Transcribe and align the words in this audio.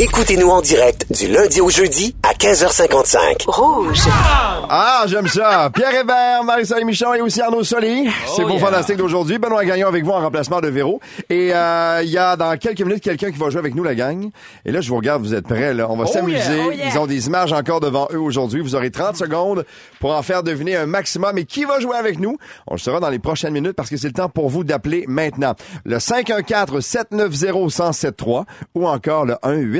Écoutez-nous 0.00 0.48
en 0.48 0.60
direct 0.60 1.06
du 1.10 1.26
lundi 1.26 1.60
au 1.60 1.70
jeudi 1.70 2.14
à 2.22 2.32
15h55. 2.32 3.46
Rouge. 3.48 3.98
Ah, 4.70 5.02
j'aime 5.08 5.26
ça. 5.26 5.70
Pierre 5.74 6.02
Hébert, 6.02 6.44
Marie-Soleil 6.44 6.84
Michon 6.84 7.14
et 7.14 7.20
aussi 7.20 7.40
Arnaud 7.40 7.64
Soli. 7.64 8.08
C'est 8.36 8.44
vos 8.44 8.58
fantastiques 8.58 8.98
d'aujourd'hui. 8.98 9.38
Benoît 9.38 9.64
Gagnon 9.64 9.88
avec 9.88 10.04
vous 10.04 10.12
en 10.12 10.20
remplacement 10.20 10.60
de 10.60 10.68
Véro. 10.68 11.00
Et 11.28 11.52
euh, 11.52 12.00
il 12.04 12.10
y 12.10 12.18
a 12.18 12.36
dans 12.36 12.56
quelques 12.56 12.82
minutes 12.82 13.02
quelqu'un 13.02 13.32
qui 13.32 13.38
va 13.38 13.50
jouer 13.50 13.58
avec 13.58 13.74
nous, 13.74 13.82
la 13.82 13.96
gang. 13.96 14.30
Et 14.64 14.70
là, 14.70 14.80
je 14.80 14.88
vous 14.88 14.94
regarde, 14.94 15.20
vous 15.20 15.34
êtes 15.34 15.48
prêts. 15.48 15.74
Là. 15.74 15.88
On 15.90 15.96
va 15.96 16.06
s'amuser. 16.06 16.62
Oh 16.64 16.70
yeah. 16.70 16.90
Ils 16.92 16.98
ont 16.98 17.06
des 17.06 17.26
images 17.26 17.52
encore 17.52 17.80
devant 17.80 18.06
eux 18.12 18.20
aujourd'hui. 18.20 18.60
Vous 18.60 18.76
aurez 18.76 18.92
30 18.92 19.16
secondes 19.16 19.64
pour 19.98 20.14
en 20.14 20.22
faire 20.22 20.44
deviner 20.44 20.76
un 20.76 20.86
maximum. 20.86 21.36
Et 21.38 21.44
qui 21.44 21.64
va 21.64 21.80
jouer 21.80 21.96
avec 21.96 22.20
nous? 22.20 22.38
On 22.68 22.74
le 22.74 22.78
saura 22.78 23.00
dans 23.00 23.10
les 23.10 23.18
prochaines 23.18 23.52
minutes 23.52 23.72
parce 23.72 23.90
que 23.90 23.96
c'est 23.96 24.06
le 24.06 24.12
temps 24.12 24.28
pour 24.28 24.48
vous 24.48 24.62
d'appeler 24.62 25.06
maintenant. 25.08 25.56
Le 25.84 25.96
514-790-1073 25.96 28.44
ou 28.76 28.86
encore 28.86 29.24
le 29.24 29.34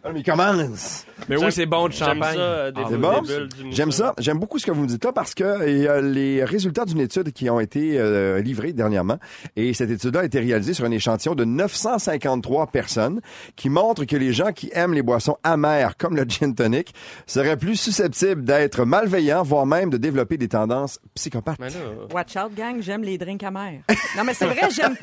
Ah, 0.07 0.11
mais 0.13 0.21
il 0.21 0.23
commence. 0.23 1.07
Mais 1.29 1.37
oui, 1.37 1.51
c'est 1.51 1.67
bon 1.67 1.89
de 1.89 1.93
J'aime 1.93 2.09
champagne. 2.09 2.37
ça, 2.37 2.41
euh, 2.41 2.71
des, 2.71 2.83
Ah, 2.85 2.97
bon? 2.97 3.23
J'aime 3.71 3.93
ça. 3.93 4.15
J'aime 4.19 4.39
beaucoup 4.39 4.59
ce 4.59 4.67
que 4.67 4.71
vous 4.71 4.83
me 4.83 4.87
dites 4.87 5.05
là 5.05 5.13
parce 5.13 5.35
que 5.35 5.45
euh, 5.45 6.01
les 6.01 6.45
résultats 6.45 6.85
d'une 6.85 7.01
étude 7.01 7.33
qui 7.33 7.49
ont 7.51 7.61
été 7.61 7.99
euh, 7.99 8.41
livrés 8.41 8.73
dernièrement 8.73 9.19
et 9.57 9.75
cette 9.75 9.91
étude-là 9.91 10.21
a 10.21 10.25
été 10.25 10.41
réalisée 10.41 10.75
sur 10.75 10.85
un 10.85 10.91
échantillon 10.91 11.35
de 11.35 11.45
953 11.45 12.67
personnes 12.69 13.21
qui 13.57 13.69
montre 13.71 14.05
que 14.05 14.17
les 14.17 14.33
gens 14.33 14.53
qui 14.53 14.71
aiment 14.75 14.95
les 14.95 15.03
boissons 15.03 15.37
amères 15.43 15.97
comme 15.97 16.17
le 16.17 16.25
gin 16.25 16.55
tonic 16.55 16.95
seraient 17.27 17.57
plus 17.57 17.77
susceptibles 17.77 18.45
d'être 18.45 18.85
malveillants, 18.85 19.43
voire 19.43 19.67
même 19.67 19.91
de 19.91 19.97
développer 19.97 20.37
des 20.37 20.49
tendances 20.49 21.01
psychopathes. 21.15 21.59
Mais 21.59 21.69
là, 21.69 21.75
Watch 22.13 22.37
out, 22.37 22.55
gang, 22.57 22.81
j'aime 22.81 23.03
les 23.03 23.19
drinks 23.19 23.43
amers. 23.43 23.81
Non, 24.17 24.25
mais 24.25 24.35
c'est 24.35 24.47
vrai, 24.47 24.69
j'aime. 24.75 24.97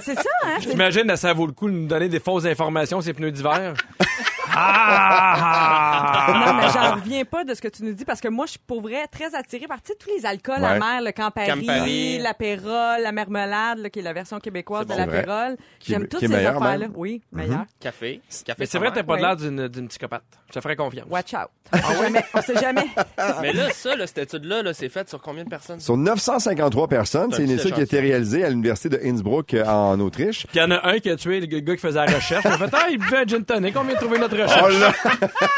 C'est 0.00 0.14
ça, 0.14 0.22
hein? 0.44 0.56
J'imagine, 0.60 1.14
ça 1.16 1.32
vaut 1.32 1.46
le 1.46 1.52
coup 1.52 1.68
de 1.68 1.74
nous 1.74 1.86
donner 1.86 2.08
des 2.08 2.20
fausses 2.20 2.44
informations, 2.46 3.00
ces 3.00 3.12
pneus 3.12 3.30
d'hiver. 3.32 3.74
ah! 4.58 6.26
Non, 6.46 6.54
mais 6.54 6.68
j'en 6.72 6.94
reviens 6.96 7.24
pas 7.24 7.44
de 7.44 7.54
ce 7.54 7.60
que 7.60 7.68
tu 7.68 7.82
nous 7.84 7.92
dis 7.92 8.04
parce 8.04 8.20
que 8.20 8.28
moi, 8.28 8.46
je 8.46 8.52
suis 8.52 8.60
pour 8.66 8.80
vrai 8.80 9.06
très 9.10 9.34
attirée 9.34 9.66
par 9.66 9.80
tu 9.82 9.92
sais, 9.92 9.98
tous 9.98 10.10
les 10.16 10.26
alcools 10.26 10.58
Ouais. 10.60 10.66
amers, 10.66 11.00
le 11.02 11.12
Campari, 11.12 11.48
Campari. 11.66 12.18
l'apérole, 12.18 13.02
la 13.02 13.12
marmelade, 13.12 13.78
là, 13.78 13.90
qui 13.90 14.00
est 14.00 14.02
la 14.02 14.12
version 14.12 14.38
québécoise 14.40 14.84
de 14.86 14.88
bon, 14.88 14.94
c'est 14.98 15.04
vrai. 15.06 15.16
l'apérole. 15.18 15.56
Qui 15.78 15.92
est- 15.92 15.94
J'aime 15.94 16.08
toutes 16.08 16.18
qui 16.20 16.24
est 16.26 16.28
ces 16.28 16.34
affaires-là. 16.34 16.78
même. 16.78 16.92
Oui, 16.96 17.22
meilleur. 17.32 17.64
café. 17.80 18.20
café 18.44 18.56
Mais 18.60 18.66
c'est 18.66 18.78
vrai, 18.78 18.90
t'as 18.92 19.02
pas 19.02 19.14
Ouais. 19.14 19.20
l'air 19.20 19.36
d'une 19.36 19.68
d'une 19.68 19.88
psychopathe. 19.88 20.22
Je 20.48 20.52
te 20.54 20.60
ferai 20.60 20.76
confiance. 20.76 21.06
Watch 21.10 21.34
out. 21.34 21.48
On 21.72 21.78
sait 21.78 22.02
jamais. 22.02 22.24
On 22.34 22.40
sait 22.42 22.56
jamais. 22.56 22.86
Mais 23.42 23.52
là, 23.52 23.70
ça, 23.72 23.94
là, 23.94 24.06
cette 24.06 24.18
étude-là, 24.18 24.62
là, 24.62 24.72
c'est 24.72 24.88
fait 24.88 25.08
sur 25.08 25.20
combien 25.20 25.44
de 25.44 25.50
personnes? 25.50 25.80
Sur 25.80 25.96
953 25.98 26.88
personnes, 26.88 27.30
c'est 27.32 27.44
une 27.44 27.50
étude 27.50 27.74
qui 27.74 27.80
a 27.80 27.84
été 27.84 28.00
réalisée 28.00 28.44
à 28.44 28.48
l'université 28.50 28.88
de 28.88 28.98
Innsbruck 29.04 29.52
euh, 29.54 29.64
en 29.66 30.00
Autriche. 30.00 30.46
Puis 30.46 30.56
il 30.58 30.60
y 30.60 30.62
en 30.62 30.70
a 30.70 30.88
un 30.88 30.98
qui 30.98 31.10
a 31.10 31.16
tué 31.16 31.40
le 31.40 31.46
gars 31.46 31.74
qui 31.74 31.80
faisait 31.82 32.04
la 32.04 32.14
recherche. 32.14 32.44
Il 32.46 32.50
a 32.50 32.56
fait, 32.58 32.70
ah, 32.72 32.86
il 32.90 32.98
buvait 32.98 33.18
un 33.18 33.26
gin 33.26 33.44
tonic. 33.44 33.76
On 33.76 33.82
vient 33.84 33.94
de 33.94 33.98
trouver 34.00 34.18
notre 34.18 34.36
On 34.48 34.64
recherche. 34.64 35.04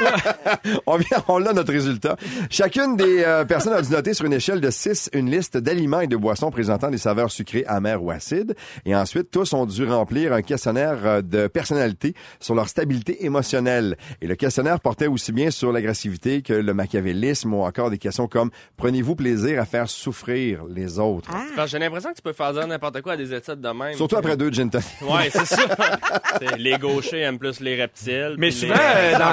l'a. 0.04 0.60
on 0.86 0.96
vient, 0.96 1.24
on 1.28 1.38
l'a 1.38 1.52
notre 1.52 1.72
résultat. 1.72 2.16
Chacune 2.50 2.96
des 2.96 3.22
euh, 3.24 3.44
personnes 3.44 3.72
a 3.72 3.82
dû 3.82 3.90
noter 3.90 4.14
sur 4.14 4.26
une 4.26 4.32
échelle 4.32 4.60
de 4.60 4.70
6 4.70 5.10
une 5.12 5.30
liste 5.30 5.56
d'aliments 5.56 6.00
et 6.00 6.06
de 6.06 6.16
boissons 6.16 6.50
présentant 6.50 6.90
des 6.90 6.98
saveurs 6.98 7.30
sucrées, 7.30 7.64
amères 7.66 8.02
ou 8.02 8.10
acides. 8.10 8.54
Et 8.84 8.94
ensuite, 8.94 9.30
tous 9.30 9.52
ont 9.52 9.66
dû 9.66 9.84
remplir 9.84 10.32
un 10.32 10.42
questionnaire 10.42 10.98
euh, 11.04 11.22
de 11.22 11.46
personnalité 11.46 12.14
sur 12.40 12.54
leur 12.54 12.68
stabilité 12.68 13.24
émotionnelle. 13.24 13.96
Et 14.20 14.26
le 14.26 14.34
questionnaire 14.36 14.80
portait 14.80 15.06
aussi 15.06 15.32
bien 15.32 15.50
sur 15.50 15.72
l'agressivité 15.72 16.42
que 16.42 16.52
le 16.52 16.74
machiavélisme 16.74 17.52
ou 17.54 17.62
encore 17.62 17.90
des 17.90 17.98
questions 17.98 18.26
comme 18.26 18.50
prenez-vous 18.76 19.14
plaisir 19.16 19.60
à 19.60 19.64
faire 19.64 19.88
souffrir 19.88 20.64
les 20.68 20.98
autres? 20.98 21.30
Ah. 21.32 21.66
J'ai 21.66 21.78
l'impression 21.78 22.10
que 22.10 22.16
tu 22.16 22.22
peux 22.22 22.32
faire 22.32 22.52
dire 22.52 22.66
n'importe 22.66 23.00
quoi 23.02 23.12
à 23.12 23.16
des 23.16 23.32
études 23.34 23.60
de 23.60 23.68
même. 23.68 23.94
Surtout 23.94 24.16
après 24.16 24.36
deux 24.36 24.50
gin. 24.50 24.70
Ouais, 25.02 25.30
c'est 25.30 25.44
ça. 25.44 25.62
Les 26.58 26.78
gauchers 26.78 27.20
aiment 27.20 27.38
plus 27.38 27.60
les 27.60 27.80
reptiles. 27.80 28.36
Mais 28.38 28.48
puis 28.48 28.56
souvent, 28.58 28.74
les- 28.80 29.14
euh, 29.14 29.18
dans- 29.18 29.26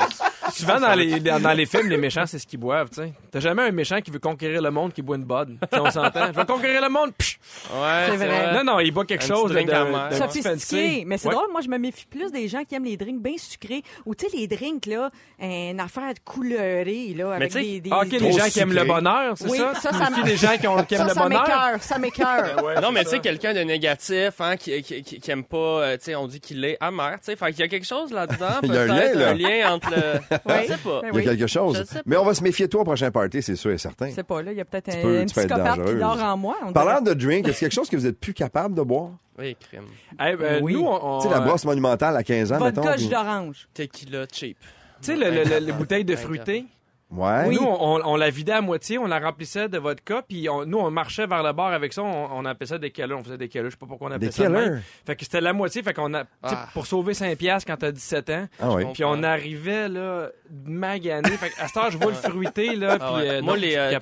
à 0.00 0.06
Souvent, 0.54 0.80
dans 0.80 0.94
les, 0.94 1.20
dans, 1.20 1.40
dans 1.40 1.52
les 1.52 1.66
films, 1.66 1.88
les 1.88 1.96
méchants, 1.96 2.26
c'est 2.26 2.38
ce 2.38 2.46
qu'ils 2.46 2.58
boivent, 2.60 2.88
tu 2.90 2.96
sais. 3.02 3.12
T'as 3.30 3.40
jamais 3.40 3.62
un 3.62 3.70
méchant 3.72 4.00
qui 4.00 4.10
veut 4.10 4.18
conquérir 4.18 4.62
le 4.62 4.70
monde 4.70 4.92
qui 4.92 5.02
boit 5.02 5.16
une. 5.16 5.24
Si 5.72 5.78
on 5.80 5.90
s'entend. 5.90 6.26
Je 6.32 6.38
veux 6.38 6.44
conquérir 6.44 6.80
le 6.82 6.88
monde. 6.88 7.12
Psh! 7.18 7.38
Ouais, 7.72 8.06
C'est 8.10 8.16
vrai. 8.16 8.52
Non, 8.54 8.64
non, 8.64 8.80
il 8.80 8.90
boit 8.92 9.04
quelque 9.04 9.24
Un 9.24 9.34
chose 9.34 9.52
d'un 9.52 9.64
petit 9.64 10.16
Sophistiqué. 10.42 11.04
Mais 11.06 11.18
c'est 11.18 11.28
Ouais. 11.28 11.34
drôle, 11.34 11.50
moi, 11.50 11.60
je 11.60 11.68
me 11.68 11.78
méfie 11.78 12.06
plus 12.06 12.30
des 12.30 12.48
gens 12.48 12.62
qui 12.64 12.74
aiment 12.74 12.84
les 12.84 12.96
drinks 12.96 13.20
bien 13.22 13.34
sucrés. 13.38 13.82
Ou, 14.06 14.14
tu 14.14 14.28
sais, 14.28 14.36
les 14.36 14.46
drinks, 14.46 14.86
là, 14.86 15.10
une 15.40 15.80
affaire 15.80 16.12
colorée, 16.24 17.14
là, 17.16 17.32
avec 17.34 17.50
tu 17.50 17.58
sais, 17.58 17.64
des, 17.64 17.80
des... 17.80 17.90
Ah, 17.92 18.00
OK, 18.02 18.12
les 18.12 18.18
Trop 18.18 18.38
gens 18.38 18.48
qui 18.48 18.60
aiment 18.60 18.72
le 18.72 18.84
bonheur, 18.84 19.34
c'est 19.36 19.48
Oui, 19.50 19.58
ça? 19.58 19.74
ça, 19.74 19.92
ça 19.92 20.22
des 20.22 20.36
gens 20.36 20.56
qui, 20.58 20.66
ont, 20.68 20.82
qui 20.84 20.94
aiment 20.94 21.00
Ça, 21.02 21.08
le 21.08 21.14
ça 21.14 21.22
bonheur? 21.22 21.42
m'écœure, 21.42 21.82
ça 21.82 21.98
m'écœure. 21.98 22.64
Ouais, 22.64 22.80
Non, 22.80 22.92
mais 22.92 23.04
tu 23.04 23.10
sais, 23.10 23.18
quelqu'un 23.20 23.52
de 23.54 23.60
négatif, 23.60 24.40
hein, 24.40 24.56
qui, 24.56 24.80
qui, 24.82 25.02
qui, 25.02 25.20
qui 25.20 25.30
aime 25.30 25.44
pas, 25.44 25.56
euh, 25.56 25.96
tu 25.96 26.04
sais, 26.04 26.14
on 26.14 26.26
dit 26.26 26.40
qu'il 26.40 26.64
est 26.64 26.76
amer, 26.80 27.12
tu 27.14 27.26
sais. 27.26 27.36
Fait 27.36 27.50
qu'il 27.52 27.60
y 27.60 27.62
a 27.62 27.68
quelque 27.68 27.86
chose 27.86 28.12
là-dedans, 28.12 28.46
Il 28.62 28.72
y 28.72 28.76
a 28.76 28.82
un 28.82 28.86
peut-être, 28.86 29.14
lien, 29.14 29.20
là. 29.20 29.28
un 29.30 29.34
lien 29.34 29.72
entre 29.74 29.90
le. 29.90 30.36
Je 30.46 30.66
sais 30.66 30.76
pas. 30.78 31.00
Ben 31.02 31.10
Il 31.12 31.24
y 31.24 31.28
a 31.28 31.30
quelque 31.36 31.46
chose. 31.46 31.76
Je 31.78 31.82
sais 31.84 31.94
pas. 31.96 32.02
Mais 32.06 32.16
on 32.16 32.24
va 32.24 32.34
se 32.34 32.42
méfier 32.42 32.66
de 32.66 32.70
toi 32.70 32.82
au 32.82 32.84
prochain 32.84 33.10
party, 33.10 33.42
c'est 33.42 33.56
sûr 33.56 33.70
et 33.70 33.78
certain. 33.78 34.08
Je 34.10 34.14
sais 34.14 34.22
pas, 34.22 34.42
là, 34.42 34.52
il 34.52 34.58
y 34.58 34.60
a 34.60 34.64
peut-être 34.64 34.88
un, 34.90 34.96
peux- 34.96 35.02
peux 35.02 35.16
être 35.20 35.32
psychopathe 35.34 35.84
qui 35.86 35.94
dort 35.96 36.22
en 36.22 36.36
moi. 36.36 36.56
Parlant 36.74 37.00
dirait. 37.00 37.14
de 37.14 37.24
drink, 37.24 37.48
est-ce 37.48 37.60
quelque 37.60 37.72
chose 37.72 37.88
que 37.88 37.96
vous 37.96 38.06
êtes 38.06 38.18
plus 38.20 38.34
capable 38.34 38.74
de 38.74 38.82
boire? 38.82 39.10
Oui, 39.38 39.56
crime. 39.68 39.84
Eh 40.24 40.36
ben, 40.36 40.62
Oui. 40.62 40.74
Nous, 40.74 40.82
on, 40.84 41.16
on- 41.16 41.18
Tu 41.20 41.28
sais, 41.28 41.34
la 41.34 41.40
brosse 41.40 41.64
monumentale 41.64 42.16
à 42.16 42.22
15 42.22 42.52
ans, 42.52 42.60
mettons. 42.60 42.82
Vodka 42.82 42.96
puis- 42.96 43.08
d'orange. 43.08 43.68
Tequila 43.74 44.26
cheap. 44.32 44.56
Tu 45.00 45.06
sais, 45.12 45.16
le- 45.16 45.30
le- 45.30 45.44
le- 45.44 45.58
les 45.66 45.72
bouteilles 45.72 46.04
de 46.04 46.14
fruité? 46.16 46.66
Ouais. 47.14 47.48
Nous, 47.50 47.62
on, 47.62 48.00
on 48.04 48.16
la 48.16 48.30
vidait 48.30 48.52
à 48.52 48.60
moitié, 48.60 48.98
on 48.98 49.06
la 49.06 49.20
remplissait 49.20 49.68
de 49.68 49.78
vodka, 49.78 50.22
puis 50.28 50.48
on- 50.48 50.64
nous, 50.66 50.78
on 50.78 50.90
marchait 50.90 51.26
vers 51.26 51.42
le 51.42 51.52
bar 51.52 51.72
avec 51.72 51.92
ça, 51.92 52.02
on, 52.02 52.28
on 52.32 52.44
appelait 52.44 52.66
ça 52.66 52.78
des 52.78 52.90
killers, 52.90 53.14
on 53.14 53.22
faisait 53.22 53.38
des 53.38 53.48
killers, 53.48 53.64
je 53.66 53.70
sais 53.70 53.76
pas 53.76 53.86
pourquoi 53.86 54.08
on 54.08 54.12
appelait 54.12 54.26
Des 54.28 54.32
ça 54.32 54.48
même. 54.48 54.82
Fait 55.06 55.14
que 55.14 55.24
c'était 55.24 55.40
la 55.40 55.52
moitié, 55.52 55.82
fait 55.82 55.94
qu'on 55.94 56.12
a, 56.14 56.24
tu 56.24 56.30
sais, 56.48 56.54
Ah. 56.56 56.68
pour 56.72 56.86
sauver 56.86 57.14
5 57.14 57.36
piastres 57.38 57.70
quand 57.70 57.76
t'as 57.76 57.92
17 57.92 58.30
ans, 58.30 58.48
Ah 58.60 58.70
oui. 58.72 58.84
puis 58.92 59.04
on 59.04 59.22
arrivait, 59.22 59.88
là, 59.88 60.28
magané, 60.66 61.30
fait 61.36 61.50
qu'à 61.50 61.68
cette 61.68 61.76
heure, 61.76 61.90
je 61.90 61.98
vois 61.98 62.10
le 62.10 62.16
fruité, 62.16 62.74
là, 62.74 62.96
Ah 63.00 63.04
puis 63.12 63.14
ouais. 63.22 63.30
euh, 63.30 63.42
Moi, 63.42 63.54
non, 63.54 63.60
les, 63.60 63.76
euh, 63.76 63.84
un, 63.84 63.88
à 63.88 63.92
la 63.92 64.00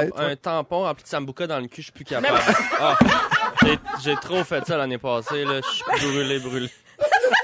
tête, 0.06 0.12
un 0.16 0.36
tampon 0.36 0.80
rempli 0.82 1.02
de 1.02 1.08
sambuca 1.08 1.46
dans 1.46 1.58
le 1.60 1.66
cul, 1.66 1.82
je 1.82 1.86
suis 1.86 1.92
plus 1.92 2.04
capable. 2.04 2.38
Ah. 2.80 2.96
J'ai- 3.62 3.78
J'ai 4.02 4.14
trop 4.16 4.44
fait 4.44 4.64
ça 4.66 4.76
l'année 4.76 4.98
passée, 4.98 5.44
là. 5.44 5.60
Je 5.62 5.70
suis 5.70 5.84
brûlé, 6.12 6.38
brûlé. 6.38 6.68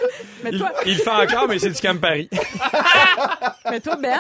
il, 0.87 0.97
fait 0.97 1.11
encore, 1.11 1.47
mais 1.49 1.59
c'est 1.59 1.71
du 1.71 1.81
Camp 1.81 2.01
Paris. 2.01 2.29
mais 3.71 3.81
toi, 3.81 3.97
Ben, 4.01 4.19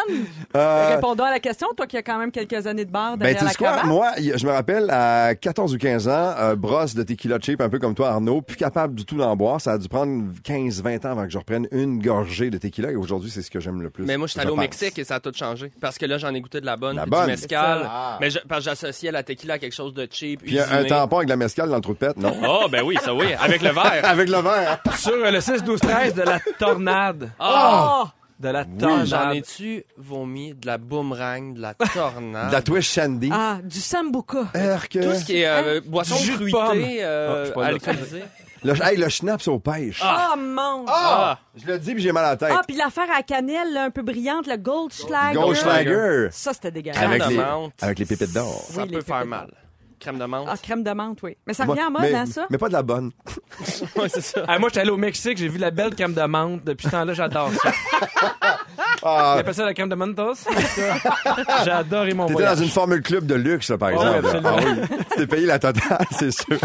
euh... 0.57 0.95
répondant 0.95 1.25
à 1.25 1.31
la 1.31 1.41
question, 1.41 1.69
toi 1.77 1.87
qui 1.87 1.97
as 1.97 2.03
quand 2.03 2.19
même 2.19 2.31
quelques 2.31 2.67
années 2.67 2.85
de 2.85 2.91
bar 2.91 3.17
ben, 3.17 3.27
derrière 3.27 3.45
la 3.45 3.55
quoi? 3.55 3.85
Moi, 3.85 4.09
je 4.19 4.47
me 4.47 4.53
rappelle, 4.53 4.91
à 4.91 5.35
14 5.35 5.75
ou 5.75 5.79
15 5.79 6.09
ans, 6.09 6.35
euh, 6.39 6.57
brosse 6.57 6.95
de 6.95 7.03
tequila 7.03 7.39
cheap, 7.41 7.61
un 7.61 7.69
peu 7.69 7.79
comme 7.79 7.95
toi, 7.95 8.11
Arnaud, 8.11 8.43
plus 8.43 8.57
capable 8.57 8.95
du 8.95 9.05
tout 9.05 9.17
d'en 9.17 9.35
boire. 9.37 9.61
Ça 9.61 9.73
a 9.73 9.79
dû 9.79 9.89
prendre 9.89 10.25
15-20 10.45 11.07
ans 11.07 11.11
avant 11.13 11.25
que 11.25 11.31
je 11.31 11.39
reprenne 11.39 11.67
une 11.73 12.03
gorgée 12.03 12.51
de 12.51 12.59
tequila. 12.59 12.91
Et 12.91 12.97
aujourd'hui, 12.97 13.31
c'est 13.31 13.43
ce 13.43 13.51
que 13.51 13.61
j'aime 13.61 13.83
le 13.83 13.91
plus. 13.91 14.05
Mais 14.05 14.17
moi, 14.17 14.27
je 14.27 14.33
suis 14.33 14.41
allé 14.41 14.51
au 14.51 14.57
Mexique 14.57 14.99
et 14.99 15.05
ça 15.05 15.17
a 15.17 15.21
tout 15.21 15.33
changé. 15.35 15.73
Parce 15.81 15.99
que 15.99 16.07
là, 16.07 16.19
j'en 16.19 16.35
ai 16.35 16.41
goûté 16.41 16.61
de 16.61 16.67
la 16.67 16.77
bonne, 16.77 16.97
la 16.97 17.07
bonne. 17.07 17.25
du 17.25 17.31
mescal. 17.33 17.83
Ah. 17.85 18.19
Mais 18.21 18.29
parce 18.49 18.61
que 18.61 18.71
j'associais 18.71 19.11
la 19.11 19.23
tequila 19.23 19.55
à 19.55 19.59
quelque 19.59 19.75
chose 19.75 19.95
de 19.95 20.07
cheap. 20.11 20.43
Puis 20.43 20.57
usiné. 20.57 20.65
un 20.71 20.85
tampon 20.85 21.19
avec 21.19 21.29
la 21.29 21.37
mescale 21.37 21.69
dans 21.69 21.77
le 21.77 21.81
trou 21.81 21.93
de 21.93 21.99
pète, 21.99 22.17
non? 22.17 22.35
Ah, 22.43 22.61
oh, 22.65 22.69
ben 22.69 22.83
oui, 22.85 22.97
ça 23.03 23.15
oui. 23.15 23.33
Avec 23.41 23.63
le 23.63 23.71
verre. 23.71 24.01
avec 24.05 24.29
le 24.29 24.39
verre. 24.39 24.81
Sur 24.97 25.31
le 25.31 25.41
6 25.41 25.63
12-13 25.75 26.15
de 26.15 26.23
la 26.23 26.41
tornade. 26.59 27.31
Oh! 27.39 28.05
De 28.39 28.49
la 28.49 28.65
tornade. 28.65 29.07
J'en 29.07 29.31
ai-tu 29.31 29.85
vomi 29.99 30.55
de 30.55 30.67
la 30.67 30.79
boomerang, 30.79 31.55
de 31.55 31.61
la 31.61 31.75
tornade? 31.95 32.49
De 32.49 32.53
la 32.53 32.63
Twitch 32.63 32.91
Shandy. 32.91 33.31
Ah, 33.33 33.59
du 33.63 33.81
sambuca. 33.81 34.47
Euh, 34.57 34.79
Tout 34.91 35.15
ce 35.15 35.25
qui 35.25 35.39
est 35.43 35.47
euh, 35.47 35.79
hein? 35.79 35.83
boisson 35.87 36.17
fruitée. 36.17 36.99
Euh, 37.03 37.53
ah, 37.57 37.71
le, 38.63 38.83
hey, 38.83 38.97
le 38.97 39.09
schnapps 39.09 39.47
aux 39.49 39.59
pêches. 39.59 40.01
Ah, 40.03 40.31
ah 40.33 40.37
mon! 40.37 40.85
Ah! 40.89 41.39
Je 41.57 41.67
le 41.67 41.79
dis, 41.79 41.95
puis 41.95 42.03
j'ai 42.03 42.13
mal 42.13 42.25
à 42.25 42.31
la 42.31 42.37
tête. 42.37 42.53
Ah, 42.53 42.63
puis 42.67 42.77
l'affaire 42.77 43.11
à 43.11 43.19
la 43.19 43.23
cannelle, 43.23 43.77
un 43.77 43.91
peu 43.91 44.03
brillante, 44.03 44.47
le 44.47 44.57
Goldschlager. 44.57 45.35
Goldschlager. 45.35 46.29
Ça, 46.31 46.53
c'était 46.53 46.71
dégueulasse. 46.71 47.03
Avec 47.03 47.27
les, 47.29 47.41
avec 47.81 47.99
les 47.99 48.07
pépites 48.07 48.33
d'or. 48.35 48.65
Ça 48.71 48.87
peut 48.87 49.01
faire 49.01 49.25
mal. 49.25 49.51
Crème 50.01 50.19
de 50.19 50.25
menthe. 50.25 50.47
Ah, 50.51 50.57
crème 50.57 50.83
de 50.83 50.91
menthe, 50.93 51.23
oui. 51.23 51.37
Mais 51.47 51.53
ça 51.55 51.67
Moi- 51.67 51.75
revient 51.75 51.87
en 51.87 51.91
mode, 51.91 52.03
mais, 52.03 52.15
hein, 52.15 52.25
ça? 52.27 52.47
mais 52.51 52.57
pas 52.59 52.69
de 52.69 52.73
la 52.73 52.83
bonne. 52.83 53.11
Ouais, 53.97 54.09
c'est 54.09 54.23
ça. 54.23 54.45
Ah, 54.49 54.59
moi, 54.59 54.69
j'étais 54.71 54.81
allé 54.81 54.91
au 54.91 54.97
Mexique, 54.97 55.37
j'ai 55.37 55.49
vu 55.49 55.59
la 55.59 55.71
belle 55.71 55.95
crème 55.95 56.15
de 56.15 56.23
menthe. 56.23 56.65
Depuis 56.65 56.87
ce 56.87 56.91
temps-là, 56.93 57.13
j'adore 57.13 57.51
ça. 57.63 57.71
Ah, 59.03 59.33
Tu 59.37 59.41
appelles 59.41 59.55
ça 59.55 59.65
la 59.65 59.73
crème 59.73 59.89
de 59.89 59.95
mentos? 59.95 60.35
J'ai 61.65 61.71
adoré 61.71 62.13
mon 62.13 62.27
T'étais 62.27 62.35
dans 62.43 62.49
voyage. 62.51 62.61
une 62.61 62.69
formule 62.69 63.01
club 63.03 63.25
de 63.25 63.35
luxe, 63.35 63.71
là, 63.71 63.79
par 63.79 63.91
Oh, 63.91 63.93
exemple. 63.95 64.19
absolument. 64.27 64.57
Ah 64.59 64.63
oui. 64.91 64.99
T'es 65.17 65.27
payé 65.27 65.47
la 65.47 65.59
totale, 65.59 66.05
c'est 66.11 66.31
sûr. 66.31 66.59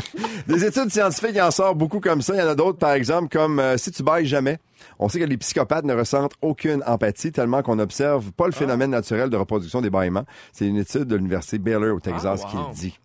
Des 0.46 0.66
études 0.66 0.92
scientifiques, 0.92 1.32
il 1.34 1.42
en 1.42 1.52
sort 1.52 1.76
beaucoup 1.76 2.02
comme 2.02 2.22
ça. 2.22 2.34
Il 2.36 2.40
y 2.40 2.44
en 2.44 2.48
a 2.50 2.56
d'autres, 2.56 2.78
par 2.78 2.92
exemple, 2.92 3.30
comme 3.30 3.60
euh, 3.60 3.78
si 3.78 3.90
tu 3.92 4.04
bailles 4.04 4.26
jamais. 4.26 4.60
On 5.00 5.08
sait 5.08 5.20
que 5.20 5.24
les 5.26 5.38
psychopathes 5.38 5.86
ne 5.86 5.94
ressentent 5.94 6.34
aucune 6.42 6.84
empathie 6.86 7.32
tellement 7.32 7.62
qu'on 7.62 7.78
n'observe 7.78 8.32
pas 8.34 8.48
le 8.48 8.54
Ah. 8.54 8.60
phénomène 8.60 8.92
naturel 8.92 9.30
de 9.30 9.38
reproduction 9.38 9.80
des 9.82 9.90
bâillements. 9.90 10.26
C'est 10.52 10.68
une 10.68 10.78
étude 10.78 11.06
de 11.06 11.16
l'université 11.16 11.58
Baylor 11.58 11.96
au 11.96 12.00
Texas 12.02 12.42
Ah, 12.46 12.48
qui 12.50 12.58
le 12.58 12.74
dit. 12.74 13.00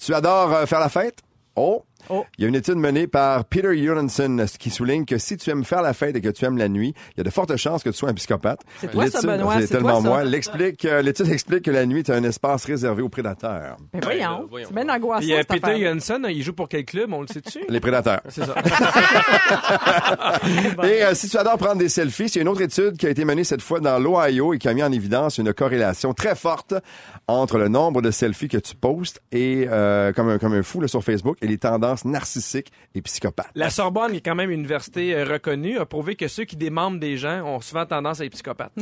Tu 0.00 0.14
adores 0.14 0.52
euh, 0.54 0.66
faire 0.66 0.80
la 0.80 0.88
fête? 0.88 1.18
Oh! 1.54 1.84
Oh. 2.10 2.24
Il 2.38 2.42
y 2.42 2.44
a 2.44 2.48
une 2.48 2.54
étude 2.54 2.76
menée 2.76 3.06
par 3.06 3.44
Peter 3.44 3.68
Urenson 3.68 4.44
qui 4.58 4.70
souligne 4.70 5.04
que 5.04 5.18
si 5.18 5.36
tu 5.36 5.50
aimes 5.50 5.64
faire 5.64 5.82
la 5.82 5.92
fête 5.94 6.16
et 6.16 6.20
que 6.20 6.28
tu 6.28 6.44
aimes 6.44 6.58
la 6.58 6.68
nuit, 6.68 6.94
il 7.12 7.18
y 7.18 7.20
a 7.20 7.24
de 7.24 7.30
fortes 7.30 7.56
chances 7.56 7.82
que 7.82 7.90
tu 7.90 7.96
sois 7.96 8.10
un 8.10 8.14
psychopathe. 8.14 8.60
C'est 8.80 8.90
toi, 8.90 9.06
ça, 9.08 9.20
Benoît, 9.22 9.60
C'est 9.60 9.68
tellement 9.68 9.92
toi, 9.92 10.02
ça. 10.02 10.08
moi. 10.08 10.24
L'explique, 10.24 10.84
euh, 10.84 11.02
L'étude 11.02 11.28
explique 11.30 11.64
que 11.64 11.70
la 11.70 11.86
nuit 11.86 12.00
est 12.00 12.10
un 12.10 12.24
espace 12.24 12.64
réservé 12.64 13.02
aux 13.02 13.08
prédateurs. 13.08 13.76
Ben 13.92 14.00
là, 14.00 14.06
voyons. 14.06 14.46
voyons. 14.50 14.68
C'est 14.68 14.74
bien 14.84 14.94
angoissant, 14.94 15.20
Puis 15.20 15.32
euh, 15.32 15.36
cette 15.38 15.48
Peter 15.48 15.86
affaire. 15.86 16.30
Il 16.30 16.42
joue 16.42 16.52
pour 16.52 16.68
quel 16.68 16.84
club? 16.84 17.12
On 17.12 17.22
le 17.22 17.26
sait-tu? 17.28 17.60
Les 17.68 17.80
prédateurs. 17.80 18.20
C'est 18.28 18.44
ça. 18.44 18.54
Et 20.84 21.04
euh, 21.04 21.14
si 21.14 21.28
tu 21.28 21.36
adores 21.36 21.58
prendre 21.58 21.76
des 21.76 21.88
selfies, 21.88 22.28
c'est 22.28 22.40
une 22.40 22.48
autre 22.48 22.62
étude 22.62 22.96
qui 22.96 23.06
a 23.06 23.10
été 23.10 23.24
menée 23.24 23.44
cette 23.44 23.62
fois 23.62 23.80
dans 23.80 23.98
l'Ohio 23.98 24.54
et 24.54 24.58
qui 24.58 24.68
a 24.68 24.74
mis 24.74 24.82
en 24.82 24.92
évidence 24.92 25.38
une 25.38 25.52
corrélation 25.52 26.12
très 26.14 26.34
forte 26.34 26.74
entre 27.28 27.58
le 27.58 27.68
nombre 27.68 28.02
de 28.02 28.10
selfies 28.10 28.48
que 28.48 28.58
tu 28.58 28.74
postes 28.74 29.20
et 29.32 29.66
euh, 29.68 30.12
comme, 30.12 30.28
un, 30.28 30.38
comme 30.38 30.54
un 30.54 30.62
fou 30.62 30.80
là, 30.80 30.88
sur 30.88 31.02
Facebook 31.04 31.36
et 31.42 31.46
les 31.46 31.58
tendances 31.58 31.99
narcissiques 32.04 32.72
et 32.94 33.02
psychopathes. 33.02 33.50
La 33.54 33.70
Sorbonne, 33.70 34.12
qui 34.12 34.18
est 34.18 34.20
quand 34.20 34.34
même 34.34 34.50
une 34.50 34.60
université 34.60 35.14
euh, 35.14 35.24
reconnue, 35.24 35.78
a 35.78 35.86
prouvé 35.86 36.16
que 36.16 36.28
ceux 36.28 36.44
qui 36.44 36.56
démembrent 36.56 36.98
des 37.00 37.16
gens 37.16 37.42
ont 37.44 37.60
souvent 37.60 37.86
tendance 37.86 38.20
à 38.20 38.24
être 38.24 38.32
psychopathes. 38.32 38.72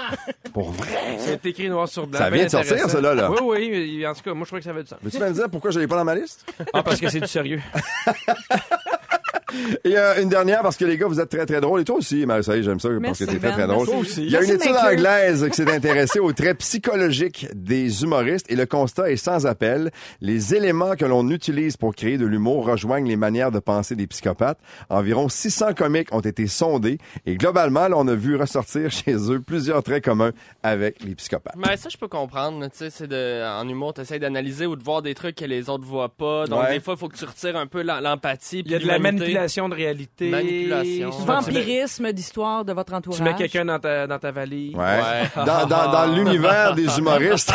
Pour 0.52 0.70
vrai? 0.70 1.16
C'est 1.18 1.44
écrit 1.46 1.68
noir 1.68 1.88
sur 1.88 2.06
blanc. 2.06 2.18
Ça 2.18 2.30
vient 2.30 2.44
de 2.44 2.50
sortir, 2.50 2.88
ça, 2.88 3.00
là, 3.00 3.14
là. 3.14 3.30
Oui, 3.30 3.38
oui. 3.42 3.96
mais 3.98 4.06
En 4.06 4.14
tout 4.14 4.22
cas, 4.22 4.34
moi, 4.34 4.44
je 4.44 4.48
crois 4.48 4.58
que 4.58 4.64
ça 4.64 4.72
veut 4.72 4.82
du 4.82 4.88
sens. 4.88 4.98
Veux-tu 5.02 5.18
me 5.18 5.30
dire 5.32 5.50
pourquoi 5.50 5.70
je 5.70 5.80
l'ai 5.80 5.86
pas 5.86 5.96
dans 5.96 6.04
ma 6.04 6.14
liste? 6.14 6.46
Ah, 6.72 6.82
parce 6.82 7.00
que 7.00 7.08
c'est 7.08 7.20
du 7.20 7.26
sérieux. 7.26 7.60
Et 9.84 9.96
euh, 9.96 10.22
une 10.22 10.28
dernière, 10.28 10.62
parce 10.62 10.76
que 10.76 10.84
les 10.84 10.96
gars, 10.96 11.06
vous 11.06 11.20
êtes 11.20 11.28
très, 11.28 11.46
très 11.46 11.60
drôles. 11.60 11.80
Et 11.80 11.84
toi 11.84 11.96
aussi, 11.96 12.24
Marie-Soleil, 12.26 12.62
j'aime 12.62 12.80
ça, 12.80 12.88
parce 13.02 13.18
que 13.18 13.24
t'es 13.24 13.38
très, 13.38 13.52
très 13.52 13.66
drôle. 13.66 13.86
Il 14.18 14.30
y 14.30 14.36
a 14.36 14.42
une 14.42 14.50
étude 14.50 14.72
anglaise 14.76 15.46
qui 15.48 15.54
s'est 15.56 15.70
intéressée 15.70 16.18
aux 16.20 16.32
traits 16.32 16.58
psychologiques 16.58 17.46
des 17.54 18.02
humoristes 18.02 18.46
et 18.50 18.56
le 18.56 18.66
constat 18.66 19.10
est 19.10 19.16
sans 19.16 19.46
appel. 19.46 19.90
Les 20.20 20.54
éléments 20.54 20.94
que 20.96 21.04
l'on 21.04 21.28
utilise 21.30 21.76
pour 21.76 21.94
créer 21.94 22.18
de 22.18 22.26
l'humour 22.26 22.66
rejoignent 22.66 23.08
les 23.08 23.16
manières 23.16 23.50
de 23.50 23.58
penser 23.58 23.96
des 23.96 24.06
psychopathes. 24.06 24.58
Environ 24.90 25.28
600 25.28 25.74
comiques 25.74 26.12
ont 26.12 26.20
été 26.20 26.46
sondés 26.46 26.98
et 27.26 27.36
globalement, 27.36 27.88
là, 27.88 27.96
on 27.98 28.06
a 28.08 28.14
vu 28.14 28.36
ressortir 28.36 28.90
chez 28.90 29.14
eux 29.30 29.40
plusieurs 29.40 29.82
traits 29.82 30.04
communs 30.04 30.32
avec 30.62 31.02
les 31.02 31.14
psychopathes. 31.14 31.54
Mais 31.56 31.76
ça, 31.76 31.88
je 31.88 31.96
peux 31.96 32.08
comprendre. 32.08 32.62
Tu 32.66 32.70
sais, 32.78 32.90
c'est 32.90 33.06
de, 33.08 33.44
en 33.44 33.68
humour, 33.68 33.94
tu 33.94 34.00
essaies 34.02 34.18
d'analyser 34.18 34.66
ou 34.66 34.76
de 34.76 34.82
voir 34.82 35.02
des 35.02 35.14
trucs 35.14 35.36
que 35.36 35.44
les 35.44 35.68
autres 35.68 35.84
voient 35.84 36.08
pas. 36.08 36.46
Donc, 36.46 36.62
Ouais. 36.62 36.74
des 36.74 36.80
fois, 36.80 36.94
il 36.94 37.00
faut 37.00 37.08
que 37.08 37.16
tu 37.16 37.24
retires 37.24 37.56
un 37.56 37.66
peu 37.66 37.82
l'em- 37.82 38.00
l'empathie. 38.02 38.62
Il 38.64 38.70
y 38.70 38.74
a 38.74 38.78
puis 38.78 38.86
de 38.86 38.90
la 38.90 38.96
l'humanité. 38.98 39.26
Manipulation 39.46 39.68
de 39.68 39.74
réalité. 39.74 40.28
Manipulation. 40.30 41.10
Vampirisme 41.10 42.12
d'histoire 42.12 42.64
de 42.64 42.72
votre 42.72 42.92
entourage. 42.94 43.18
Tu 43.18 43.24
mets 43.24 43.34
quelqu'un 43.34 43.64
dans 43.64 43.78
ta, 43.78 44.06
dans 44.06 44.18
ta 44.18 44.30
valise. 44.32 44.74
Ouais. 44.74 44.82
Ouais. 44.84 45.44
Dans, 45.44 45.66
dans, 45.66 45.90
dans 45.90 46.06
l'univers 46.14 46.74
des 46.74 46.98
humoristes. 46.98 47.52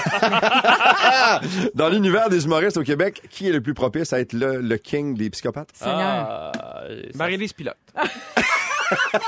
dans 1.76 1.90
l'univers 1.90 2.30
des 2.30 2.46
humoristes 2.46 2.78
au 2.78 2.84
Québec, 2.84 3.22
qui 3.30 3.48
est 3.50 3.52
le 3.52 3.62
plus 3.62 3.74
propice 3.74 4.14
à 4.14 4.20
être 4.20 4.34
le, 4.34 4.62
le 4.62 4.78
king 4.78 5.16
des 5.16 5.30
psychopathes? 5.30 5.70
Seigneur. 5.74 5.98
Ah, 6.00 6.52
ça- 6.54 7.18
Marie-Lise 7.18 7.54
Pilote. 7.54 7.78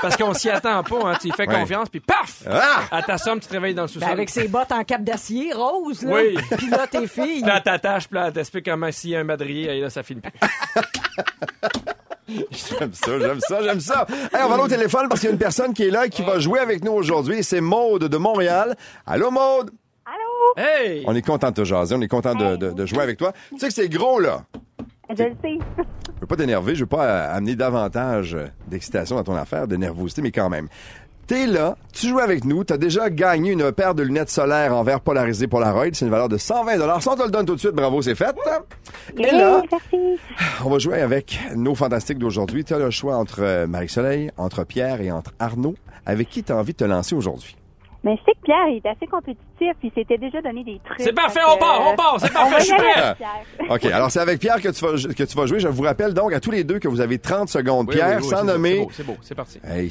Parce 0.02 0.16
qu'on 0.18 0.34
s'y 0.34 0.50
attend 0.50 0.82
pas, 0.82 0.98
hein. 1.10 1.14
Tu 1.18 1.28
y 1.28 1.30
fais 1.32 1.48
Ouais. 1.48 1.54
confiance, 1.54 1.88
puis 1.88 2.00
paf! 2.00 2.42
Ah! 2.50 2.82
À 2.90 3.02
ta 3.02 3.16
somme, 3.16 3.40
tu 3.40 3.46
te 3.46 3.52
réveilles 3.54 3.72
dans 3.74 3.82
le 3.84 3.86
Ben, 3.88 3.92
sous-sol. 3.94 4.10
avec 4.10 4.28
ses 4.28 4.46
bottes 4.48 4.72
en 4.72 4.84
cap 4.84 5.02
d'acier 5.02 5.54
rose, 5.54 6.02
là. 6.02 6.12
Oui. 6.16 6.36
Puis 6.58 6.68
là, 6.68 6.86
tes 6.86 7.06
filles. 7.06 7.40
Puis 7.40 7.50
là, 7.50 7.60
t'attaches, 7.62 8.06
puis 8.08 8.18
là, 8.18 8.30
t'expliques 8.30 8.66
comment 8.66 8.92
s'il 8.92 9.10
y 9.10 9.16
a 9.16 9.20
un 9.20 9.24
madrier, 9.24 9.74
et 9.74 9.80
là, 9.80 9.88
ça 9.88 10.02
finit 10.02 10.20
plus. 10.20 10.32
J'aime 12.50 12.92
ça, 12.92 13.18
j'aime 13.18 13.40
ça, 13.40 13.62
j'aime 13.62 13.80
ça. 13.80 14.06
Hey, 14.32 14.42
on 14.44 14.48
va 14.48 14.54
aller 14.54 14.64
au 14.64 14.68
téléphone 14.68 15.08
parce 15.08 15.20
qu'il 15.20 15.28
y 15.28 15.30
a 15.30 15.34
une 15.34 15.38
personne 15.38 15.72
qui 15.72 15.84
est 15.84 15.90
là 15.90 16.06
et 16.06 16.10
qui 16.10 16.22
va 16.22 16.38
jouer 16.38 16.58
avec 16.60 16.84
nous 16.84 16.92
aujourd'hui. 16.92 17.42
C'est 17.44 17.60
Maude 17.60 18.04
de 18.04 18.16
Montréal. 18.16 18.76
Allô, 19.06 19.30
Maude? 19.30 19.70
Hey! 20.56 21.02
On 21.06 21.14
est 21.14 21.22
content 21.22 21.48
de 21.50 21.54
te 21.54 21.64
jaser, 21.64 21.94
on 21.96 22.00
est 22.00 22.08
content 22.08 22.34
de, 22.34 22.56
de- 22.56 22.70
de 22.70 22.86
jouer 22.86 23.02
avec 23.02 23.16
toi. 23.18 23.32
Tu 23.50 23.58
sais 23.58 23.68
que 23.68 23.74
c'est 23.74 23.88
gros, 23.88 24.20
là. 24.20 24.42
Je 25.08 25.22
le 25.24 25.30
sais. 25.42 25.58
Je 25.78 26.20
veux 26.20 26.26
pas 26.26 26.36
t'énerver, 26.36 26.74
je 26.74 26.80
veux 26.80 26.88
pas 26.88 27.04
euh, 27.04 27.36
amener 27.36 27.56
davantage 27.56 28.34
euh, 28.34 28.46
d'excitation 28.68 29.16
dans 29.16 29.24
ton 29.24 29.34
affaire, 29.34 29.66
de 29.66 29.76
nervosité, 29.76 30.22
mais 30.22 30.30
quand 30.30 30.48
même. 30.48 30.68
T'es 31.26 31.46
là, 31.46 31.76
tu 31.92 32.08
joues 32.08 32.18
avec 32.18 32.44
nous, 32.44 32.64
t'as 32.64 32.76
déjà 32.76 33.08
gagné 33.08 33.52
une 33.52 33.72
paire 33.72 33.94
de 33.94 34.02
lunettes 34.02 34.28
solaires 34.28 34.76
en 34.76 34.82
verre 34.82 35.00
polarisé 35.00 35.46
Polaroid, 35.46 35.86
c'est 35.92 36.04
une 36.04 36.10
valeur 36.10 36.28
de 36.28 36.36
120 36.36 37.00
Si 37.00 37.08
on 37.08 37.16
te 37.16 37.22
le 37.22 37.30
donne 37.30 37.46
tout 37.46 37.54
de 37.54 37.60
suite, 37.60 37.72
bravo, 37.72 38.02
c'est 38.02 38.14
fait. 38.14 38.36
Et 39.16 39.30
là, 39.30 39.62
on 40.64 40.68
va 40.68 40.78
jouer 40.78 41.00
avec 41.00 41.38
nos 41.56 41.74
fantastiques 41.74 42.18
d'aujourd'hui. 42.18 42.64
Tu 42.64 42.74
as 42.74 42.78
le 42.78 42.90
choix 42.90 43.16
entre 43.16 43.42
euh, 43.42 43.66
Marie-Soleil, 43.66 44.30
entre 44.36 44.64
Pierre 44.64 45.00
et 45.00 45.10
entre 45.10 45.32
Arnaud. 45.38 45.74
Avec 46.06 46.28
qui 46.28 46.42
tu 46.42 46.52
as 46.52 46.56
envie 46.56 46.72
de 46.72 46.78
te 46.78 46.84
lancer 46.84 47.14
aujourd'hui? 47.14 47.56
Mais 48.02 48.16
je 48.16 48.24
sais 48.24 48.32
que 48.32 48.44
Pierre 48.44 48.68
il 48.68 48.82
est 48.84 48.86
assez 48.86 49.06
compétitif, 49.06 49.72
il 49.82 49.90
s'était 49.94 50.18
déjà 50.18 50.42
donné 50.42 50.62
des 50.62 50.78
trucs. 50.84 51.00
C'est 51.00 51.14
parfait, 51.14 51.40
Fait 51.40 51.46
on 51.48 51.56
part, 51.56 51.80
on 51.90 51.96
part, 51.96 52.16
c'est 52.18 52.30
parfait, 52.30 52.56
je 52.58 52.64
suis 52.64 52.76
prêt. 52.76 53.16
OK, 53.70 53.84
alors 53.92 54.10
c'est 54.10 54.20
avec 54.20 54.40
Pierre 54.40 54.60
que 54.60 54.68
tu, 54.68 54.84
vas, 54.84 55.14
que 55.14 55.22
tu 55.22 55.36
vas 55.36 55.46
jouer. 55.46 55.58
Je 55.58 55.68
vous 55.68 55.82
rappelle 55.82 56.12
donc 56.12 56.34
à 56.34 56.40
tous 56.40 56.50
les 56.50 56.64
deux 56.64 56.78
que 56.78 56.88
vous 56.88 57.00
avez 57.00 57.18
30 57.18 57.48
secondes. 57.48 57.88
Oui, 57.88 57.94
Pierre, 57.94 58.18
oui, 58.18 58.24
oui, 58.24 58.28
sans 58.28 58.44
nommer... 58.44 58.86
C'est 58.92 59.06
beau, 59.06 59.16
c'est 59.22 59.34
parti. 59.34 59.58
Hey, 59.66 59.90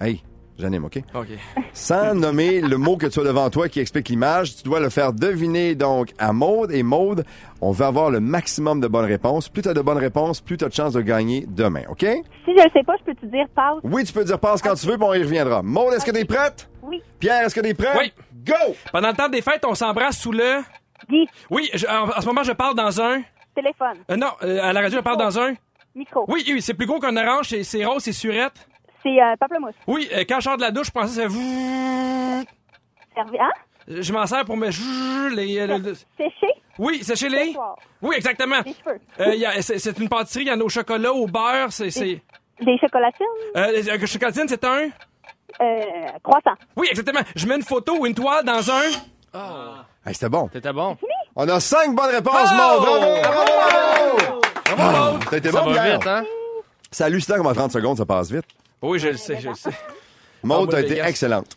hey, 0.00 0.22
j'anime, 0.58 0.84
OK? 0.84 0.98
OK. 1.14 1.26
Sans 1.72 2.14
nommer 2.18 2.60
le 2.60 2.76
mot 2.76 2.96
que 2.96 3.06
tu 3.06 3.20
as 3.20 3.24
devant 3.24 3.48
toi 3.50 3.68
qui 3.68 3.80
explique 3.80 4.08
l'image, 4.08 4.56
tu 4.56 4.62
dois 4.64 4.80
le 4.80 4.88
faire 4.90 5.12
deviner 5.12 5.74
donc 5.74 6.12
à 6.18 6.32
Maude. 6.32 6.70
Et 6.72 6.82
Maude, 6.82 7.24
on 7.60 7.72
veut 7.72 7.84
avoir 7.86 8.10
le 8.10 8.20
maximum 8.20 8.80
de 8.80 8.86
bonnes 8.88 9.04
réponses. 9.06 9.48
Plus 9.48 9.62
tu 9.62 9.68
as 9.68 9.74
de 9.74 9.80
bonnes 9.80 9.98
réponses, 9.98 10.40
plus 10.40 10.56
tu 10.56 10.64
as 10.64 10.68
de 10.68 10.74
chances 10.74 10.92
de 10.92 11.00
gagner 11.00 11.44
demain, 11.48 11.82
OK? 11.88 12.00
Si 12.00 12.06
je 12.46 12.52
le 12.64 12.70
sais 12.72 12.82
pas, 12.84 12.94
je 13.00 13.04
peux 13.04 13.14
te 13.14 13.26
dire 13.26 13.46
passe. 13.54 13.78
Oui, 13.82 14.04
tu 14.04 14.12
peux 14.12 14.24
dire 14.24 14.38
passe 14.38 14.62
quand 14.62 14.74
tu 14.74 14.86
veux, 14.86 14.96
puis 14.96 15.06
on 15.08 15.14
y 15.14 15.22
reviendra. 15.22 15.62
Maude, 15.62 15.94
est-ce 15.94 16.04
que 16.04 16.10
t'es 16.10 16.24
prête? 16.24 16.68
Oui. 16.82 17.02
Pierre, 17.18 17.44
est-ce 17.46 17.54
que 17.54 17.60
t'es 17.60 17.74
prêt? 17.74 17.96
Oui. 17.98 18.12
Go! 18.44 18.74
Pendant 18.92 19.08
le 19.08 19.14
temps 19.14 19.28
des 19.28 19.40
fêtes, 19.42 19.64
on 19.66 19.74
s'embrasse 19.74 20.18
sous 20.18 20.32
le... 20.32 20.60
Guy, 21.08 21.26
Oui, 21.50 21.68
je- 21.74 21.86
en, 21.86 22.08
en 22.16 22.20
ce 22.20 22.26
moment, 22.26 22.42
je 22.42 22.52
parle 22.52 22.74
dans 22.76 23.00
un... 23.00 23.22
téléphone, 23.54 23.98
euh, 24.10 24.16
non, 24.16 24.28
euh, 24.42 24.60
à 24.62 24.72
la 24.72 24.80
radio, 24.82 24.98
je 24.98 25.02
parle 25.02 25.18
dans 25.18 25.38
un... 25.38 25.54
micro. 25.94 26.24
Oui, 26.28 26.44
oui, 26.48 26.62
c'est 26.62 26.74
plus 26.74 26.86
gros 26.86 26.98
qu'un 27.00 27.16
orange, 27.16 27.48
c'est- 27.48 27.62
c'est 27.64 27.84
rose, 27.84 28.02
c'est 28.02 28.12
surette. 28.12 28.66
C'est 29.02 29.20
euh, 29.22 29.34
pamplemousse. 29.38 29.74
Oui, 29.86 30.08
euh, 30.12 30.24
quand 30.28 30.36
je 30.36 30.44
sors 30.44 30.56
de 30.56 30.62
la 30.62 30.70
douche, 30.70 30.86
je 30.86 30.90
pensais 30.92 31.26
que. 31.26 31.30
Servi, 33.14 33.38
hein? 33.40 33.50
Je 33.88 34.12
m'en 34.12 34.26
sers 34.26 34.44
pour 34.44 34.56
me... 34.56 34.68
Les, 35.34 35.58
euh, 35.58 35.78
le- 35.78 35.94
Séché? 36.16 36.46
Oui, 36.78 37.00
c'est 37.02 37.16
chez 37.16 37.28
les... 37.28 37.46
Séchoir. 37.46 37.74
Oui, 38.00 38.14
exactement. 38.16 38.60
Les 38.64 38.72
cheveux. 38.74 39.00
Euh, 39.20 39.34
y 39.34 39.44
a- 39.44 39.60
c'est 39.60 39.78
c'est 39.78 39.98
une 39.98 40.08
pâtisserie, 40.08 40.44
il 40.44 40.48
y 40.48 40.52
en 40.52 40.60
a 40.60 40.62
au 40.62 40.68
chocolat, 40.68 41.12
au 41.12 41.26
beurre, 41.26 41.70
c'est... 41.72 41.90
c'est- 41.90 42.22
Des 42.60 42.78
chocolatines? 42.78 43.26
Euh, 43.56 43.82
euh, 43.88 44.06
chocolatine, 44.06 44.44
c'est 44.48 44.64
un... 44.64 44.88
Euh, 45.60 45.80
croissant. 46.22 46.56
Oui, 46.76 46.86
exactement. 46.90 47.20
Je 47.34 47.46
mets 47.46 47.56
une 47.56 47.62
photo 47.64 47.96
ou 47.98 48.06
une 48.06 48.14
toile 48.14 48.44
dans 48.44 48.70
un... 48.70 48.82
Hey, 50.06 50.14
c'était 50.14 50.28
bon. 50.28 50.48
T'étais 50.48 50.72
bon. 50.72 50.96
On 51.34 51.48
a 51.48 51.58
cinq 51.60 51.94
bonnes 51.94 52.10
réponses, 52.10 52.50
Oh! 52.52 52.56
Maude. 52.56 52.82
Bravo! 53.20 53.20
Bravo! 53.22 54.40
Bravo! 54.76 55.18
T'as 55.30 55.36
été 55.38 55.50
Ça 55.50 55.60
bon, 55.60 55.70
va 55.72 55.82
Pierre? 55.82 55.98
vite, 55.98 56.06
hein? 56.06 56.24
C'est 56.90 57.04
hallucinant 57.04 57.38
comment 57.38 57.52
30 57.54 57.72
secondes, 57.72 57.96
ça 57.96 58.06
passe 58.06 58.30
vite. 58.30 58.44
Oui, 58.82 58.98
je 58.98 59.08
le 59.08 59.16
sais, 59.16 59.40
je 59.40 59.48
le 59.48 59.54
sais. 59.54 59.70
Maude, 60.42 60.70
Ah, 60.72 60.80
moi, 60.80 60.80
été 60.80 61.00
excellente. 61.00 61.56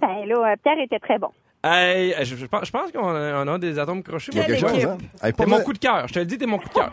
Ben 0.00 0.24
là, 0.26 0.52
euh, 0.52 0.56
Pierre 0.62 0.78
était 0.80 0.98
très 0.98 1.18
bon. 1.18 1.28
Hey, 1.62 2.14
je, 2.24 2.36
je 2.36 2.46
pense, 2.46 2.66
je 2.66 2.70
pense 2.70 2.90
qu'on 2.92 3.08
a, 3.14 3.44
on 3.44 3.48
a 3.48 3.58
des 3.58 3.78
atomes 3.78 4.02
crochés. 4.02 4.30
Il 4.32 4.38
y 4.38 4.40
a 4.40 4.44
quelque 4.44 4.60
chose, 4.60 4.84
hein? 4.84 4.98
Hey, 5.22 5.32
pas 5.32 5.44
T'es 5.44 5.50
mon 5.50 5.60
coup 5.60 5.72
de 5.72 5.78
cœur. 5.78 6.06
Je 6.08 6.14
te 6.14 6.18
le 6.20 6.24
dis, 6.24 6.38
t'es 6.38 6.46
mon 6.46 6.58
coup 6.58 6.68
de 6.68 6.74
cœur. 6.74 6.90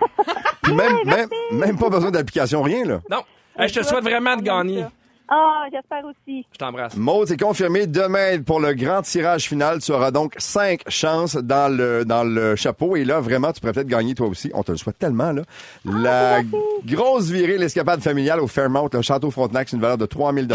puis 0.61 0.73
même, 0.73 0.97
même, 1.05 1.29
même 1.51 1.77
pas 1.77 1.89
besoin 1.89 2.11
d'application, 2.11 2.61
rien, 2.61 2.83
là. 2.83 3.01
Non. 3.09 3.21
Hey, 3.57 3.69
je 3.69 3.79
te 3.79 3.85
souhaite 3.85 4.03
vraiment 4.03 4.35
de 4.35 4.41
gagner. 4.41 4.85
Ah, 5.27 5.65
j'espère 5.71 6.05
aussi. 6.05 6.45
Je 6.51 6.57
t'embrasse. 6.57 6.95
Maude, 6.95 7.27
c'est 7.27 7.39
confirmé. 7.39 7.87
Demain, 7.87 8.41
pour 8.41 8.59
le 8.59 8.73
grand 8.73 9.01
tirage 9.01 9.47
final, 9.47 9.79
tu 9.79 9.91
auras 9.91 10.11
donc 10.11 10.35
cinq 10.37 10.81
chances 10.87 11.35
dans 11.35 11.75
le, 11.75 12.05
dans 12.05 12.23
le 12.23 12.55
chapeau. 12.55 12.95
Et 12.95 13.05
là, 13.05 13.19
vraiment, 13.19 13.51
tu 13.51 13.59
pourrais 13.59 13.73
peut-être 13.73 13.87
gagner 13.87 14.13
toi 14.13 14.27
aussi. 14.27 14.51
On 14.53 14.63
te 14.63 14.71
le 14.71 14.77
souhaite 14.77 14.99
tellement, 14.99 15.31
là. 15.31 15.41
La 15.83 16.41
grosse 16.85 17.29
virée, 17.29 17.57
l'escapade 17.57 18.01
familiale 18.01 18.39
au 18.39 18.47
Fairmount, 18.47 18.89
le 18.93 19.01
Château 19.01 19.31
Frontenac, 19.31 19.69
c'est 19.69 19.75
une 19.75 19.81
valeur 19.81 19.97
de 19.97 20.05
3000 20.05 20.47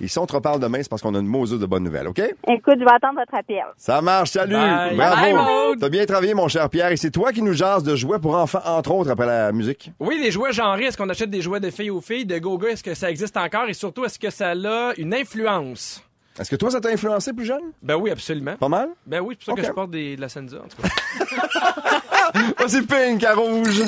Et 0.00 0.08
si 0.08 0.18
on 0.18 0.26
te 0.26 0.34
reparle 0.34 0.60
demain, 0.60 0.78
c'est 0.82 0.88
parce 0.88 1.02
qu'on 1.02 1.14
a 1.14 1.18
une 1.18 1.26
moseuse 1.26 1.60
de 1.60 1.66
bonnes 1.66 1.84
nouvelles, 1.84 2.08
OK? 2.08 2.18
Écoute, 2.18 2.74
je 2.78 2.84
vais 2.84 2.92
attendre 2.92 3.18
votre 3.18 3.34
appel. 3.34 3.64
Ça 3.76 4.00
marche, 4.00 4.30
salut! 4.30 4.54
Bye. 4.54 4.96
Bravo! 4.96 5.76
T'as 5.80 5.88
bien 5.88 6.04
travaillé, 6.06 6.34
mon 6.34 6.48
cher 6.48 6.68
Pierre. 6.68 6.92
Et 6.92 6.96
c'est 6.96 7.10
toi 7.10 7.32
qui 7.32 7.42
nous 7.42 7.52
jases 7.52 7.82
de 7.82 7.96
jouets 7.96 8.18
pour 8.18 8.34
enfants, 8.36 8.60
entre 8.64 8.92
autres, 8.92 9.10
après 9.10 9.26
la 9.26 9.52
musique. 9.52 9.90
Oui, 9.98 10.18
les 10.22 10.30
jouets 10.30 10.52
genrés, 10.52 10.84
est-ce 10.84 10.96
qu'on 10.96 11.08
achète 11.08 11.30
des 11.30 11.40
jouets 11.40 11.60
de 11.60 11.70
filles 11.70 11.90
aux 11.90 12.00
filles, 12.00 12.26
de 12.26 12.38
Goga, 12.38 12.68
est-ce 12.70 12.82
que 12.84 12.94
ça 12.94 13.10
existe 13.10 13.36
encore? 13.36 13.68
Et 13.68 13.74
surtout, 13.74 14.04
est-ce 14.12 14.18
que 14.18 14.30
ça 14.30 14.50
a 14.50 14.92
une 14.98 15.14
influence 15.14 16.04
Est-ce 16.38 16.50
que 16.50 16.56
toi, 16.56 16.70
ça 16.70 16.82
t'a 16.82 16.90
influencé 16.90 17.32
plus 17.32 17.46
jeune? 17.46 17.72
Ben 17.82 17.96
oui, 17.96 18.10
absolument. 18.10 18.56
Pas 18.56 18.68
mal? 18.68 18.90
Ben 19.06 19.20
oui, 19.20 19.36
c'est 19.38 19.46
pour 19.46 19.56
ça 19.56 19.62
que 19.62 19.66
je 19.66 19.72
porte 19.72 19.90
des, 19.90 20.16
de 20.16 20.20
la 20.20 20.28
Senza, 20.28 20.58
en 20.58 20.68
tout 20.68 20.82
cas. 20.82 20.88
Ah, 22.34 22.64
c'est 22.66 22.86
pink 22.86 23.22
à 23.24 23.34
rouge. 23.34 23.82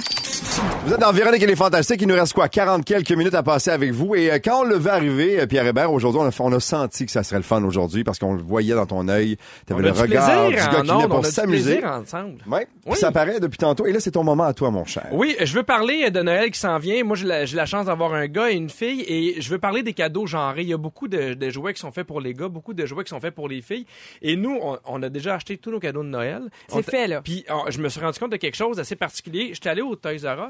Vous 0.87 0.92
êtes 0.92 1.00
dans 1.00 1.11
Véronique 1.12 1.42
et 1.42 1.46
les 1.46 1.56
Fantastiques. 1.56 2.00
Il 2.02 2.08
nous 2.08 2.14
reste 2.14 2.32
quoi? 2.34 2.49
40 2.49 2.84
quelques 2.84 3.11
minutes 3.12 3.34
à 3.34 3.42
passer 3.42 3.70
avec 3.70 3.90
vous. 3.92 4.14
Et 4.14 4.30
euh, 4.30 4.38
quand 4.44 4.61
on 4.61 4.64
le 4.64 4.76
veut 4.76 4.90
arriver, 4.90 5.40
euh, 5.40 5.46
Pierre 5.46 5.66
Hébert, 5.66 5.90
aujourd'hui, 5.92 6.20
on 6.23 6.26
a, 6.26 6.30
on 6.40 6.52
a 6.52 6.61
senti 6.61 7.06
que 7.06 7.11
ça 7.12 7.23
serait 7.25 7.38
le 7.38 7.42
fun 7.42 7.64
aujourd'hui 7.64 8.04
parce 8.04 8.18
qu'on 8.18 8.34
le 8.34 8.42
voyait 8.42 8.75
dans 8.75 8.87
ton 8.87 9.08
œil. 9.08 9.37
On 9.38 9.64
T'avais 9.75 9.80
a 9.80 9.87
le 9.88 9.92
du 9.92 10.00
regard 10.00 10.49
du 10.49 10.54
gars 10.54 10.66
qui 10.82 10.88
venait 10.88 11.08
pour 11.08 11.26
s'amuser. 11.26 11.84
ensemble. 11.84 12.42
Ouais. 12.46 12.68
Oui. 12.87 12.96
Ça 12.96 13.11
paraît 13.11 13.40
depuis 13.40 13.56
tantôt. 13.58 13.87
Et 13.87 13.92
là, 13.92 13.99
c'est 14.00 14.12
ton 14.12 14.23
moment 14.23 14.44
à 14.44 14.52
toi, 14.52 14.70
mon 14.70 14.84
cher. 14.84 15.06
Oui, 15.12 15.34
je 15.40 15.54
veux 15.54 15.62
parler 15.62 16.11
de 16.11 16.20
Noël 16.23 16.50
qui 16.50 16.61
s'en 16.61 16.78
vient. 16.78 17.02
Moi, 17.02 17.16
j'ai 17.16 17.26
la, 17.26 17.44
j'ai 17.46 17.56
la 17.56 17.66
chance 17.66 17.87
d'avoir 17.87 18.12
un 18.14 18.26
gars 18.26 18.50
et 18.50 18.54
une 18.54 18.70
fille 18.70 19.02
et 19.08 19.40
je 19.40 19.49
veux 19.50 19.58
parler 19.58 19.82
des 19.82 19.94
cadeaux 19.94 20.26
genrés. 20.26 20.62
Il 20.62 20.68
y 20.68 20.75
a 20.75 20.78
beaucoup 20.78 21.08
de, 21.08 21.34
de 21.34 21.50
jouets 21.50 21.75
qui 21.75 21.80
sont 21.80 21.90
faits 21.92 22.06
pour 22.06 22.20
les 22.20 22.34
gars, 22.34 22.49
beaucoup 22.49 22.75
de 22.75 22.84
jouets 22.87 23.04
qui 23.04 23.11
sont 23.11 23.20
faits 23.20 23.34
pour 23.34 23.49
les 23.49 23.62
filles. 23.62 23.87
Et 24.23 24.37
nous, 24.37 24.58
on, 24.62 24.78
on 24.87 25.02
a 25.02 25.08
déjà 25.08 25.34
acheté 25.34 25.56
tous 25.56 25.70
nos 25.70 25.80
cadeaux 25.80 26.02
de 26.04 26.08
Noël. 26.08 26.42
C'est 26.68 26.82
fait, 26.82 27.08
là. 27.08 27.23
Puis 27.23 27.44
on- 27.49 27.70
je 27.70 27.80
me 27.80 27.88
suis 27.88 28.00
rendu 28.00 28.18
compte 28.18 28.32
de 28.32 28.37
quelque 28.37 28.56
chose 28.56 28.76
d'assez 28.76 28.94
particulier. 28.96 29.50
J'étais 29.54 29.70
allé 29.70 29.80
au 29.82 29.96
Toys 29.96 30.12
R 30.25 30.43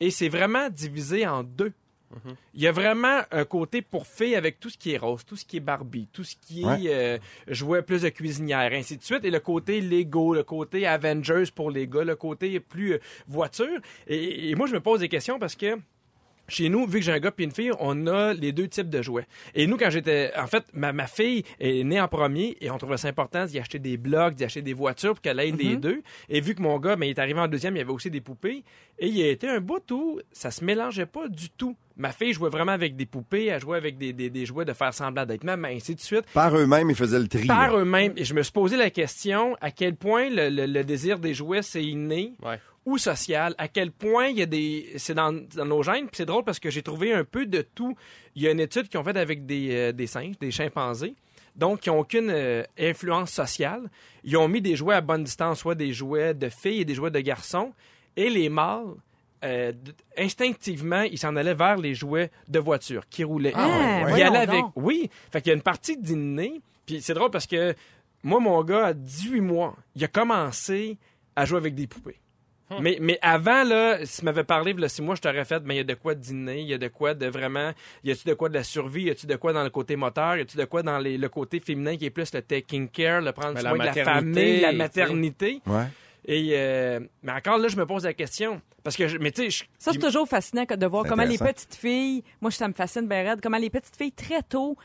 Et 0.00 0.10
c'est 0.10 0.28
vraiment 0.28 0.68
divisé 0.70 1.26
en 1.26 1.42
deux. 1.42 1.72
Il 2.54 2.62
y 2.62 2.68
a 2.68 2.72
vraiment 2.72 3.22
un 3.32 3.44
côté 3.44 3.82
pour 3.82 4.06
filles 4.06 4.36
avec 4.36 4.60
tout 4.60 4.70
ce 4.70 4.78
qui 4.78 4.92
est 4.92 4.98
rose, 4.98 5.24
tout 5.24 5.36
ce 5.36 5.44
qui 5.44 5.56
est 5.56 5.60
Barbie, 5.60 6.08
tout 6.12 6.22
ce 6.22 6.36
qui 6.36 6.62
est 6.62 6.88
euh, 6.88 7.18
jouets 7.48 7.82
plus 7.82 8.02
de 8.02 8.08
cuisinière, 8.08 8.72
ainsi 8.72 8.96
de 8.96 9.02
suite. 9.02 9.24
Et 9.24 9.30
le 9.30 9.40
côté 9.40 9.80
Lego, 9.80 10.32
le 10.34 10.44
côté 10.44 10.86
Avengers 10.86 11.50
pour 11.52 11.70
les 11.70 11.88
gars, 11.88 12.04
le 12.04 12.14
côté 12.14 12.60
plus 12.60 12.94
euh, 12.94 12.98
voiture. 13.26 13.80
Et, 14.06 14.50
et 14.50 14.54
moi, 14.54 14.68
je 14.68 14.74
me 14.74 14.80
pose 14.80 15.00
des 15.00 15.08
questions 15.08 15.38
parce 15.38 15.56
que 15.56 15.76
chez 16.48 16.68
nous, 16.68 16.86
vu 16.86 16.98
que 16.98 17.04
j'ai 17.04 17.12
un 17.12 17.18
gars 17.20 17.32
et 17.38 17.42
une 17.42 17.50
fille, 17.50 17.72
on 17.80 18.06
a 18.06 18.34
les 18.34 18.52
deux 18.52 18.68
types 18.68 18.90
de 18.90 19.00
jouets. 19.02 19.26
Et 19.54 19.66
nous, 19.66 19.76
quand 19.76 19.90
j'étais... 19.90 20.30
En 20.36 20.46
fait, 20.46 20.64
ma, 20.72 20.92
ma 20.92 21.06
fille 21.06 21.42
est 21.58 21.82
née 21.84 22.00
en 22.00 22.08
premier 22.08 22.56
et 22.60 22.70
on 22.70 22.78
trouvait 22.78 22.96
ça 22.98 23.08
important 23.08 23.46
d'y 23.46 23.58
acheter 23.58 23.78
des 23.78 23.96
blocs, 23.96 24.34
d'y 24.34 24.44
acheter 24.44 24.62
des 24.62 24.74
voitures 24.74 25.12
pour 25.14 25.22
qu'elle 25.22 25.40
ait 25.40 25.50
les 25.50 25.76
deux. 25.76 26.02
Et 26.28 26.40
vu 26.40 26.54
que 26.54 26.62
mon 26.62 26.78
gars, 26.78 26.96
ben, 26.96 27.06
il 27.06 27.10
est 27.10 27.18
arrivé 27.18 27.40
en 27.40 27.48
deuxième, 27.48 27.74
il 27.76 27.78
y 27.78 27.82
avait 27.82 27.92
aussi 27.92 28.10
des 28.10 28.20
poupées. 28.20 28.62
Et 28.98 29.08
il 29.08 29.16
y 29.16 29.22
a 29.22 29.28
été 29.28 29.48
un 29.48 29.60
bout 29.60 29.90
où 29.90 30.20
ça 30.32 30.50
se 30.50 30.64
mélangeait 30.64 31.06
pas 31.06 31.28
du 31.28 31.48
tout. 31.50 31.76
Ma 31.96 32.10
fille 32.12 32.32
jouait 32.32 32.50
vraiment 32.50 32.72
avec 32.72 32.96
des 32.96 33.06
poupées, 33.06 33.46
elle 33.46 33.60
jouait 33.60 33.76
avec 33.76 33.98
des, 33.98 34.12
des, 34.12 34.28
des 34.28 34.46
jouets 34.46 34.64
de 34.64 34.72
faire 34.72 34.92
semblant 34.92 35.24
d'être 35.24 35.44
maman, 35.44 35.68
ainsi 35.68 35.94
de 35.94 36.00
suite 36.00 36.24
Par 36.32 36.56
eux-mêmes, 36.56 36.90
ils 36.90 36.96
faisaient 36.96 37.20
le 37.20 37.28
tri. 37.28 37.46
par 37.46 37.76
eux-mêmes. 37.78 38.12
Et 38.16 38.24
je 38.24 38.34
me 38.34 38.42
suis 38.42 38.52
posé 38.52 38.76
la 38.76 38.90
question 38.90 39.56
à 39.60 39.70
quel 39.70 39.94
point 39.94 40.28
le, 40.28 40.48
le- 40.48 40.66
le 40.66 40.82
désir 40.84 41.18
des 41.20 41.34
jouets 41.34 41.62
c'est 41.62 41.84
inné 41.84 42.34
Ouais. 42.44 42.58
Ou 42.86 42.98
social. 42.98 43.54
À 43.58 43.68
quel 43.68 43.90
point 43.90 44.26
il 44.26 44.38
y 44.38 44.42
a 44.42 44.46
des 44.46 44.92
c'est 44.96 45.14
dans, 45.14 45.32
dans 45.32 45.64
nos 45.64 45.82
gènes. 45.82 46.06
Puis 46.06 46.16
c'est 46.18 46.26
drôle 46.26 46.44
parce 46.44 46.58
que 46.58 46.70
j'ai 46.70 46.82
trouvé 46.82 47.12
un 47.12 47.24
peu 47.24 47.46
de 47.46 47.62
tout. 47.62 47.96
Il 48.34 48.42
y 48.42 48.48
a 48.48 48.50
une 48.50 48.60
étude 48.60 48.88
qu'ils 48.88 49.00
ont 49.00 49.04
faite 49.04 49.16
avec 49.16 49.46
des, 49.46 49.74
euh, 49.74 49.92
des 49.92 50.06
singes, 50.06 50.38
des 50.38 50.50
chimpanzés. 50.50 51.14
Donc, 51.56 51.80
qui 51.80 51.88
n'ont 51.88 52.00
aucune 52.00 52.30
euh, 52.30 52.64
influence 52.78 53.30
sociale. 53.30 53.88
Ils 54.24 54.36
ont 54.36 54.48
mis 54.48 54.60
des 54.60 54.74
jouets 54.74 54.96
à 54.96 55.00
bonne 55.00 55.22
distance, 55.22 55.60
soit 55.60 55.76
des 55.76 55.92
jouets 55.92 56.34
de 56.34 56.48
filles 56.48 56.80
et 56.80 56.84
des 56.84 56.94
jouets 56.94 57.12
de 57.12 57.20
garçons. 57.20 57.72
Et 58.16 58.28
les 58.28 58.48
mâles, 58.48 58.94
euh, 59.44 59.72
instinctivement, 60.18 61.02
ils 61.02 61.18
s'en 61.18 61.36
allaient 61.36 61.54
vers 61.54 61.76
les 61.76 61.94
jouets 61.94 62.30
de 62.48 62.58
voiture 62.58 63.08
qui 63.08 63.22
roulaient. 63.22 63.52
Ah, 63.54 63.68
ouais. 63.68 63.74
Il 63.74 64.00
y 64.00 64.10
voyons 64.10 64.26
allait 64.26 64.38
avec. 64.38 64.64
Oui. 64.74 65.10
Fait 65.30 65.40
qu'il 65.40 65.50
y 65.50 65.52
a 65.52 65.56
une 65.56 65.62
partie 65.62 65.96
d'inné. 65.96 66.60
Puis 66.86 67.00
c'est 67.02 67.14
drôle 67.14 67.30
parce 67.30 67.46
que 67.46 67.74
moi, 68.24 68.40
mon 68.40 68.62
gars, 68.64 68.86
à 68.86 68.92
18 68.94 69.40
mois, 69.40 69.76
il 69.94 70.02
a 70.02 70.08
commencé 70.08 70.98
à 71.36 71.44
jouer 71.44 71.58
avec 71.58 71.74
des 71.74 71.86
poupées. 71.86 72.18
Mais, 72.82 72.98
mais 73.00 73.18
avant, 73.22 73.64
là, 73.64 74.04
si 74.04 74.20
tu 74.20 74.24
m'avais 74.24 74.44
parlé, 74.44 74.72
là, 74.74 74.88
si 74.88 75.02
moi 75.02 75.14
je 75.14 75.20
t'aurais 75.20 75.44
fait, 75.44 75.62
mais 75.64 75.74
il 75.74 75.78
y 75.78 75.80
a 75.80 75.84
de 75.84 75.94
quoi 75.94 76.14
de 76.14 76.20
dîner, 76.20 76.60
il 76.60 76.66
y 76.68 76.74
a 76.74 76.78
de 76.78 76.88
quoi 76.88 77.14
de 77.14 77.26
vraiment, 77.26 77.72
y 78.04 78.10
a-tu 78.10 78.26
de 78.28 78.34
quoi 78.34 78.48
de 78.48 78.54
la 78.54 78.64
survie, 78.64 79.04
y 79.04 79.10
a-tu 79.10 79.26
de 79.26 79.36
quoi 79.36 79.52
dans 79.52 79.62
le 79.64 79.70
côté 79.70 79.96
moteur, 79.96 80.36
y 80.36 80.40
a-tu 80.40 80.56
de 80.56 80.64
quoi 80.64 80.82
dans 80.82 80.98
les- 80.98 81.18
le 81.18 81.28
côté 81.28 81.60
féminin 81.60 81.96
qui 81.96 82.06
est 82.06 82.10
plus 82.10 82.32
le 82.34 82.42
taking 82.42 82.88
care, 82.88 83.20
le 83.20 83.32
prendre 83.32 83.54
Mais 83.54 83.60
soin 83.60 83.76
la 83.76 83.90
de 83.92 83.98
la 83.98 84.04
famille, 84.04 84.60
la 84.60 84.72
maternité. 84.72 85.60
Ouais. 85.66 85.84
Et, 86.26 86.50
euh, 86.52 87.00
mais 87.22 87.32
encore 87.32 87.58
là, 87.58 87.68
je 87.68 87.76
me 87.76 87.84
pose 87.84 88.04
la 88.04 88.14
question. 88.14 88.60
Parce 88.82 88.96
que, 88.96 89.08
je- 89.08 89.18
mais 89.18 89.30
tu 89.30 89.42
sais, 89.42 89.50
je- 89.50 89.64
Ça, 89.78 89.92
c'est 89.92 89.98
toujours 89.98 90.26
fascinant 90.28 90.64
de 90.68 90.86
voir 90.86 91.04
comment 91.06 91.24
les 91.24 91.38
petites 91.38 91.74
filles, 91.74 92.22
moi, 92.40 92.50
ça 92.50 92.66
me 92.68 92.72
fascine 92.74 93.06
bien 93.06 93.22
raide, 93.22 93.40
comment 93.42 93.58
les 93.58 93.70
petites 93.70 93.96
filles, 93.96 94.12
très 94.12 94.42
tôt, 94.42 94.76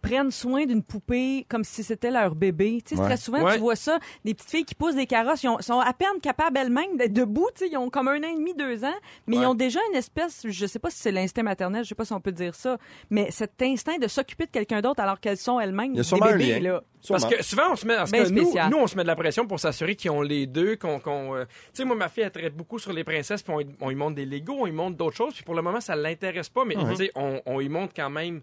prennent 0.00 0.30
soin 0.30 0.64
d'une 0.66 0.82
poupée 0.82 1.44
comme 1.48 1.64
si 1.64 1.82
c'était 1.82 2.10
leur 2.10 2.34
bébé. 2.34 2.80
Tu 2.84 2.94
sais, 2.94 3.00
Ouais. 3.00 3.06
très 3.08 3.16
souvent, 3.16 3.42
Ouais. 3.44 3.54
tu 3.54 3.60
vois 3.60 3.76
ça, 3.76 3.98
des 4.24 4.34
petites 4.34 4.50
filles 4.50 4.64
qui 4.64 4.74
poussent 4.74 4.94
des 4.94 5.06
carrosses, 5.06 5.42
ils 5.42 5.48
ont- 5.48 5.60
sont 5.60 5.80
à 5.80 5.92
peine 5.92 6.20
capables 6.22 6.56
elles-mêmes 6.56 6.96
d'être 6.96 7.12
debout, 7.12 7.48
tu 7.54 7.64
sais, 7.64 7.70
ils 7.72 7.76
ont 7.76 7.90
comme 7.90 8.08
un 8.08 8.18
an 8.22 8.28
et 8.28 8.34
demi, 8.34 8.54
deux 8.54 8.84
ans, 8.84 8.94
mais 9.26 9.36
Ouais. 9.36 9.42
ils 9.42 9.46
ont 9.46 9.54
déjà 9.54 9.80
une 9.90 9.96
espèce, 9.96 10.42
je 10.46 10.66
sais 10.66 10.78
pas 10.78 10.90
si 10.90 10.98
c'est 10.98 11.12
l'instinct 11.12 11.42
maternel, 11.42 11.84
je 11.84 11.88
sais 11.90 11.94
pas 11.94 12.04
si 12.04 12.12
on 12.12 12.20
peut 12.20 12.32
dire 12.32 12.54
ça, 12.54 12.78
mais 13.10 13.30
cet 13.30 13.60
instinct 13.62 13.98
de 13.98 14.08
s'occuper 14.08 14.46
de 14.46 14.50
quelqu'un 14.50 14.80
d'autre 14.80 15.00
alors 15.02 15.20
qu'elles 15.20 15.36
sont 15.36 15.60
elles-mêmes 15.60 15.94
des 15.94 16.14
un 16.14 16.18
bébés, 16.18 16.58
lien. 16.60 16.72
là. 16.72 16.82
Parce 17.08 17.24
que 17.26 17.42
souvent, 17.44 17.72
on 17.72 17.76
se 17.76 17.86
met. 17.86 17.94
Parce 17.96 18.10
Ben 18.10 18.24
que 18.24 18.30
nous, 18.30 18.52
nous, 18.70 18.76
on 18.78 18.86
se 18.88 18.96
met 18.96 19.02
de 19.02 19.06
la 19.06 19.14
pression 19.14 19.46
pour 19.46 19.60
s'assurer 19.60 19.94
qu'ils 19.94 20.10
ont 20.10 20.20
les 20.22 20.46
deux. 20.46 20.74
qu'on 20.76 20.98
qu'on, 20.98 21.34
euh, 21.36 21.44
Tu 21.44 21.52
sais, 21.74 21.84
moi, 21.84 21.94
ma 21.96 22.08
fille, 22.08 22.24
elle 22.24 22.30
traite 22.32 22.56
beaucoup 22.56 22.78
sur 22.78 22.92
les 22.92 23.04
princesses, 23.04 23.42
puis 23.42 23.52
on, 23.80 23.86
on 23.86 23.90
y 23.90 23.94
montre 23.94 24.16
des 24.16 24.26
Legos, 24.26 24.56
on 24.60 24.66
y 24.66 24.72
montre 24.72 24.96
d'autres 24.96 25.16
choses, 25.16 25.32
puis 25.34 25.44
pour 25.44 25.54
le 25.54 25.62
moment, 25.62 25.80
ça 25.80 25.94
l'intéresse 25.96 26.48
pas, 26.48 26.64
mais 26.64 26.74
tu 26.74 26.96
sais, 26.96 27.10
on, 27.14 27.40
on 27.46 27.60
y 27.60 27.68
montre 27.68 27.94
quand 27.94 28.10
même 28.10 28.40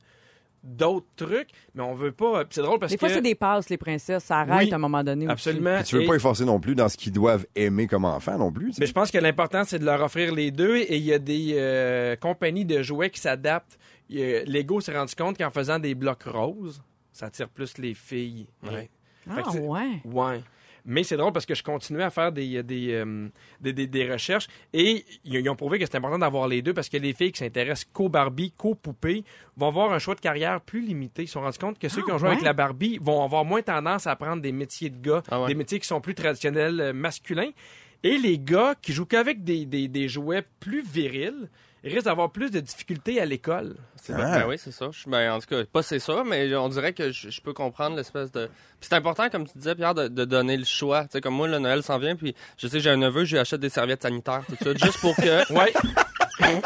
d'autres 0.65 1.05
trucs, 1.15 1.49
mais 1.73 1.83
on 1.83 1.93
veut 1.93 2.11
pas. 2.11 2.43
puis 2.45 2.55
C'est 2.55 2.61
drôle 2.61 2.79
parce 2.79 2.91
Des 2.91 2.97
que. 2.97 3.05
fois, 3.05 3.13
c'est 3.13 3.21
des 3.21 3.35
passes, 3.35 3.69
les 3.69 3.77
princesses, 3.77 4.23
ça 4.23 4.39
arrête 4.39 4.65
Oui, 4.67 4.71
à 4.73 4.75
un 4.75 4.79
moment 4.79 5.03
donné. 5.03 5.25
aussi. 5.25 5.31
Absolument. 5.31 5.75
Puis 5.75 5.83
tu 5.85 5.95
veux 5.95 6.01
Et- 6.03 6.07
pas 6.07 6.15
efforcer 6.15 6.43
non 6.45 6.59
plus 6.59 6.75
dans 6.75 6.89
ce 6.89 6.97
qu'ils 6.97 7.13
doivent 7.13 7.45
aimer 7.55 7.87
comme 7.87 8.03
enfants 8.05 8.37
non 8.37 8.51
plus. 8.51 8.73
Mais 8.79 8.85
je 8.87 8.93
pense 8.93 9.11
que 9.11 9.17
l'important, 9.19 9.63
c'est 9.63 9.79
de 9.79 9.85
leur 9.85 10.01
offrir 10.01 10.33
les 10.33 10.51
deux. 10.51 10.77
Et 10.77 10.97
il 10.97 11.03
y 11.03 11.13
a 11.13 11.19
des 11.19 11.53
euh, 11.55 12.15
compagnies 12.15 12.65
de 12.65 12.81
jouets 12.81 13.09
qui 13.09 13.19
s'adaptent. 13.21 13.77
Lego 14.09 14.81
s'est 14.81 14.97
rendu 14.97 15.15
compte 15.15 15.37
qu'en 15.37 15.49
faisant 15.49 15.79
des 15.79 15.95
blocs 15.95 16.23
roses, 16.23 16.81
ça 17.11 17.27
attire 17.27 17.49
plus 17.49 17.77
les 17.77 17.93
filles. 17.93 18.47
Ouais. 18.63 18.89
Ah, 19.29 19.49
ouais. 19.51 20.01
Ouais. 20.05 20.41
Mais 20.87 21.03
c'est 21.03 21.17
drôle 21.17 21.33
parce 21.33 21.45
que 21.47 21.55
je 21.55 21.63
continuais 21.63 22.03
à 22.03 22.09
faire 22.11 22.31
des, 22.31 22.61
des, 22.61 22.93
euh, 22.93 23.27
des, 23.59 23.73
des- 23.73 23.87
des 23.87 24.11
recherches 24.11 24.47
et 24.71 25.03
ils, 25.23 25.35
ils 25.35 25.49
ont 25.49 25.55
prouvé 25.55 25.79
que 25.79 25.85
c'est 25.85 25.95
important 25.97 26.19
d'avoir 26.19 26.47
les 26.47 26.61
deux 26.61 26.73
parce 26.73 26.89
que 26.89 26.97
les 26.97 27.13
filles 27.13 27.31
qui 27.31 27.39
s'intéressent 27.39 27.89
qu'aux 27.91 28.09
Barbie, 28.09 28.51
qu'aux 28.55 28.75
poupées 28.75 29.23
vont 29.57 29.67
avoir 29.69 29.91
un 29.93 29.99
choix 29.99 30.13
de 30.15 30.19
carrière 30.21 30.61
plus 30.61 30.81
limité. 30.81 31.23
Ils 31.23 31.27
se 31.27 31.33
sont 31.33 31.41
rendus 31.41 31.57
compte 31.57 31.79
que 31.79 31.89
ceux 31.89 32.03
qui 32.03 32.11
ont 32.11 32.17
joué 32.19 32.27
ouais? 32.29 32.33
avec 32.35 32.45
la 32.45 32.53
Barbie 32.53 32.99
vont 33.01 33.23
avoir 33.23 33.43
moins 33.45 33.61
tendance 33.63 34.05
à 34.05 34.11
apprendre 34.11 34.41
des 34.41 34.51
métiers 34.51 34.89
de 34.91 34.97
gars, 35.01 35.23
Ah 35.31 35.41
ouais. 35.41 35.47
des 35.47 35.55
métiers 35.55 35.79
qui 35.79 35.87
sont 35.87 36.01
plus 36.01 36.13
traditionnels 36.15 36.79
euh, 36.79 36.93
masculins. 36.93 37.49
Et 38.03 38.19
les 38.19 38.37
gars 38.37 38.75
qui 38.79 38.93
jouent 38.93 39.07
qu'avec 39.07 39.43
des, 39.43 39.65
des, 39.65 39.87
des 39.87 40.07
jouets 40.07 40.43
plus 40.59 40.83
virils 40.83 41.49
risquent 41.93 42.05
d'avoir 42.05 42.31
plus 42.31 42.49
de 42.51 42.59
difficultés 42.59 43.19
à 43.21 43.25
l'école. 43.25 43.75
C'est 44.01 44.13
Ah. 44.13 44.39
ben, 44.39 44.45
oui, 44.47 44.57
c'est 44.57 44.71
ça. 44.71 44.89
Je- 44.91 45.09
ben, 45.09 45.31
en 45.33 45.39
tout 45.39 45.47
cas, 45.47 45.63
pas 45.71 45.81
c'est 45.83 45.99
ça, 45.99 46.23
mais 46.25 46.55
on 46.55 46.69
dirait 46.69 46.93
que 46.93 47.11
je, 47.11 47.29
je 47.29 47.41
peux 47.41 47.53
comprendre 47.53 47.95
l'espèce 47.95 48.31
de. 48.31 48.45
Puis 48.79 48.87
c'est 48.89 48.95
important, 48.95 49.29
comme 49.29 49.47
tu 49.47 49.57
disais, 49.57 49.75
Pierre, 49.75 49.93
de, 49.95 50.07
de 50.07 50.25
donner 50.25 50.57
le 50.57 50.65
choix. 50.65 51.03
Tu 51.03 51.09
sais, 51.13 51.21
comme 51.21 51.35
moi, 51.35 51.47
le 51.47 51.59
Noël 51.59 51.81
s'en 51.83 51.97
vient, 51.97 52.15
puis 52.15 52.35
je 52.57 52.67
sais, 52.67 52.79
j'ai 52.79 52.89
un 52.89 52.97
neveu, 52.97 53.25
je 53.25 53.33
lui 53.35 53.39
achète 53.39 53.59
des 53.59 53.69
serviettes 53.69 54.03
sanitaires, 54.03 54.43
tout 54.47 54.55
ça, 54.63 54.73
juste 54.75 54.99
pour 54.99 55.15
que. 55.15 55.53
Ouais. 55.53 55.73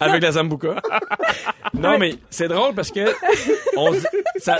Avec 0.00 0.22
la 0.22 0.30
Zambuca. 0.32 0.76
non, 1.74 1.98
mais 1.98 2.14
c'est 2.30 2.46
drôle 2.46 2.72
parce 2.74 2.90
que 2.92 3.00
on 3.76 3.90
dit- 3.92 3.98
ça, 4.36 4.58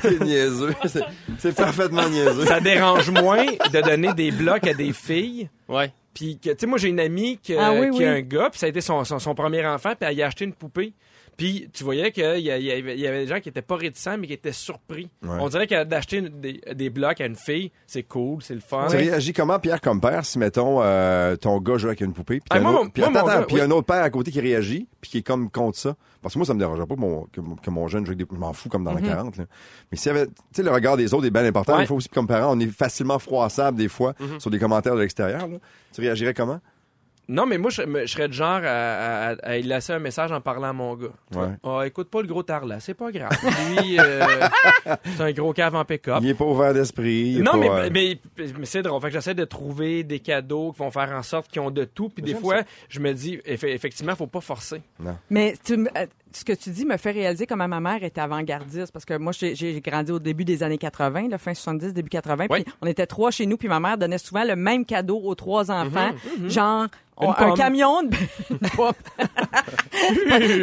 C'est 0.00 0.20
niaiseux. 0.20 0.74
C'est- 0.86 1.02
C'est 1.38 1.56
parfaitement 1.56 2.08
niaiseux. 2.08 2.46
ça 2.46 2.60
dérange 2.60 3.10
moins 3.10 3.44
de 3.46 3.80
donner 3.80 4.12
des 4.14 4.30
blocs 4.30 4.64
à 4.66 4.74
des 4.74 4.92
filles. 4.92 5.48
Ouais. 5.68 5.92
Puis 6.16 6.38
tu 6.42 6.50
sais, 6.58 6.66
moi, 6.66 6.78
j'ai 6.78 6.88
une 6.88 6.98
amie 7.00 7.36
qui, 7.36 7.54
Ah 7.54 7.72
oui, 7.74 7.90
qui 7.90 7.98
oui. 7.98 8.04
a 8.06 8.12
un 8.12 8.20
gars, 8.22 8.48
puis 8.50 8.58
ça 8.58 8.64
a 8.66 8.68
été 8.70 8.80
son, 8.80 9.04
son, 9.04 9.18
son 9.18 9.34
premier 9.34 9.64
enfant, 9.66 9.92
puis 9.98 10.08
elle 10.08 10.16
y 10.16 10.22
a 10.22 10.26
acheté 10.26 10.46
une 10.46 10.54
poupée. 10.54 10.94
Puis 11.36 11.68
tu 11.72 11.84
voyais 11.84 12.12
qu'il 12.12 12.22
y, 12.40 12.50
avait 12.50 12.80
il 12.80 13.00
y 13.00 13.06
avait 13.06 13.24
des 13.24 13.26
gens 13.26 13.40
qui 13.40 13.48
étaient 13.50 13.60
pas 13.62 13.76
réticents, 13.76 14.16
mais 14.16 14.26
qui 14.26 14.32
étaient 14.32 14.52
surpris. 14.52 15.10
Ouais. 15.22 15.36
On 15.40 15.48
dirait 15.48 15.66
que 15.66 15.84
d'acheter 15.84 16.22
des, 16.22 16.60
des 16.74 16.88
blocs 16.90 17.20
à 17.20 17.26
une 17.26 17.36
fille, 17.36 17.70
c'est 17.86 18.04
cool, 18.04 18.42
c'est 18.42 18.54
le 18.54 18.60
fun. 18.60 18.86
Tu 18.88 18.96
réagis 18.96 19.32
comment, 19.34 19.58
Pierre, 19.58 19.80
comme 19.82 20.00
père, 20.00 20.24
si, 20.24 20.38
mettons, 20.38 20.82
euh, 20.82 21.36
ton 21.36 21.60
gars 21.60 21.76
joue 21.76 21.88
avec 21.88 22.00
une 22.00 22.14
poupée, 22.14 22.40
puis 22.40 22.46
Ah, 22.50 22.56
il 22.58 22.62
y 22.62 23.60
a 23.60 23.64
un 23.64 23.70
autre 23.70 23.86
père 23.86 24.02
à 24.02 24.10
côté 24.10 24.30
qui 24.30 24.40
réagit, 24.40 24.86
puis 25.00 25.10
qui 25.10 25.18
est 25.18 25.22
comme 25.22 25.50
contre 25.50 25.78
ça. 25.78 25.94
Parce 26.22 26.32
que 26.34 26.38
moi, 26.38 26.46
ça 26.46 26.54
me 26.54 26.58
dérangerait 26.58 26.86
pas 26.86 26.94
que 26.96 27.00
mon, 27.00 27.24
que, 27.30 27.40
mon- 27.40 27.54
que 27.56 27.70
mon 27.70 27.86
jeune 27.86 28.04
joue 28.04 28.12
avec 28.12 28.26
des... 28.26 28.34
Je 28.34 28.38
m'en 28.40 28.52
fous 28.52 28.68
comme 28.68 28.82
dans 28.82 28.92
la 28.94 29.00
40, 29.00 29.36
là. 29.36 29.44
Mais 29.92 29.98
s'il 29.98 30.12
y 30.12 30.16
avait... 30.16 30.26
Tu 30.26 30.32
sais, 30.54 30.62
le 30.64 30.70
regard 30.72 30.96
des 30.96 31.14
autres 31.14 31.26
est 31.26 31.30
bien 31.30 31.44
important. 31.44 31.72
Mhm. 31.74 31.78
Ouais. 31.78 31.84
Il 31.84 31.88
faut 31.88 31.94
aussi, 31.96 32.08
comme 32.08 32.26
parent, 32.26 32.56
on 32.56 32.58
est 32.58 32.66
facilement 32.66 33.18
froissable 33.18 33.76
des 33.78 33.88
fois 33.88 34.14
Mhm. 34.18 34.40
sur 34.40 34.50
des 34.50 34.58
commentaires 34.58 34.94
de 34.96 35.00
l'extérieur. 35.00 35.46
Tu 35.92 36.00
réagirais 36.00 36.34
comment? 36.34 36.60
Non, 37.28 37.44
mais 37.44 37.58
moi, 37.58 37.70
je, 37.70 37.82
serais 38.06 38.28
du 38.28 38.36
genre 38.36 38.60
à, 38.64 39.30
à, 39.30 39.34
à 39.42 39.56
y 39.56 39.62
laisser 39.62 39.92
un 39.92 39.98
message 39.98 40.30
en 40.30 40.40
parlant 40.40 40.68
à 40.68 40.72
mon 40.72 40.94
gars. 40.94 41.08
Ouais. 41.34 41.48
Ah, 41.64 41.82
écoute 41.84 42.08
pas 42.08 42.22
le 42.22 42.28
gros 42.28 42.44
tarlat, 42.44 42.78
c'est 42.78 42.94
pas 42.94 43.10
grave. 43.10 43.30
Lui, 43.80 43.98
euh, 43.98 44.24
c'est 45.16 45.20
un 45.22 45.32
gros 45.32 45.52
cave 45.52 45.74
en 45.74 45.84
pick-up. 45.84 46.18
Il 46.22 46.28
est 46.28 46.34
pas 46.34 46.44
ouvert 46.44 46.72
d'esprit. 46.72 47.38
Non, 47.40 47.52
pas, 47.52 47.56
mais, 47.58 47.68
euh, 47.70 47.90
mais, 47.92 48.18
mais 48.58 48.64
c'est 48.66 48.82
drôle. 48.82 49.00
Fait 49.00 49.08
que 49.08 49.14
j'essaie 49.14 49.34
de 49.34 49.44
trouver 49.44 50.04
des 50.04 50.20
cadeaux 50.20 50.72
qui 50.72 50.78
vont 50.78 50.90
faire 50.92 51.10
en 51.12 51.22
sorte 51.22 51.48
qu'ils 51.50 51.62
ont 51.62 51.70
de 51.72 51.84
tout. 51.84 52.08
Puis 52.10 52.22
des 52.22 52.34
fois, 52.34 52.62
je 52.88 53.00
me 53.00 53.12
dis, 53.12 53.38
eff- 53.46 53.66
effectivement, 53.66 54.14
faut 54.14 54.26
pas 54.28 54.40
forcer. 54.40 54.80
Mais 55.28 55.54
tu, 55.64 55.76
me- 55.78 55.88
euh, 55.98 56.06
ce 56.32 56.44
que 56.44 56.52
tu 56.52 56.70
dis 56.70 56.84
me 56.84 56.96
fait 56.96 57.12
réaliser 57.12 57.46
comment 57.46 57.66
ma 57.68 57.80
mère 57.80 58.02
était 58.04 58.20
avant-gardiste 58.20 58.92
parce 58.92 59.04
que 59.04 59.14
moi 59.16 59.32
j'ai 59.32 59.80
grandi 59.80 60.12
au 60.12 60.18
début 60.18 60.44
des 60.44 60.62
années 60.62 60.76
80, 60.78 61.28
la 61.30 61.38
fin 61.38 61.54
70, 61.54 61.94
début 61.94 62.10
80, 62.10 62.46
Oui. 62.50 62.62
puis 62.64 62.74
on 62.82 62.86
était 62.86 63.06
trois 63.06 63.30
chez 63.30 63.46
nous 63.46 63.56
puis 63.56 63.68
ma 63.68 63.80
mère 63.80 63.96
donnait 63.96 64.18
souvent 64.18 64.44
le 64.44 64.56
même 64.56 64.84
cadeau 64.84 65.20
aux 65.24 65.34
trois 65.34 65.70
enfants, 65.70 66.10
genre 66.46 66.86
Une 67.20 67.28
un 67.38 67.54
camion 67.54 68.02
de 68.02 68.14
une 68.50 68.58
pomme. 68.76 68.92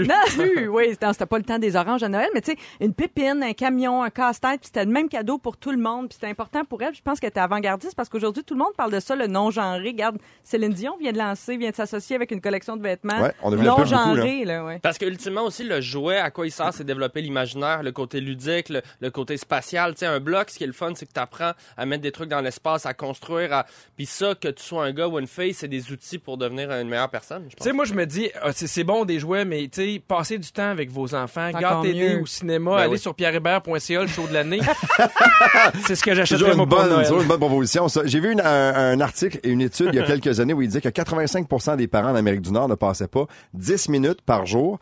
non, 0.08 0.72
oui, 0.72 0.90
c'était 0.92 1.26
pas 1.26 1.38
le 1.38 1.44
temps 1.44 1.58
des 1.60 1.76
oranges 1.76 2.04
à 2.04 2.10
Noël, 2.10 2.30
mais 2.34 2.42
tu 2.42 2.52
sais, 2.52 2.58
une 2.80 2.94
pépine, 2.94 3.42
un 3.44 3.54
camion, 3.54 4.04
un 4.04 4.10
casse-tête, 4.10 4.60
puis 4.62 4.68
c'était 4.68 4.86
le 4.86 4.92
même 4.92 5.10
cadeau 5.10 5.38
pour 5.40 5.58
tout 5.58 5.72
le 5.72 5.78
monde, 5.78 6.10
puis 6.10 6.16
c'était 6.16 6.28
important 6.28 6.64
pour 6.66 6.82
elle. 6.84 6.90
puis 6.90 6.98
Je 7.00 7.02
pense 7.04 7.20
qu'elle 7.20 7.30
était 7.30 7.40
avant-gardiste 7.40 7.96
parce 7.96 8.08
qu'aujourd'hui 8.10 8.44
tout 8.44 8.54
le 8.54 8.60
monde 8.60 8.74
parle 8.78 8.92
de 8.92 9.00
ça, 9.00 9.16
le 9.16 9.26
non-genré. 9.28 9.90
Regarde, 9.90 10.18
Céline 10.44 10.74
Dion 10.74 10.96
vient 11.00 11.12
de 11.12 11.18
lancer, 11.18 11.58
vient 11.58 11.72
de 11.72 11.76
s'associer 11.76 12.16
avec 12.16 12.30
une 12.32 12.42
collection 12.42 12.78
de 12.78 12.84
vêtements 12.84 13.20
Ouais, 13.20 13.34
non-genrés, 13.64 14.46
là, 14.46 14.64
ouais. 14.66 14.80
Parce 14.80 14.98
que 14.98 15.06
ultimement 15.06 15.42
aussi 15.64 15.68
le 15.76 15.82
jouet 15.82 16.18
à 16.18 16.32
quoi 16.32 16.46
il 16.48 16.52
sert 16.52 16.74
c'est 16.74 16.84
développer 16.84 17.22
l'imaginaire, 17.22 17.84
le 17.84 17.92
côté 17.92 18.20
ludique, 18.20 18.70
le, 18.70 18.82
le 19.00 19.12
côté 19.12 19.38
spatial, 19.38 19.94
tu 19.94 20.00
sais 20.00 20.06
un 20.06 20.20
bloc 20.20 20.50
ce 20.50 20.58
qui 20.58 20.64
est 20.64 20.68
le 20.68 20.74
fun 20.74 20.92
c'est 20.96 21.06
que 21.06 21.14
tu 21.14 21.20
apprends 21.20 21.52
à 21.78 21.86
mettre 21.86 22.02
des 22.04 22.12
trucs 22.12 22.30
dans 22.30 22.42
l'espace, 22.42 22.86
à 22.86 22.94
construire 22.94 23.54
à 23.54 23.66
puis 23.96 24.06
ça 24.06 24.36
que 24.36 24.48
tu 24.50 24.64
sois 24.64 24.86
un 24.86 24.92
gars 24.92 25.08
ou 25.08 25.20
une 25.20 25.28
fille, 25.28 25.54
c'est 25.54 25.68
des 25.68 25.92
outils 25.92 26.18
pour 26.18 26.38
devenir 26.38 26.72
une 26.72 26.88
meilleure 26.90 27.10
personne, 27.10 27.48
Tu 27.50 27.56
sais, 27.64 27.74
moi, 27.74 27.86
je 27.86 27.94
me 27.94 28.06
dis, 28.06 28.30
ah, 28.42 28.52
c'est 28.54 28.84
bon 28.84 29.06
des 29.06 29.20
jouets, 29.20 29.46
mais 29.46 29.68
tu 29.72 29.94
sais, 29.96 30.02
passez 30.06 30.38
du 30.38 30.52
temps 30.52 30.70
avec 30.70 30.90
vos 30.90 31.14
enfants, 31.16 31.52
mieux. 31.96 32.22
au 32.22 32.26
cinéma, 32.26 32.72
Ben 32.72 32.78
allez 32.84 32.92
oui. 32.94 33.00
sur 33.00 33.14
pierrehébert.ca, 33.16 34.02
le 34.02 34.08
show 34.08 34.28
de 34.28 34.34
l'année. 34.34 34.60
c'est 35.86 35.96
ce 35.96 36.04
que 36.04 36.14
j'achèterais 36.14 36.56
moi 36.56 36.68
pour 36.68 36.78
bonne, 36.78 36.90
Noël. 36.90 37.06
toujours 37.06 37.22
une 37.22 37.28
bonne 37.28 37.40
proposition. 37.40 37.88
J'ai 38.06 38.20
vu 38.20 38.32
une- 38.32 38.42
un, 38.42 38.74
un 38.94 39.00
article 39.02 39.40
et 39.44 39.50
une 39.50 39.62
étude 39.62 39.90
il 39.94 39.96
y 39.96 40.00
a 40.00 40.04
quelques 40.08 40.40
années 40.40 40.54
où 40.54 40.62
il 40.62 40.68
disait 40.68 40.82
que 40.82 40.90
85 40.90 41.78
des 41.78 41.88
parents 41.88 42.12
en 42.12 42.16
Amérique 42.16 42.42
du 42.42 42.52
Nord 42.52 42.68
ne 42.68 42.76
passaient 42.76 43.08
pas 43.08 43.26
10 43.54 43.90
minutes 43.90 44.22
par 44.22 44.46
jour 44.46 44.80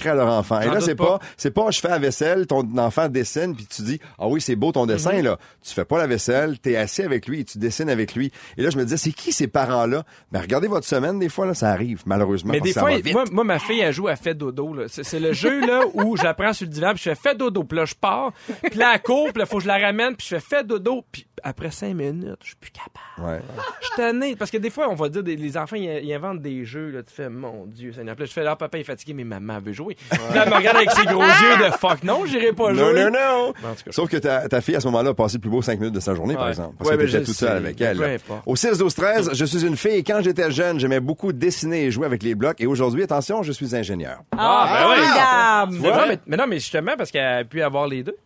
consacrés 0.00 0.10
à 0.10 0.14
leur 0.14 0.28
enfant. 0.28 0.60
Et 0.60 0.66
là, 0.66 0.80
c'est 0.80 0.94
pas. 0.94 1.18
pas, 1.18 1.20
c'est 1.36 1.50
pas, 1.50 1.70
je 1.70 1.80
fais 1.80 1.88
la 1.88 1.98
vaisselle, 1.98 2.46
ton 2.46 2.66
enfant 2.78 3.08
dessine, 3.08 3.54
puis 3.54 3.66
tu 3.66 3.82
dis, 3.82 4.00
ah 4.18 4.26
oui, 4.28 4.40
c'est 4.40 4.56
beau 4.56 4.72
ton 4.72 4.86
dessin, 4.86 5.12
Mhm. 5.18 5.24
là. 5.24 5.38
Tu 5.62 5.72
fais 5.74 5.84
pas 5.84 5.98
la 5.98 6.06
vaisselle, 6.06 6.58
t'es 6.58 6.76
assis 6.76 7.02
avec 7.02 7.26
lui 7.26 7.40
et 7.40 7.44
tu 7.44 7.58
dessines 7.58 7.90
avec 7.90 8.14
lui. 8.14 8.32
Et 8.56 8.62
là, 8.62 8.70
je 8.70 8.78
me 8.78 8.84
disais, 8.84 8.96
c'est 8.96 9.12
qui 9.12 9.32
ces 9.32 9.46
parents-là? 9.48 10.04
Ben, 10.32 10.40
regardez 10.40 10.68
votre 10.68 10.86
semaine, 10.86 11.18
des 11.18 11.28
fois, 11.28 11.46
là, 11.46 11.54
ça 11.54 11.70
arrive, 11.70 12.02
malheureusement. 12.06 12.52
Mais 12.52 12.60
des 12.60 12.72
fois, 12.72 12.90
moi, 13.12 13.24
moi, 13.30 13.44
ma 13.44 13.58
fille, 13.58 13.80
elle 13.80 13.92
joue 13.92 14.08
à 14.08 14.16
fait 14.16 14.34
dodo. 14.34 14.72
là. 14.74 14.84
C'est 14.88 15.04
c'est 15.04 15.20
le 15.20 15.32
jeu 15.32 15.60
là 15.66 15.82
où 15.94 16.16
j'apprends 16.16 16.52
sur 16.52 16.66
le 16.66 16.72
divan, 16.72 16.92
puis 16.94 17.02
je 17.04 17.10
fais 17.10 17.30
fait 17.30 17.34
dodo, 17.36 17.64
puis 17.64 17.76
là, 17.78 17.84
je 17.84 17.94
pars, 17.94 18.32
puis 18.62 18.78
là, 18.78 18.92
elle 18.94 19.02
court, 19.02 19.28
puis 19.32 19.40
là, 19.40 19.46
faut 19.46 19.56
que 19.58 19.62
je 19.64 19.68
la 19.68 19.78
ramène, 19.78 20.14
puis 20.16 20.26
je 20.30 20.36
fais 20.36 20.56
fait 20.56 20.66
dodo, 20.66 21.04
puis 21.10 21.26
après 21.42 21.70
cinq 21.70 21.94
minutes, 21.94 22.36
je 22.42 22.48
suis 22.48 22.56
plus 22.56 22.70
capable. 22.70 23.30
Ouais. 23.32 23.40
Je 23.80 23.86
suis 23.86 23.96
tanné. 23.96 24.36
Parce 24.36 24.50
que 24.50 24.56
des 24.58 24.70
fois, 24.70 24.88
on 24.90 24.94
va 24.94 25.08
dire, 25.08 25.22
des- 25.22 25.36
les 25.36 25.56
enfants, 25.56 25.76
ils, 25.76 25.84
ils 26.04 26.12
inventent 26.14 26.40
des 26.42 26.64
jeux, 26.64 26.90
là. 26.90 27.02
Tu 27.02 27.14
fais, 27.14 27.28
mon 27.28 27.66
Dieu, 27.66 27.92
là, 28.02 28.14
je 28.18 28.24
fais, 28.26 28.42
là, 28.42 28.56
papa 28.56 28.78
est 28.78 28.84
fatigué, 28.84 29.14
mais 29.14 29.24
maman 29.24 29.58
veut 29.60 29.72
jouer. 29.72 29.96
Puis 30.10 30.18
là, 30.34 30.44
elle 30.44 30.50
me 30.50 30.56
regarde 30.56 30.76
avec 30.76 30.90
ses 30.92 31.04
gros 31.06 31.22
yeux 31.22 31.56
de 31.66 31.70
fuck, 31.78 32.02
non, 32.02 32.24
j'irai 32.26 32.52
pas 32.52 32.72
Non, 32.72 32.90
jouer. 32.90 33.04
non, 33.04 33.10
non. 33.10 33.52
Mais 33.62 33.68
en 33.68 33.74
tout 33.74 33.84
cas, 33.84 33.92
Sauf 33.92 34.08
que 34.10 34.16
ta, 34.16 34.48
ta 34.48 34.60
fille, 34.60 34.76
à 34.76 34.80
ce 34.80 34.86
moment-là, 34.88 35.10
a 35.10 35.14
passé 35.14 35.36
le 35.36 35.40
plus 35.40 35.50
beau 35.50 35.62
5 35.62 35.78
minutes 35.78 35.94
de 35.94 36.00
sa 36.00 36.14
journée, 36.14 36.34
par 36.34 36.44
Ouais. 36.44 36.50
exemple. 36.50 36.76
Parce 36.78 36.90
Ouais, 36.90 36.96
que 36.96 37.02
mais 37.02 37.06
t'étais 37.10 37.24
toute 37.24 37.34
seule 37.36 37.56
avec 37.56 37.80
elle. 37.80 38.18
Au 38.46 38.56
6, 38.56 38.78
12, 38.78 38.94
13, 38.94 39.30
je 39.34 39.44
suis 39.44 39.66
une 39.66 39.76
fille 39.76 39.92
et 39.96 40.02
quand 40.02 40.20
j'étais 40.22 40.50
jeune, 40.50 40.78
j'aimais 40.80 41.00
beaucoup 41.00 41.32
dessiner 41.32 41.84
et 41.84 41.90
jouer 41.90 42.06
avec 42.06 42.22
les 42.22 42.34
blocs. 42.34 42.60
Et 42.60 42.66
aujourd'hui, 42.66 43.02
attention, 43.02 43.42
je 43.42 43.52
suis 43.52 43.74
ingénieur. 43.74 44.22
Ah, 44.36 44.68
ben 44.72 44.88
oui. 44.90 45.06
formidable! 45.06 45.76
Mais 45.80 45.90
non, 45.90 46.06
mais, 46.08 46.18
mais 46.26 46.36
non, 46.36 46.46
mais 46.46 46.58
justement, 46.58 46.92
parce 46.96 47.10
qu'elle 47.10 47.24
a 47.24 47.44
pu 47.44 47.62
avoir 47.62 47.86
les 47.86 48.02
deux. 48.02 48.16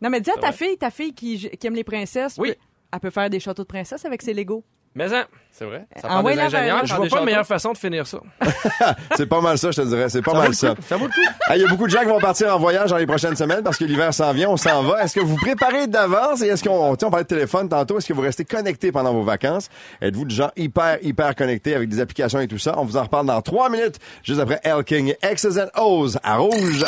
Non, 0.00 0.08
mais 0.10 0.20
dis 0.20 0.30
à 0.30 0.36
ta 0.36 0.52
fille, 0.52 0.76
ta 0.78 0.90
fille 0.90 1.12
qui, 1.14 1.38
qui 1.50 1.66
aime 1.66 1.74
les 1.74 1.84
princesses, 1.84 2.36
Oui. 2.38 2.50
peut- 2.50 2.56
elle 2.92 3.00
peut 3.00 3.10
faire 3.10 3.28
des 3.30 3.38
châteaux 3.40 3.62
de 3.62 3.68
princesse 3.68 4.04
avec 4.04 4.22
ses 4.22 4.32
Legos. 4.34 4.64
Mais 4.96 5.12
hein, 5.14 5.24
C'est 5.52 5.64
vrai. 5.64 5.86
Ça 6.02 6.08
prend 6.08 6.22
des 6.22 6.38
ingénieurs, 6.38 6.84
je 6.84 6.94
vois 6.94 6.96
des 6.96 6.96
pas 6.96 7.04
de 7.04 7.08
châteaux. 7.10 7.24
meilleure 7.24 7.46
façon 7.46 7.72
de 7.72 7.78
finir 7.78 8.08
ça. 8.08 8.18
C'est 9.16 9.26
pas 9.26 9.40
mal 9.40 9.56
ça, 9.56 9.70
je 9.70 9.82
te 9.82 9.86
dirais. 9.86 10.08
C'est 10.08 10.22
pas 10.22 10.34
mal 10.34 10.52
ça. 10.52 10.74
Ça 10.88 10.96
vaut 10.96 11.06
le 11.06 11.12
coup. 11.12 11.20
Il 11.54 11.60
y 11.60 11.64
a 11.64 11.68
beaucoup 11.68 11.86
de 11.86 11.90
gens 11.92 12.00
qui 12.00 12.06
vont 12.06 12.18
partir 12.18 12.54
en 12.54 12.58
voyage 12.58 12.90
dans 12.90 12.96
les 12.96 13.06
prochaines 13.06 13.36
semaines 13.36 13.62
parce 13.62 13.78
que 13.78 13.84
l'hiver 13.84 14.12
s'en 14.12 14.32
vient, 14.32 14.48
on 14.48 14.56
s'en 14.56 14.82
va. 14.82 15.04
Est-ce 15.04 15.14
que 15.14 15.20
vous 15.20 15.28
vous 15.28 15.36
préparez 15.36 15.86
d'avance 15.86 16.42
et 16.42 16.48
est-ce 16.48 16.64
qu'on, 16.64 16.92
on 16.92 16.96
parlait 16.96 17.22
de 17.22 17.28
téléphone 17.28 17.68
tantôt, 17.68 17.98
est-ce 17.98 18.06
que 18.06 18.12
vous 18.12 18.20
restez 18.20 18.44
connectés 18.44 18.90
pendant 18.90 19.12
vos 19.12 19.22
vacances? 19.22 19.68
Êtes-vous 20.02 20.24
de 20.24 20.30
gens 20.30 20.50
hyper, 20.56 20.98
hyper 21.02 21.36
connectés 21.36 21.76
avec 21.76 21.88
des 21.88 22.00
applications 22.00 22.40
et 22.40 22.48
tout 22.48 22.58
ça? 22.58 22.74
On 22.76 22.84
vous 22.84 22.96
en 22.96 23.04
reparle 23.04 23.26
dans 23.26 23.40
trois 23.42 23.68
minutes, 23.68 24.00
juste 24.24 24.40
après 24.40 24.58
El 24.64 24.82
King, 24.82 25.14
X's 25.22 25.56
and 25.56 25.80
O's 25.80 26.18
à 26.24 26.36
Rouge. 26.36 26.84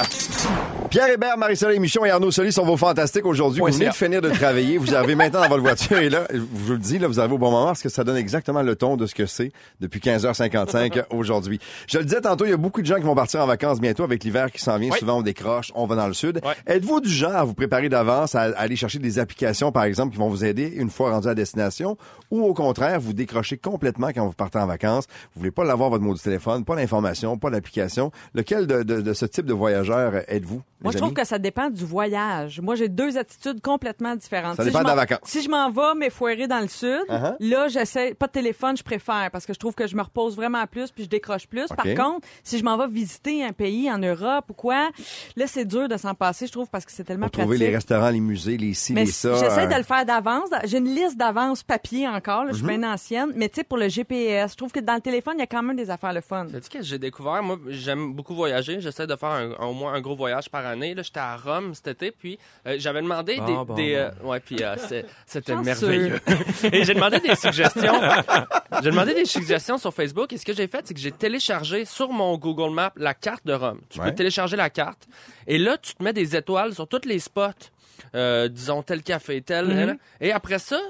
Pierre 0.91 1.09
Hébert, 1.09 1.39
Marie-Soleil 1.39 1.79
Michon 1.79 2.05
et 2.05 2.11
Arnaud 2.11 2.31
Soli 2.31 2.53
sont 2.53 2.65
vos 2.65 2.77
fantastiques 2.77 3.25
aujourd'hui. 3.25 3.61
Vous 3.61 3.67
venez 3.67 3.87
de 3.87 3.95
finir 3.95 4.21
de 4.21 4.29
travailler, 4.29 4.77
vous 4.77 4.95
arrivez 4.95 5.15
maintenant 5.15 5.41
dans 5.41 5.49
votre 5.49 5.63
voiture 5.63 5.99
et 5.99 6.11
là, 6.11 6.27
je 6.33 6.39
vous 6.39 6.73
le 6.73 6.79
dis, 6.79 6.99
là, 6.99 7.07
vous 7.07 7.19
arrivez 7.19 7.35
au 7.35 7.39
bon 7.39 7.51
moment 7.51 7.67
parce 7.67 7.81
que 7.81 7.89
ça 7.93 8.05
donne 8.05 8.17
exactement 8.17 8.63
le 8.63 8.75
ton 8.77 8.97
de 8.97 9.07
ce 9.07 9.15
que 9.15 9.27
c'est 9.27 9.53
depuis 9.81 10.01
15h55 10.01 11.05
aujourd'hui. 11.11 11.59
Je 11.89 11.99
le 11.99 12.05
disais 12.05 12.21
tantôt, 12.21 12.45
il 12.45 12.51
y 12.51 12.55
a 12.55 12.57
beaucoup 12.57 12.81
de 12.81 12.87
gens 12.87 12.97
qui 12.97 13.03
vont 13.03 13.15
partir 13.15 13.41
en 13.41 13.47
vacances 13.47 13.81
bientôt 13.81 14.05
avec 14.05 14.25
l'hiver 14.25 14.51
qui 14.51 14.61
s'en 14.61 14.79
vient. 14.79 14.91
Oui. 14.91 14.99
Souvent, 14.99 15.19
on 15.19 15.23
décroche, 15.23 15.71
on 15.75 15.87
va 15.87 15.97
dans 15.97 16.07
le 16.07 16.15
sud. 16.15 16.41
Êtes-vous 16.67 17.01
du 17.01 17.09
genre 17.11 17.35
à 17.37 17.45
vous 17.45 17.55
préparer 17.55 17.89
d'avance, 17.89 18.35
à, 18.35 18.43
aller 18.57 18.77
chercher 18.77 18.99
des 18.99 19.19
applications, 19.19 19.73
par 19.73 19.85
exemple, 19.85 20.13
qui 20.13 20.19
vont 20.19 20.29
vous 20.29 20.45
aider 20.45 20.67
une 20.77 20.91
fois 20.91 21.11
rendu 21.13 21.29
à 21.29 21.35
destination? 21.35 21.97
Ou 22.31 22.43
au 22.43 22.55
contraire, 22.55 23.01
vous 23.01 23.13
décrochez 23.13 23.57
complètement 23.59 24.09
quand 24.09 24.27
vous 24.27 24.33
partez 24.33 24.59
en 24.59 24.67
vacances? 24.67 25.07
Vous 25.35 25.41
voulez 25.41 25.51
pas 25.51 25.65
l'avoir 25.65 25.91
votre 25.91 26.03
mot 26.03 26.15
du 26.15 26.21
téléphone, 26.21 26.65
pas 26.65 26.75
l'information, 26.77 27.37
pas 27.39 27.51
l'application. 27.51 28.11
Lequel 28.35 28.67
de, 28.67 28.83
de- 28.83 29.01
de 29.01 29.13
ce 29.13 29.27
type 29.27 29.47
de 29.47 29.53
voyageur 29.53 30.15
êtes-vous? 30.29 30.63
Moi, 30.83 30.93
je 30.93 30.99
trouve 30.99 31.13
que 31.13 31.25
ça 31.25 31.39
dépend 31.39 31.71
du 31.71 31.85
voyage. 31.85 32.61
Moi, 32.61 32.75
j'ai 32.75 32.89
deux 32.89 33.17
attitudes 33.17 33.61
complètement 33.61 34.17
différentes. 34.17 34.57
Ça 34.57 34.65
Si 34.65 34.69
dépend 34.71 34.81
je 34.81 34.85
de 34.85 34.89
la 34.89 34.95
vacance. 34.97 35.21
Si 35.25 35.41
je 35.43 35.49
m'en 35.49 35.71
vais, 35.71 35.95
mais 35.97 36.11
foirer 36.11 36.49
dans 36.49 36.59
le 36.61 36.67
sud, 36.69 36.89
Uh-huh. 37.09 37.35
là, 37.41 37.69
j'essaie, 37.85 38.15
pas 38.15 38.27
de 38.27 38.33
téléphone, 38.33 38.77
je 38.77 38.83
préfère, 38.83 39.31
parce 39.33 39.47
que 39.47 39.53
je 39.53 39.59
trouve 39.59 39.75
que 39.75 39.87
je 39.87 39.97
me 39.97 40.03
repose 40.03 40.37
vraiment 40.37 40.67
plus, 40.67 40.91
puis 40.91 41.05
je 41.05 41.09
décroche 41.09 41.47
plus. 41.47 41.67
Par 41.69 41.85
contre, 41.85 42.27
si 42.43 42.59
je 42.59 42.65
m'en 42.65 42.77
vais 42.77 42.87
visiter 42.89 43.45
un 43.45 43.53
pays 43.53 43.91
en 43.91 43.99
Europe 43.99 44.47
ou 44.51 44.55
quoi, 44.55 44.91
là, 45.37 45.47
c'est 45.47 45.65
dur 45.65 45.89
de 45.89 45.97
s'en 45.97 46.15
passer, 46.15 46.47
je 46.47 46.53
trouve, 46.53 46.69
parce 46.69 46.85
que 46.85 46.93
c'est 46.93 47.05
tellement 47.05 47.27
Pour 47.27 47.33
trouver 47.33 47.57
pratique. 47.57 47.69
les 47.69 47.75
restaurants, 47.75 48.11
les 48.11 48.21
musées, 48.21 48.57
les 48.57 48.75
ci, 48.75 48.93
Mais 48.93 49.05
les 49.05 49.11
ça. 49.13 49.35
j'essaie 49.35 49.65
euh, 49.65 49.67
de 49.67 49.75
le 49.77 49.83
faire 49.83 50.05
d'avance. 50.05 50.49
J'ai 50.65 50.79
une 50.79 50.95
liste 50.95 51.17
d'avance 51.17 51.63
papier 51.63 52.09
encore. 52.09 52.45
là. 52.45 52.53
Je 52.53 52.57
suis 52.59 52.67
Mhm. 52.67 52.79
bien 52.81 52.93
ancienne. 52.93 53.33
Mais 53.37 53.49
tu 53.49 53.57
sais, 53.57 53.65
pour 53.65 53.79
le 53.79 53.89
GPS, 53.89 54.53
je 54.53 54.57
trouve 54.57 54.73
que 54.73 54.81
dans 54.81 54.95
le 54.95 55.01
téléphone, 55.01 55.35
il 55.37 55.41
y 55.41 55.43
a 55.43 55.47
quand 55.47 55.63
même 55.63 55.77
des 55.77 55.91
affaires 55.91 56.13
le 56.13 56.21
fun. 56.21 56.47
Sais-tu 56.51 56.79
que 56.79 56.83
j'ai 56.85 56.99
découvert? 56.99 57.43
Moi, 57.43 57.59
j'aime 57.69 58.13
beaucoup 58.13 58.35
voyager. 58.35 58.81
J'essaie 58.81 59.07
de 59.07 59.17
faire 59.17 59.31
un- 59.31 59.53
au 59.67 59.73
moins 59.73 59.95
un 59.95 60.01
gros 60.01 60.17
voyage 60.17 60.49
par 60.51 60.65
année. 60.67 60.95
Là, 60.95 61.03
j'étais 61.03 61.21
à 61.21 61.37
Rome 61.37 61.75
cet 61.75 61.89
été, 61.89 62.11
puis 62.13 62.39
euh, 62.67 62.77
j'avais 62.79 63.03
demandé 63.03 63.37
Bon, 63.37 63.45
des... 63.47 63.53
bon, 63.53 63.75
des, 63.75 63.93
bon. 63.95 64.27
euh, 64.27 64.31
ouais, 64.31 64.41
puis 64.41 64.57
euh, 64.63 64.77
c'était 65.27 65.57
merveilleux. 65.57 66.21
Et 66.73 66.85
j'ai 66.85 66.95
demandé 66.95 67.19
des 67.21 67.35
suggestions. 67.35 67.72
j'ai 67.77 68.91
demandé 68.91 69.15
des 69.15 69.25
suggestions 69.25 69.79
sur 69.79 69.93
Facebook. 69.93 70.33
Et 70.33 70.39
ce 70.39 70.45
que 70.45 70.53
j'ai 70.53 70.67
fait, 70.67 70.87
c'est 70.87 70.95
que 70.95 71.01
j'ai 71.01 71.13
téléchargé 71.13 71.85
sur 71.85 72.11
mon 72.11 72.37
Google 72.39 72.73
Maps 72.73 72.93
la 72.97 73.15
carte 73.15 73.47
de 73.47 73.53
Rome. 73.55 73.81
Tu 73.89 74.01
Ouais. 74.01 74.07
peux 74.11 74.15
télécharger 74.15 74.57
la 74.57 74.71
carte. 74.71 75.07
Et 75.47 75.59
là, 75.59 75.77
tu 75.79 75.95
te 75.95 76.03
mets 76.03 76.13
des 76.13 76.37
étoiles 76.37 76.75
sur 76.75 76.87
tous 76.89 77.03
les 77.07 77.19
spots. 77.19 77.51
Euh, 78.15 78.49
disons 78.49 78.83
tel 78.83 79.03
café, 79.03 79.41
tel. 79.43 79.67
Mhm. 79.67 79.99
Et 80.21 80.33
après 80.33 80.59
ça, 80.59 80.81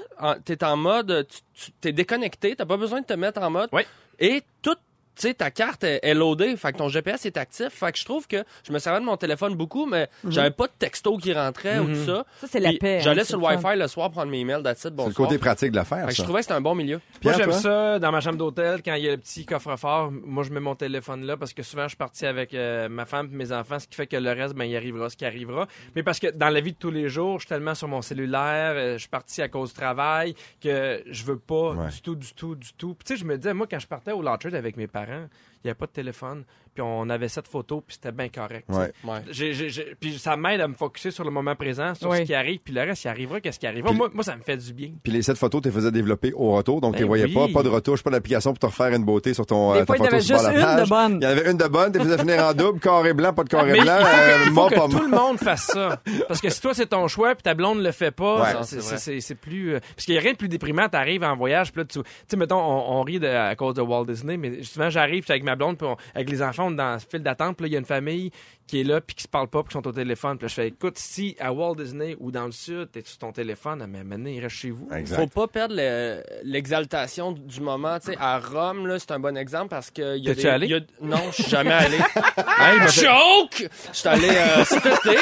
t'es 0.45 0.63
en 0.63 0.75
mode, 0.77 1.27
tu, 1.29 1.39
tu 1.53 1.71
t'es 1.79 1.91
déconnecté, 1.91 2.55
t'as 2.55 2.65
pas 2.65 2.77
besoin 2.77 3.01
de 3.01 3.05
te 3.05 3.13
mettre 3.13 3.41
en 3.41 3.49
mode. 3.49 3.69
Ouais. 3.71 3.85
Et 4.19 4.41
tout, 4.61 4.75
tu 5.15 5.21
sais, 5.27 5.33
ta 5.33 5.51
carte 5.51 5.83
est, 5.83 5.99
est 6.03 6.13
loadée, 6.13 6.55
fait 6.57 6.71
que 6.73 6.77
ton 6.77 6.89
GPS 6.89 7.25
est 7.25 7.37
actif. 7.37 7.69
Fait 7.69 7.91
que 7.91 7.97
je 7.99 8.05
trouve 8.05 8.27
que 8.27 8.43
je 8.67 8.71
me 8.73 8.79
servais 8.79 8.99
de 8.99 9.05
mon 9.05 9.17
téléphone 9.17 9.55
beaucoup, 9.55 9.85
mais 9.85 10.09
j'avais 10.27 10.51
pas 10.51 10.67
de 10.67 10.73
texto 10.77 11.17
qui 11.17 11.33
rentrait 11.33 11.79
ou 11.79 11.87
tout 11.87 12.05
ça. 12.05 12.25
Ça, 12.41 12.47
c'est 12.49 12.59
la 12.59 12.73
paix. 12.73 12.97
hein, 12.97 13.01
J'allais 13.01 13.21
c'est 13.23 13.29
sur 13.29 13.39
le. 13.39 13.45
Wi-Fi 13.45 13.77
le 13.77 13.87
soir 13.87 14.09
prendre 14.11 14.31
mes 14.31 14.39
emails, 14.39 14.63
that's 14.63 14.83
it, 14.85 14.93
C'est 14.97 15.07
le 15.07 15.13
côté 15.13 15.37
pratique 15.37 15.71
de 15.71 15.75
l'affaire, 15.75 16.05
Fait 16.05 16.11
que 16.11 16.15
je 16.17 16.23
trouvais 16.23 16.39
que 16.39 16.43
c'était 16.45 16.55
un 16.55 16.61
bon 16.61 16.75
milieu. 16.75 16.99
Pierre, 17.21 17.37
moi, 17.37 17.45
j'aime 17.45 17.51
ça 17.53 17.99
dans 17.99 18.11
ma 18.11 18.21
chambre 18.21 18.37
d'hôtel 18.37 18.81
quand 18.83 18.95
il 18.95 19.03
y 19.03 19.07
a 19.07 19.11
le 19.11 19.17
petit 19.17 19.45
coffre-fort. 19.45 20.11
Moi, 20.11 20.43
je 20.43 20.51
mets 20.51 20.59
mon 20.59 20.75
téléphone 20.75 21.25
là 21.25 21.37
parce 21.37 21.53
que 21.53 21.63
souvent, 21.63 21.83
je 21.83 21.89
suis 21.89 21.97
parti 21.97 22.25
avec 22.25 22.53
euh, 22.53 22.89
ma 22.89 23.05
femme 23.05 23.29
et 23.31 23.35
mes 23.35 23.51
enfants, 23.51 23.79
ce 23.79 23.87
qui 23.87 23.95
fait 23.95 24.07
que 24.07 24.17
le 24.17 24.31
reste, 24.31 24.55
ben, 24.55 24.65
il 24.65 24.75
arrivera 24.75 25.09
ce 25.09 25.17
qui 25.17 25.25
arrivera. 25.25 25.67
Mais 25.95 26.03
parce 26.03 26.19
que 26.19 26.27
dans 26.31 26.49
la 26.49 26.59
vie 26.61 26.71
de 26.73 26.77
tous 26.77 26.91
les 26.91 27.07
jours, 27.09 27.39
je 27.39 27.45
suis 27.45 27.49
tellement 27.49 27.75
sur 27.75 27.87
mon 27.87 28.01
cellulaire, 28.01 28.73
euh, 28.75 28.93
je 28.93 28.99
suis 28.99 29.09
parti 29.09 29.41
à 29.41 29.47
cause 29.49 29.69
du 29.69 29.75
travail 29.79 30.33
que 30.61 31.03
je 31.09 31.23
veux 31.23 31.37
pas 31.37 31.71
Ouais. 31.73 31.89
du 31.89 32.01
tout, 32.01 32.15
du 32.15 32.33
tout, 32.33 32.55
du 32.55 32.73
tout. 32.73 32.93
Puis, 32.95 33.05
tu 33.05 33.13
sais, 33.13 33.19
je 33.19 33.25
me 33.25 33.37
disais, 33.37 33.53
moi, 33.53 33.67
quand 33.69 33.79
je 33.79 33.87
partais 33.87 34.11
au 34.11 34.21
Launcher 34.21 34.55
avec 34.55 34.77
mes 34.77 34.87
parents, 34.87 35.02
parents 35.05 35.29
il 35.63 35.67
n'y 35.67 35.69
avait 35.71 35.77
pas 35.77 35.85
de 35.85 35.91
téléphone, 35.91 36.43
puis 36.73 36.81
on 36.85 37.09
avait 37.09 37.27
cette 37.29 37.47
photo, 37.47 37.81
puis 37.85 37.95
c'était 37.95 38.11
bien 38.11 38.29
correct. 38.29 38.65
Ouais. 38.69 38.91
Ouais. 39.05 39.19
J'ai- 39.29 39.53
j'ai- 39.53 39.69
j'ai- 39.69 39.95
puis 39.99 40.17
ça 40.19 40.35
m'aide 40.35 40.59
à 40.61 40.67
me 40.67 40.73
focuser 40.73 41.11
sur 41.11 41.23
le 41.23 41.31
moment 41.31 41.55
présent, 41.55 41.93
sur 41.95 42.09
Oui. 42.09 42.17
ce 42.19 42.21
qui 42.23 42.33
arrive, 42.33 42.59
puis 42.59 42.73
le 42.73 42.81
reste, 42.81 43.03
il 43.03 43.07
arrivera, 43.07 43.39
qu'est-ce 43.39 43.59
qui 43.59 43.67
arrivera? 43.67 43.89
Puis- 43.91 43.97
Moi, 43.97 44.09
moi, 44.13 44.23
ça 44.23 44.35
me 44.35 44.41
fait 44.41 44.57
du 44.57 44.73
bien. 44.73 44.89
Puis 45.03 45.11
les 45.13 45.21
sept 45.21 45.37
photos, 45.37 45.61
tu 45.61 45.69
les 45.69 45.73
faisais 45.73 45.91
développer 45.91 46.33
au 46.33 46.51
retour, 46.53 46.81
donc 46.81 46.93
Ben 46.93 46.97
tu 46.97 47.03
les 47.03 47.07
voyais 47.07 47.25
oui. 47.25 47.33
pas, 47.33 47.47
pas 47.47 47.63
de 47.63 47.69
retouche, 47.69 48.03
pas 48.03 48.09
d'application 48.09 48.51
pour 48.51 48.59
te 48.59 48.65
refaire 48.65 48.93
une 48.93 49.05
beauté 49.05 49.33
sur 49.33 49.45
ton 49.45 49.73
Des 49.73 49.79
euh, 49.79 49.79
ta 49.81 49.85
fois, 49.85 49.95
il 49.97 49.99
y 49.99 50.03
photo 50.03 50.15
avait 50.15 50.23
juste 50.25 50.43
la 50.43 50.77
une 50.77 50.83
de 50.83 50.89
bonne. 50.89 51.17
Il 51.21 51.23
y 51.23 51.27
en 51.27 51.29
avait 51.29 51.51
une 51.51 51.57
de 51.57 51.67
bonne, 51.67 51.91
tu 51.91 51.99
les 51.99 52.03
faisais 52.05 52.17
finir 52.17 52.43
en 52.43 52.53
double, 52.53 52.79
carré 52.79 53.13
blanc, 53.13 53.33
pas 53.33 53.43
de 53.43 53.49
carré 53.49 53.71
Mais 53.73 53.79
blanc, 53.81 53.97
euh, 53.99 54.51
mort, 54.51 54.69
que 54.69 54.75
pas 54.75 54.87
tout 54.87 54.99
le 55.01 55.09
monde 55.09 55.37
fasse 55.39 55.67
ça. 55.67 56.01
Parce 56.27 56.41
que 56.41 56.49
si 56.49 56.59
toi, 56.61 56.73
c'est 56.73 56.87
ton 56.87 57.07
choix, 57.07 57.35
puis 57.35 57.43
ta 57.43 57.53
blonde 57.53 57.81
le 57.81 57.91
fait 57.91 58.11
pas, 58.11 58.41
Ouais. 58.41 58.63
c'est- 58.63 59.35
plus... 59.35 59.75
euh, 59.75 59.79
Parce 59.95 60.05
qu'il 60.05 60.15
y 60.15 60.17
a 60.17 60.21
rien 60.21 60.33
de 60.33 60.37
plus 60.37 60.47
déprimant. 60.49 60.87
T'arrives 60.89 61.23
en 61.23 61.35
voyage, 61.35 61.71
puis 61.71 61.81
là, 61.81 61.85
tu 61.85 61.99
sais, 62.27 62.37
mettons, 62.37 62.59
on, 62.59 63.01
rit 63.03 63.23
à 63.25 63.55
cause 63.55 63.73
de 63.75 63.81
Walt 63.81 64.05
Disney, 64.05 64.37
mais 64.37 64.55
justement, 64.57 64.89
j'arrive, 64.89 65.25
avec 65.29 65.43
ma 65.43 65.52
ma 65.53 65.55
blonde, 65.55 65.77
puis 65.77 65.87
on- 65.87 65.97
avec 66.15 66.29
les 66.29 66.41
enfants, 66.41 66.67
on 66.67 66.71
est 66.73 66.75
dans 66.75 66.93
le 66.93 66.99
fil 66.99 67.21
d'attente, 67.21 67.57
puis 67.57 67.63
là, 67.65 67.67
il 67.67 67.73
y 67.73 67.75
a 67.75 67.79
une 67.79 67.85
famille 67.85 68.31
qui 68.65 68.79
est 68.79 68.83
là, 68.85 69.01
puis 69.01 69.13
qui 69.15 69.23
se 69.23 69.27
parle 69.27 69.49
pas, 69.49 69.61
puis 69.61 69.69
qui 69.69 69.73
sont 69.73 69.85
au 69.87 69.91
téléphone. 69.91 70.37
Puis 70.37 70.45
là, 70.45 70.47
je 70.47 70.53
fais, 70.53 70.67
écoute, 70.69 70.97
si 70.97 71.35
à 71.39 71.51
Walt 71.51 71.75
Disney 71.75 72.15
ou 72.19 72.31
dans 72.31 72.45
le 72.45 72.51
Sud, 72.53 72.89
t'es 72.91 73.01
sur 73.05 73.17
ton 73.17 73.31
téléphone, 73.33 73.85
mais 73.89 74.03
maintenant, 74.03 74.29
il 74.29 74.39
reste 74.39 74.55
chez 74.55 74.69
vous. 74.71 74.87
Exact. 74.95 75.17
Faut 75.17 75.27
pas 75.27 75.47
perdre 75.47 75.75
le- 75.77 76.23
l'exaltation 76.43 77.31
du 77.33 77.59
moment. 77.61 77.99
Tu 77.99 78.11
sais, 78.11 78.17
à 78.19 78.39
Rome, 78.39 78.87
là, 78.87 78.99
c'est 78.99 79.11
un 79.11 79.19
bon 79.19 79.35
exemple 79.37 79.67
parce 79.69 79.91
que 79.91 80.17
y 80.17 80.29
a 80.29 80.31
T'es-tu 80.33 80.43
des- 80.43 80.49
allé? 80.49 80.67
il 80.67 80.71
y 80.71 80.75
a- 80.75 80.79
Non, 81.01 81.21
je 81.31 81.41
suis 81.43 81.49
jamais 81.51 81.71
allé. 81.73 81.97
Hey, 82.57 82.79
Joke! 82.91 83.69
Je 83.91 83.97
suis 83.97 84.07
allé 84.07 84.29
euh, 84.29 84.63
cet 84.63 84.85
été. 84.85 85.17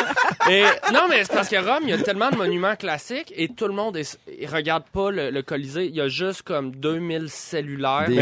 Et 0.49 0.63
non, 0.93 1.07
mais 1.09 1.23
c'est 1.23 1.33
parce 1.33 1.49
que 1.49 1.55
Rome, 1.55 1.83
il 1.83 1.89
y 1.89 1.93
a 1.93 1.97
tellement 1.97 2.29
de 2.29 2.35
monuments 2.35 2.75
classiques 2.75 3.33
et 3.35 3.47
tout 3.49 3.67
le 3.67 3.73
monde 3.73 3.97
est, 3.97 4.19
il 4.39 4.47
regarde 4.47 4.83
pas 4.93 5.09
le, 5.11 5.29
le 5.31 5.41
Colisée. 5.41 5.85
Il 5.87 5.95
y 5.95 6.01
a 6.01 6.07
juste 6.07 6.43
comme 6.43 6.71
2000 6.75 7.29
cellulaires 7.29 8.07
Des 8.07 8.15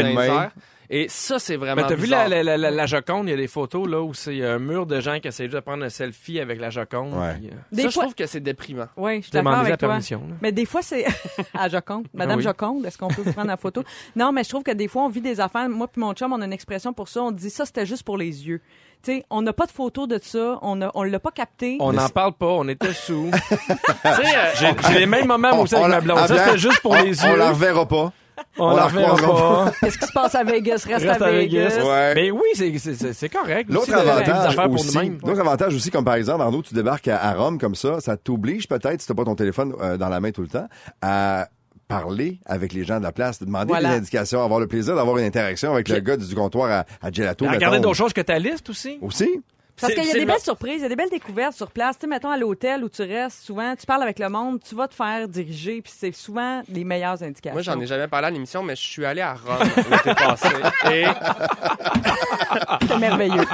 Et 0.92 1.06
ça, 1.08 1.38
c'est 1.38 1.54
vraiment 1.54 1.82
Ben, 1.82 1.86
t'as 1.88 1.94
vu 1.94 2.06
la, 2.08 2.26
la, 2.26 2.42
la, 2.42 2.56
la 2.70 2.86
Joconde, 2.86 3.28
il 3.28 3.30
y 3.30 3.34
a 3.34 3.36
des 3.36 3.46
photos 3.46 3.88
là 3.88 4.02
où 4.02 4.12
c'est 4.12 4.44
un 4.44 4.58
mur 4.58 4.86
de 4.86 5.00
gens 5.00 5.20
qui 5.20 5.28
essaient 5.28 5.44
juste 5.44 5.54
de 5.54 5.60
prendre 5.60 5.84
un 5.84 5.88
selfie 5.88 6.40
avec 6.40 6.60
la 6.60 6.70
Joconde. 6.70 7.14
Ouais. 7.14 7.34
puis, 7.34 7.46
euh, 7.46 7.50
Des 7.70 7.82
ça, 7.82 7.90
fois- 7.90 7.90
je 7.90 7.98
trouve 8.06 8.14
que 8.16 8.26
c'est 8.26 8.40
déprimant. 8.40 8.88
Oui, 8.96 9.18
je 9.18 9.22
suis 9.22 9.30
d'accord 9.30 9.52
la 9.52 9.58
avec 9.60 9.78
toi. 9.78 9.88
permission. 9.88 10.18
là. 10.28 10.34
Mais 10.42 10.50
des 10.50 10.64
fois, 10.66 10.82
c'est. 10.82 11.04
à 11.54 11.68
Joconde. 11.68 12.08
Madame 12.12 12.32
Ah 12.34 12.36
oui. 12.38 12.42
Joconde, 12.42 12.86
est-ce 12.86 12.98
qu'on 12.98 13.06
peut 13.06 13.22
vous 13.22 13.32
prendre 13.32 13.46
la 13.48 13.56
photo? 13.56 13.84
Non, 14.16 14.32
mais 14.32 14.42
je 14.42 14.48
trouve 14.48 14.64
que 14.64 14.72
des 14.72 14.88
fois, 14.88 15.02
on 15.04 15.08
vit 15.08 15.20
des 15.20 15.38
affaires. 15.40 15.68
Moi 15.68 15.86
puis 15.86 16.00
mon 16.00 16.12
chum, 16.12 16.32
on 16.32 16.40
a 16.42 16.44
une 16.44 16.52
expression 16.52 16.92
pour 16.92 17.08
ça. 17.08 17.22
On 17.22 17.30
dit 17.30 17.50
ça, 17.50 17.64
c'était 17.66 17.86
juste 17.86 18.02
pour 18.02 18.18
les 18.18 18.48
yeux. 18.48 18.60
Tu 19.04 19.12
sais, 19.12 19.24
on 19.30 19.42
n'a 19.42 19.52
pas 19.52 19.66
de 19.66 19.70
photo 19.70 20.08
de 20.08 20.18
ça. 20.20 20.58
On 20.60 20.82
a, 20.82 20.90
on 20.94 21.04
l'a 21.04 21.20
pas 21.20 21.30
capté. 21.30 21.76
On 21.78 21.92
n'en 21.92 22.08
parle 22.08 22.32
pas, 22.32 22.48
on 22.48 22.66
était 22.68 22.92
sous. 22.92 23.30
tu 23.48 23.54
sais, 23.54 24.64
euh, 24.64 24.72
J'ai 24.90 24.98
les 24.98 25.06
mêmes 25.06 25.26
moments 25.28 25.54
moi 25.54 25.62
aussi 25.62 25.74
On- 25.76 25.84
avec 25.84 25.86
on 25.86 25.88
ma 25.88 25.94
la- 25.94 26.00
blonde. 26.00 26.26
Ça, 26.26 26.44
c'était 26.46 26.58
juste 26.58 26.80
pour 26.80 26.90
on- 26.92 27.02
les 27.02 27.24
On 27.24 27.28
yeux. 27.28 27.36
la 27.36 27.50
reverra 27.50 27.86
pas. 27.86 28.12
On, 28.58 28.64
on 28.72 28.76
la 28.76 28.86
reverra 28.86 29.16
pas. 29.16 29.72
Qu'est-ce 29.80 29.98
qui 29.98 30.06
se 30.06 30.12
passe 30.12 30.34
à 30.34 30.44
Vegas? 30.44 30.84
Reste, 30.86 31.06
Reste 31.06 31.22
à 31.22 31.30
Vegas. 31.30 31.78
Ouais. 31.84 32.14
Mais 32.14 32.30
oui, 32.30 32.40
c'est- 32.54 32.78
c'est 32.78 32.94
c'est- 32.94 33.12
c'est 33.12 33.28
correct. 33.28 33.70
L'autre 33.70 33.92
avantage, 33.94 34.56
l'autre 34.56 35.40
avantage 35.40 35.74
aussi, 35.74 35.90
comme 35.90 36.04
par 36.04 36.14
exemple, 36.14 36.42
Arnaud, 36.42 36.62
tu 36.62 36.74
débarques 36.74 37.08
à, 37.08 37.18
à 37.22 37.34
Rome 37.34 37.58
comme 37.58 37.74
ça, 37.74 38.00
ça 38.00 38.16
t'oblige 38.16 38.68
peut-être, 38.68 39.00
si 39.00 39.06
t'as 39.06 39.14
pas 39.14 39.24
ton 39.24 39.34
téléphone 39.34 39.74
euh, 39.80 39.96
dans 39.96 40.08
la 40.08 40.20
main 40.20 40.30
tout 40.30 40.42
le 40.42 40.48
temps, 40.48 40.68
à 41.02 41.48
parler 41.88 42.38
avec 42.46 42.72
les 42.72 42.84
gens 42.84 42.98
de 42.98 43.02
la 43.02 43.10
place, 43.12 43.40
de 43.40 43.46
demander 43.46 43.66
Voilà. 43.68 43.90
des 43.90 43.96
indications, 43.96 44.44
avoir 44.44 44.60
le 44.60 44.68
plaisir 44.68 44.94
d'avoir 44.94 45.18
une 45.18 45.24
interaction 45.24 45.72
avec 45.72 45.88
le 45.88 45.98
gars 45.98 46.16
du 46.16 46.34
comptoir 46.34 46.70
à, 46.70 47.06
à 47.06 47.10
Gelato. 47.10 47.46
Regardez 47.46 47.80
d'autres 47.80 47.96
choses 47.96 48.12
que 48.12 48.20
ta 48.20 48.38
liste 48.38 48.70
aussi. 48.70 48.98
Aussi? 49.00 49.40
Parce 49.80 49.94
qu'il 49.94 50.04
y 50.04 50.10
a 50.10 50.12
des 50.12 50.20
le- 50.20 50.26
belles 50.26 50.40
surprises, 50.40 50.76
il 50.76 50.82
y 50.82 50.84
a 50.84 50.88
des 50.88 50.96
belles 50.96 51.10
découvertes 51.10 51.54
sur 51.54 51.70
place. 51.70 51.96
Tu 51.96 52.02
sais, 52.02 52.06
mettons 52.06 52.30
à 52.30 52.36
l'hôtel 52.36 52.84
où 52.84 52.88
tu 52.88 53.02
restes, 53.02 53.42
souvent, 53.44 53.74
tu 53.76 53.86
parles 53.86 54.02
avec 54.02 54.18
le 54.18 54.28
monde, 54.28 54.60
tu 54.66 54.74
vas 54.74 54.88
te 54.88 54.94
faire 54.94 55.26
diriger, 55.28 55.82
puis 55.82 55.92
c'est 55.96 56.12
souvent 56.12 56.62
les 56.68 56.84
meilleures 56.84 57.22
indications. 57.22 57.52
Moi, 57.52 57.62
j'en 57.62 57.80
ai 57.80 57.86
jamais 57.86 58.08
parlé 58.08 58.26
à 58.28 58.30
l'émission, 58.30 58.62
mais 58.62 58.76
je 58.76 58.82
suis 58.82 59.04
allé 59.04 59.20
à 59.20 59.34
Rome 59.34 59.58
l'été 59.90 60.14
passé. 60.14 60.48
Et 60.92 61.04
C'est 62.88 62.98
merveilleux. 62.98 63.44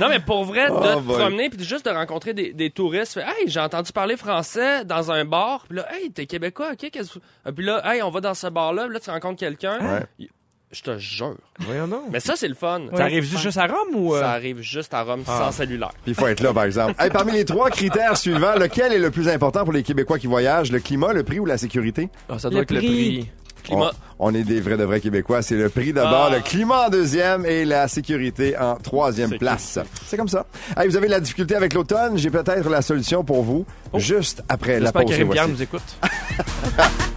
Non, 0.00 0.08
mais 0.08 0.20
pour 0.20 0.44
vrai, 0.44 0.68
de 0.68 0.74
Oh, 0.74 0.80
te 0.96 1.00
boy. 1.00 1.18
promener 1.18 1.50
puis 1.50 1.64
juste 1.64 1.84
de 1.86 1.90
rencontrer 1.90 2.34
des, 2.34 2.52
des 2.52 2.70
touristes, 2.70 3.14
fait, 3.14 3.22
hey, 3.22 3.48
j'ai 3.48 3.60
entendu 3.60 3.92
parler 3.92 4.16
français 4.16 4.84
dans 4.84 5.10
un 5.10 5.24
bar, 5.24 5.64
puis 5.68 5.78
là, 5.78 5.86
hey, 5.94 6.10
t'es 6.10 6.26
québécois, 6.26 6.70
ok, 6.72 6.90
qu'est-ce 6.90 7.14
que 7.14 7.18
Ah, 7.44 7.52
Puis 7.52 7.64
là, 7.64 7.82
hey, 7.84 8.02
on 8.02 8.10
va 8.10 8.20
dans 8.20 8.34
ce 8.34 8.46
bar-là, 8.46 8.84
puis 8.84 8.94
là, 8.94 9.00
tu 9.00 9.10
rencontres 9.10 9.38
quelqu'un. 9.40 9.78
Ouais. 9.80 10.28
Je 10.74 10.82
te 10.82 10.98
jure. 10.98 11.36
Voyons. 11.60 11.88
Mais 12.10 12.18
ça, 12.20 12.34
c'est 12.36 12.48
le 12.48 12.54
fun. 12.54 12.82
Ça 12.96 13.04
arrive 13.04 13.24
juste 13.38 13.56
à 13.58 13.66
Rome 13.66 13.94
ou. 13.94 14.14
euh? 14.14 14.20
Ça 14.20 14.30
arrive 14.32 14.60
juste 14.60 14.92
à 14.92 15.02
Rome 15.04 15.22
Ah. 15.26 15.44
sans 15.46 15.52
cellulaire. 15.52 15.92
Puis 16.02 16.12
il 16.12 16.14
faut 16.14 16.26
être 16.26 16.40
là, 16.40 16.52
par 16.52 16.64
exemple. 16.64 16.94
Hey, 16.98 17.10
parmi 17.10 17.32
les 17.32 17.44
trois 17.44 17.70
critères 17.70 18.16
suivants, 18.16 18.54
lequel 18.58 18.92
est 18.92 18.98
le 18.98 19.10
plus 19.10 19.28
important 19.28 19.62
pour 19.64 19.72
les 19.72 19.82
Québécois 19.84 20.18
qui 20.18 20.26
voyagent? 20.26 20.72
Le 20.72 20.80
climat, 20.80 21.12
le 21.12 21.22
prix 21.22 21.38
ou 21.38 21.46
la 21.46 21.56
sécurité? 21.58 22.08
Ah, 22.28 22.38
ça 22.38 22.50
doit 22.50 22.58
Le 22.58 22.62
être 22.64 22.70
le 22.72 22.78
prix. 22.80 23.28
Climat. 23.62 23.92
On, 24.18 24.28
on 24.30 24.34
est 24.34 24.42
des 24.42 24.60
vrais 24.60 24.76
de 24.76 24.84
vrais 24.84 25.00
Québécois. 25.00 25.40
C'est 25.40 25.54
le 25.56 25.70
prix 25.70 25.92
d'abord, 25.94 26.28
Ah. 26.30 26.34
le 26.36 26.40
climat 26.42 26.86
en 26.86 26.90
deuxième 26.90 27.46
et 27.46 27.64
la 27.64 27.88
sécurité 27.88 28.58
en 28.58 28.74
troisième 28.74 29.30
C'est 29.30 29.38
place. 29.38 29.78
C'est 30.04 30.16
comme 30.18 30.28
ça. 30.28 30.44
Hey, 30.76 30.86
vous 30.88 30.96
avez 30.96 31.06
de 31.06 31.12
la 31.12 31.20
difficulté 31.20 31.54
avec 31.54 31.72
l'automne? 31.72 32.18
J'ai 32.18 32.30
peut-être 32.30 32.68
la 32.68 32.82
solution 32.82 33.24
pour 33.24 33.42
vous 33.42 33.64
juste 33.94 34.42
après 34.50 34.74
la 34.80 34.86
J'espère 34.86 35.02
pause. 35.02 35.10
que 35.10 35.14
et 35.14 35.18
Rémi 35.18 35.30
Pierre 35.30 35.48
nous 35.48 35.62
écoute. 35.62 35.82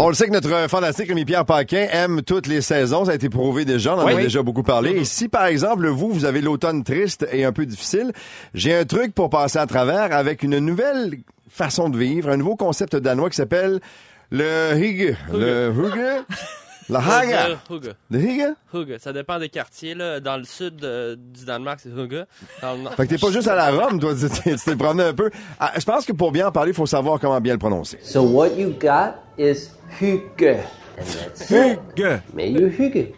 On 0.00 0.08
le 0.08 0.14
sait 0.14 0.26
que 0.26 0.32
notre 0.32 0.68
fantastique 0.68 1.08
Rémi-Pierre 1.08 1.44
Paquin 1.46 1.86
aime 1.92 2.22
toutes 2.22 2.46
les 2.48 2.60
saisons. 2.60 3.04
Ça 3.04 3.12
a 3.12 3.14
été 3.14 3.28
prouvé 3.28 3.64
déjà. 3.64 3.94
On 3.94 4.00
en 4.00 4.06
Oui. 4.06 4.14
a 4.14 4.22
déjà 4.22 4.42
beaucoup 4.42 4.64
parlé. 4.64 4.90
Et 4.90 5.04
si, 5.04 5.28
par 5.28 5.46
exemple, 5.46 5.86
vous, 5.86 6.10
vous 6.10 6.24
avez 6.24 6.40
l'automne 6.40 6.82
triste 6.82 7.26
et 7.32 7.44
un 7.44 7.52
peu 7.52 7.64
difficile, 7.64 8.12
j'ai 8.54 8.74
un 8.74 8.84
truc 8.84 9.14
pour 9.14 9.30
passer 9.30 9.58
à 9.58 9.66
travers 9.66 10.12
avec 10.14 10.42
une 10.42 10.58
nouvelle 10.58 11.18
façon 11.48 11.88
de 11.88 11.96
vivre, 11.96 12.28
un 12.28 12.36
nouveau 12.36 12.56
concept 12.56 12.96
danois 12.96 13.30
qui 13.30 13.36
s'appelle 13.36 13.80
le 14.30 14.72
hygge. 14.76 15.16
Le 15.32 15.70
hygge? 15.72 16.24
La 16.88 16.98
haga. 17.00 17.48
Le 18.10 18.20
hygge? 18.20 18.54
Hygge. 18.72 18.98
Ça 18.98 19.12
dépend 19.12 19.38
des 19.38 19.48
quartiers. 19.48 19.94
Là. 19.94 20.20
Dans 20.20 20.36
le 20.36 20.44
sud 20.44 20.84
euh, 20.84 21.16
du 21.18 21.44
Danemark, 21.44 21.80
c'est 21.82 21.88
Hygge. 21.90 22.24
Dans 22.62 22.74
le 22.74 22.82
nord- 22.82 22.94
Fait 22.94 23.04
que 23.06 23.10
t'es 23.14 23.18
pas 23.18 23.30
juste 23.30 23.48
à 23.48 23.54
la 23.54 23.70
Rome, 23.70 23.98
toi, 24.00 24.12
tu 24.14 24.28
t'es 24.28 24.54
tu 24.56 24.64
t'es 24.64 24.76
promené 24.76 25.04
un 25.08 25.14
peu. 25.14 25.30
Ah, 25.58 25.72
je 25.78 25.84
pense 25.84 26.04
que 26.04 26.12
pour 26.12 26.32
bien 26.32 26.48
en 26.48 26.52
parler, 26.52 26.72
il 26.72 26.74
faut 26.74 26.86
savoir 26.86 27.18
comment 27.20 27.40
bien 27.40 27.54
le 27.54 27.58
prononcer. 27.58 27.98
So 28.02 28.22
what 28.22 28.50
you 28.56 28.70
got 28.78 29.14
is 29.38 29.70
hygge. 30.00 30.58
And 30.98 31.04
that's 31.04 31.50
it. 31.50 31.80
May 32.34 32.50
you 32.50 32.68
hygge. 32.68 33.12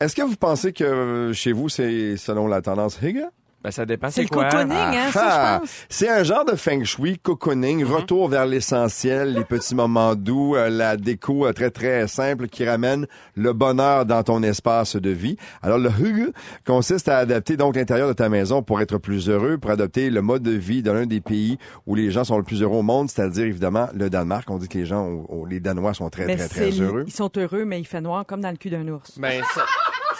Est-ce 0.00 0.14
que 0.14 0.22
vous 0.22 0.36
pensez 0.36 0.72
que 0.72 0.84
euh, 0.84 1.32
chez 1.32 1.52
vous, 1.52 1.68
c'est 1.68 2.16
selon 2.16 2.46
la 2.46 2.60
tendance 2.62 2.98
hygge? 3.02 3.22
Ben, 3.62 3.70
ça 3.70 3.86
dépend. 3.86 4.08
C'est 4.08 4.14
C'est 4.14 4.22
le 4.22 4.28
quoi? 4.28 4.48
cocooning, 4.48 4.76
hein, 4.76 5.10
ça, 5.12 5.54
je 5.54 5.60
pense. 5.60 5.70
c'est 5.88 6.08
un 6.08 6.22
genre 6.24 6.44
de 6.44 6.56
feng 6.56 6.82
shui, 6.84 7.18
cocooning, 7.18 7.84
retour 7.84 8.28
vers 8.28 8.44
l'essentiel, 8.44 9.34
les 9.34 9.44
petits 9.44 9.74
moments 9.74 10.14
doux, 10.16 10.56
euh, 10.56 10.68
la 10.68 10.96
déco 10.96 11.46
euh, 11.46 11.52
très 11.52 11.70
très 11.70 12.08
simple 12.08 12.48
qui 12.48 12.64
ramène 12.68 13.06
le 13.36 13.52
bonheur 13.52 14.04
dans 14.04 14.22
ton 14.22 14.42
espace 14.42 14.96
de 14.96 15.10
vie. 15.10 15.36
Alors 15.62 15.78
le 15.78 15.90
hygge 15.90 16.30
consiste 16.66 17.08
à 17.08 17.18
adapter 17.18 17.56
donc 17.56 17.76
l'intérieur 17.76 18.08
de 18.08 18.12
ta 18.14 18.28
maison 18.28 18.62
pour 18.62 18.80
être 18.80 18.98
plus 18.98 19.28
heureux, 19.28 19.58
pour 19.58 19.70
adopter 19.70 20.10
le 20.10 20.22
mode 20.22 20.42
de 20.42 20.50
vie 20.50 20.82
de 20.82 20.90
l'un 20.90 21.06
des 21.06 21.20
pays 21.20 21.58
où 21.86 21.94
les 21.94 22.10
gens 22.10 22.24
sont 22.24 22.38
le 22.38 22.44
plus 22.44 22.62
heureux 22.62 22.78
au 22.78 22.82
monde, 22.82 23.08
c'est-à-dire 23.10 23.44
évidemment 23.44 23.88
le 23.94 24.10
Danemark. 24.10 24.50
On 24.50 24.58
dit 24.58 24.68
que 24.68 24.78
les 24.78 24.86
gens, 24.86 25.24
les 25.48 25.60
Danois 25.60 25.94
sont 25.94 26.10
très 26.10 26.26
Mais 26.26 26.36
très 26.36 26.48
très 26.48 26.70
heureux. 26.80 27.04
Ils 27.06 27.12
sont 27.12 27.30
heureux, 27.36 27.64
mais 27.64 27.78
il 27.78 27.86
fait 27.86 28.00
noir 28.00 28.24
comme 28.26 28.40
dans 28.40 28.50
le 28.50 28.56
cul 28.56 28.70
d'un 28.70 28.88
ours. 28.88 29.18
Ben, 29.18 29.40
ça- 29.54 29.64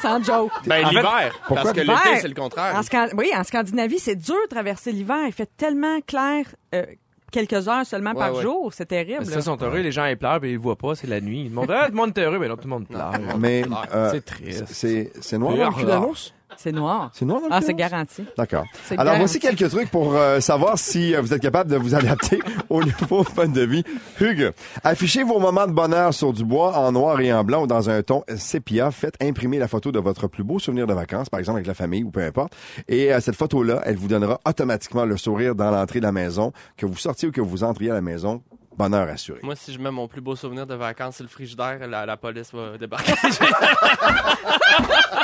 Sans 0.02 0.22
joke. 0.22 0.50
ben 0.66 0.84
En 0.84 0.88
fait, 0.88 0.94
l'hiver. 0.96 1.34
pourquoi 1.46 1.62
Parce 1.62 1.72
que 1.72 1.80
l'hiver? 1.80 2.00
l'été, 2.04 2.20
c'est 2.20 2.28
le 2.28 2.34
contraire. 2.34 2.74
En 2.76 2.82
Scan- 2.82 3.08
Oui, 3.16 3.30
en 3.36 3.44
Scandinavie, 3.44 3.98
c'est 3.98 4.16
dur 4.16 4.34
de 4.44 4.48
traverser 4.54 4.92
l'hiver. 4.92 5.18
Il 5.26 5.32
fait 5.32 5.48
tellement 5.56 6.00
clair 6.06 6.44
euh, 6.74 6.84
quelques 7.30 7.68
heures 7.68 7.86
seulement 7.86 8.10
Ouais, 8.10 8.16
par 8.18 8.34
ouais. 8.34 8.42
jour. 8.42 8.72
C'est 8.74 8.86
terrible. 8.86 9.20
Mais 9.20 9.24
ça, 9.26 9.30
là. 9.32 9.36
ils 9.38 9.42
sont 9.44 9.62
heureux, 9.62 9.78
les 9.78 9.92
gens 9.92 10.04
ils 10.06 10.16
pleurent, 10.18 10.40
mais 10.42 10.50
ils 10.50 10.54
le 10.54 10.60
voient 10.60 10.76
pas, 10.76 10.94
c'est 10.94 11.06
la 11.06 11.20
nuit. 11.20 11.44
Le 11.44 11.50
monde, 11.54 11.70
ah, 11.70 11.84
tout 11.86 11.92
le 11.92 11.96
monde 11.96 12.18
est 12.18 12.20
heureux, 12.22 12.38
mais 12.38 12.48
là, 12.48 12.56
tout 12.56 12.64
le 12.64 12.70
monde 12.70 12.86
pleure. 12.88 13.12
Mais 13.38 13.64
euh, 13.94 14.10
C'est 14.12 14.24
triste. 14.24 14.64
c'est 14.68 15.12
c'est 15.20 15.38
noir 15.38 15.56
dans 15.56 15.68
le 15.70 15.74
cul 15.74 15.84
d'un 15.84 16.02
ours? 16.02 16.34
C'est 16.56 16.72
noir. 16.72 17.10
C'est 17.12 17.24
noir 17.24 17.40
dans 17.40 17.48
le 17.48 17.52
Ah, 17.54 17.60
c'est 17.60 17.74
garanti. 17.74 18.24
D'accord. 18.36 18.64
C'est 18.84 18.94
Alors, 18.94 19.14
garanti. 19.14 19.20
voici 19.20 19.40
quelques 19.40 19.70
trucs 19.70 19.90
pour 19.90 20.14
euh, 20.14 20.40
savoir 20.40 20.78
si 20.78 21.14
euh, 21.14 21.20
vous 21.20 21.34
êtes 21.34 21.42
capable 21.42 21.70
de 21.70 21.76
vous 21.76 21.94
adapter 21.94 22.38
au 22.70 22.82
nouveau 22.82 23.24
fun 23.24 23.48
de 23.48 23.62
vie. 23.62 23.84
Hugues, 24.20 24.52
affichez 24.84 25.22
vos 25.22 25.38
moments 25.38 25.66
de 25.66 25.72
bonheur 25.72 26.14
sur 26.14 26.32
du 26.32 26.44
bois 26.44 26.76
en 26.78 26.92
noir 26.92 27.20
et 27.20 27.32
en 27.32 27.44
blanc 27.44 27.62
ou 27.62 27.66
dans 27.66 27.90
un 27.90 28.02
ton 28.02 28.22
sépia. 28.36 28.90
Faites 28.90 29.16
imprimer 29.22 29.58
la 29.58 29.68
photo 29.68 29.92
de 29.92 29.98
votre 29.98 30.28
plus 30.28 30.44
beau 30.44 30.58
souvenir 30.58 30.86
de 30.86 30.94
vacances, 30.94 31.28
par 31.28 31.40
exemple 31.40 31.58
avec 31.58 31.66
la 31.66 31.74
famille 31.74 32.04
ou 32.04 32.10
peu 32.10 32.22
importe. 32.22 32.54
Et 32.88 33.12
euh, 33.12 33.20
cette 33.20 33.36
photo-là, 33.36 33.80
elle 33.84 33.96
vous 33.96 34.08
donnera 34.08 34.40
automatiquement 34.46 35.04
le 35.04 35.16
sourire 35.16 35.54
dans 35.54 35.70
l'entrée 35.70 35.98
de 36.00 36.04
la 36.04 36.12
maison, 36.12 36.52
que 36.76 36.86
vous 36.86 36.96
sortiez 36.96 37.28
ou 37.28 37.32
que 37.32 37.40
vous 37.40 37.64
entriez 37.64 37.90
à 37.90 37.94
la 37.94 38.02
maison. 38.02 38.42
Bonheur 38.74 39.06
assuré. 39.06 39.38
Moi, 39.42 39.54
si 39.54 39.70
je 39.72 39.78
mets 39.78 39.90
mon 39.90 40.08
plus 40.08 40.22
beau 40.22 40.34
souvenir 40.34 40.66
de 40.66 40.74
vacances 40.74 41.16
sur 41.16 41.24
le 41.24 41.28
frigidaire, 41.28 41.86
la, 41.86 42.06
la 42.06 42.16
police 42.16 42.52
va 42.54 42.78
débarquer. 42.78 43.12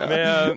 mais, 0.00 0.24
euh, 0.26 0.54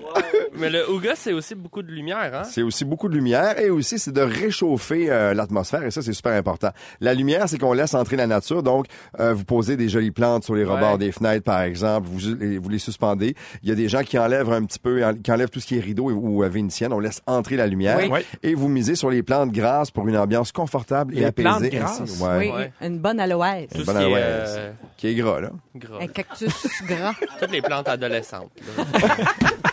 mais 0.57 0.69
le 0.69 0.89
Ouga, 0.91 1.13
c'est 1.15 1.33
aussi 1.33 1.55
beaucoup 1.55 1.81
de 1.81 1.91
lumière, 1.91 2.31
hein? 2.33 2.43
C'est 2.43 2.62
aussi 2.62 2.86
beaucoup 2.86 3.10
de 3.10 3.15
lumière 3.15 3.60
et 3.60 3.69
aussi 3.69 3.99
c'est 3.99 4.12
de 4.12 4.21
réchauffer 4.21 5.10
euh, 5.12 5.33
l'atmosphère 5.33 5.83
et 5.83 5.91
ça 5.91 6.01
c'est 6.01 6.13
super 6.13 6.33
important. 6.33 6.69
La 7.01 7.13
lumière 7.13 7.47
c'est 7.49 7.57
qu'on 7.57 7.73
laisse 7.73 7.93
entrer 7.93 8.15
la 8.15 8.27
nature 8.27 8.63
donc 8.63 8.86
euh, 9.19 9.33
vous 9.33 9.43
posez 9.45 9.77
des 9.77 9.89
jolies 9.89 10.12
plantes 10.12 10.43
sur 10.43 10.55
les 10.55 10.63
Ouais. 10.63 10.73
rebords 10.73 10.97
des 10.97 11.12
fenêtres 11.12 11.43
par 11.43 11.62
exemple, 11.62 12.07
vous 12.12 12.36
les, 12.36 12.57
vous 12.57 12.69
les 12.69 12.79
suspendez. 12.79 13.36
Il 13.63 13.69
y 13.69 13.71
a 13.71 13.75
des 13.75 13.88
gens 13.89 14.01
qui 14.03 14.17
enlèvent 14.19 14.51
un 14.51 14.63
petit 14.65 14.79
peu 14.79 15.01
qui 15.23 15.31
enlèvent 15.31 15.49
tout 15.49 15.60
ce 15.60 15.67
qui 15.67 15.77
est 15.77 15.81
rideau 15.81 16.10
ou 16.12 16.43
euh, 16.43 16.49
vénitienne, 16.49 16.91
on 16.93 16.99
laisse 16.99 17.21
entrer 17.27 17.55
la 17.55 17.67
lumière 17.67 17.99
Oui. 18.10 18.19
Et 18.43 18.53
vous 18.53 18.67
misez 18.67 18.95
sur 18.95 19.10
les 19.10 19.23
plantes 19.23 19.51
grasses 19.51 19.91
pour 19.91 20.07
une 20.07 20.17
ambiance 20.17 20.51
confortable 20.51 21.13
et 21.15 21.19
Les 21.19 21.25
apaisée 21.25 21.69
grasses? 21.69 22.19
Ouais. 22.19 22.38
Oui, 22.38 22.51
Ouais. 22.51 22.71
une 22.81 22.99
bonne 22.99 23.19
aloès. 23.19 23.67
Tout 23.73 23.81
ce 23.81 23.86
bonne 23.86 23.97
qui 23.97 24.01
est 24.03 24.05
aloès. 24.05 24.49
euh, 24.57 24.71
Qui 24.97 25.07
est 25.07 25.15
gras 25.15 25.39
là. 25.41 25.49
gras. 25.75 25.97
Un 26.01 26.07
cactus 26.07 26.53
gras. 26.88 27.13
Toutes 27.39 27.51
les 27.51 27.62
plantes 27.62 27.88
adolescentes. 27.88 28.51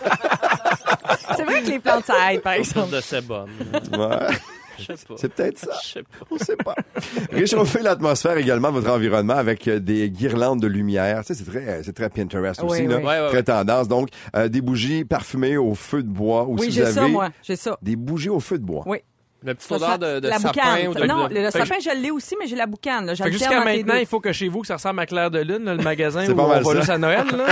C'est 1.36 1.44
vrai 1.44 1.62
que 1.62 1.68
les 1.68 1.78
plantes, 1.78 2.04
ça 2.06 2.32
aide, 2.32 2.40
par 2.42 2.54
exemple. 2.54 2.90
de 2.94 3.00
sébum. 3.00 3.48
Ouais. 3.92 4.08
Je 4.76 4.82
sais 4.86 5.06
pas. 5.06 5.14
C'est 5.16 5.28
peut-être 5.32 5.58
ça. 5.58 5.70
Je 5.84 5.88
sais 5.88 6.02
pas. 6.02 6.26
On 6.32 6.36
sait 6.38 6.56
pas. 6.56 6.74
Réchauffer 7.30 7.80
l'atmosphère 7.80 8.36
également 8.38 8.72
de 8.72 8.80
votre 8.80 8.90
environnement 8.90 9.34
avec 9.34 9.68
euh, 9.68 9.78
des 9.78 10.10
guirlandes 10.10 10.60
de 10.60 10.66
lumière. 10.66 11.20
Tu 11.24 11.32
sais, 11.32 11.34
c'est 11.44 11.48
très, 11.48 11.82
c'est 11.84 11.92
très 11.92 12.08
Pinterest 12.10 12.60
Oui, 12.62 12.68
aussi, 12.70 12.86
oui. 12.88 13.02
là. 13.04 13.28
Très 13.28 13.44
tendance. 13.44 13.86
Donc, 13.86 14.08
euh, 14.34 14.48
des 14.48 14.60
bougies 14.60 15.04
parfumées 15.04 15.56
au 15.56 15.74
feu 15.74 16.02
de 16.02 16.08
bois. 16.08 16.42
Ou 16.44 16.54
Oui, 16.58 16.64
si 16.66 16.72
j'ai 16.72 16.86
ça, 16.86 17.06
moi. 17.06 17.28
J'ai 17.42 17.54
ça. 17.54 17.78
des 17.82 17.94
bougies 17.94 18.30
au 18.30 18.40
feu 18.40 18.58
de 18.58 18.64
bois. 18.64 18.82
Oui. 18.86 18.98
La 19.44 19.54
petite 19.54 19.68
Ça 19.68 19.76
odeur 19.76 19.98
de, 19.98 20.20
de 20.20 20.28
la 20.28 20.38
sapin 20.38 20.48
boucane. 20.48 20.88
ou 20.88 20.94
de... 20.94 21.04
Non, 21.04 21.28
de- 21.28 21.34
le, 21.34 21.42
le 21.42 21.50
sapin, 21.52 21.74
je 21.78 22.02
l'ai 22.02 22.10
aussi, 22.10 22.34
mais 22.40 22.48
j'ai 22.48 22.56
la 22.56 22.66
boucane. 22.66 23.14
Jusqu'à 23.30 23.62
maintenant, 23.62 23.94
il 23.94 24.06
faut 24.06 24.18
que 24.18 24.32
chez 24.32 24.48
vous, 24.48 24.62
que 24.62 24.66
ça 24.66 24.74
ressemble 24.74 24.98
à 25.00 25.06
Claire 25.06 25.30
de 25.30 25.38
Lune, 25.38 25.64
là, 25.66 25.74
le 25.74 25.84
magasin 25.84 26.24
C'est 26.26 26.32
où 26.32 26.34
pas 26.36 26.42
on 26.42 26.48
va 26.48 26.64
ça. 26.64 26.74
juste 26.78 26.90
à 26.90 26.98
Noël, 26.98 27.26
là. 27.30 27.46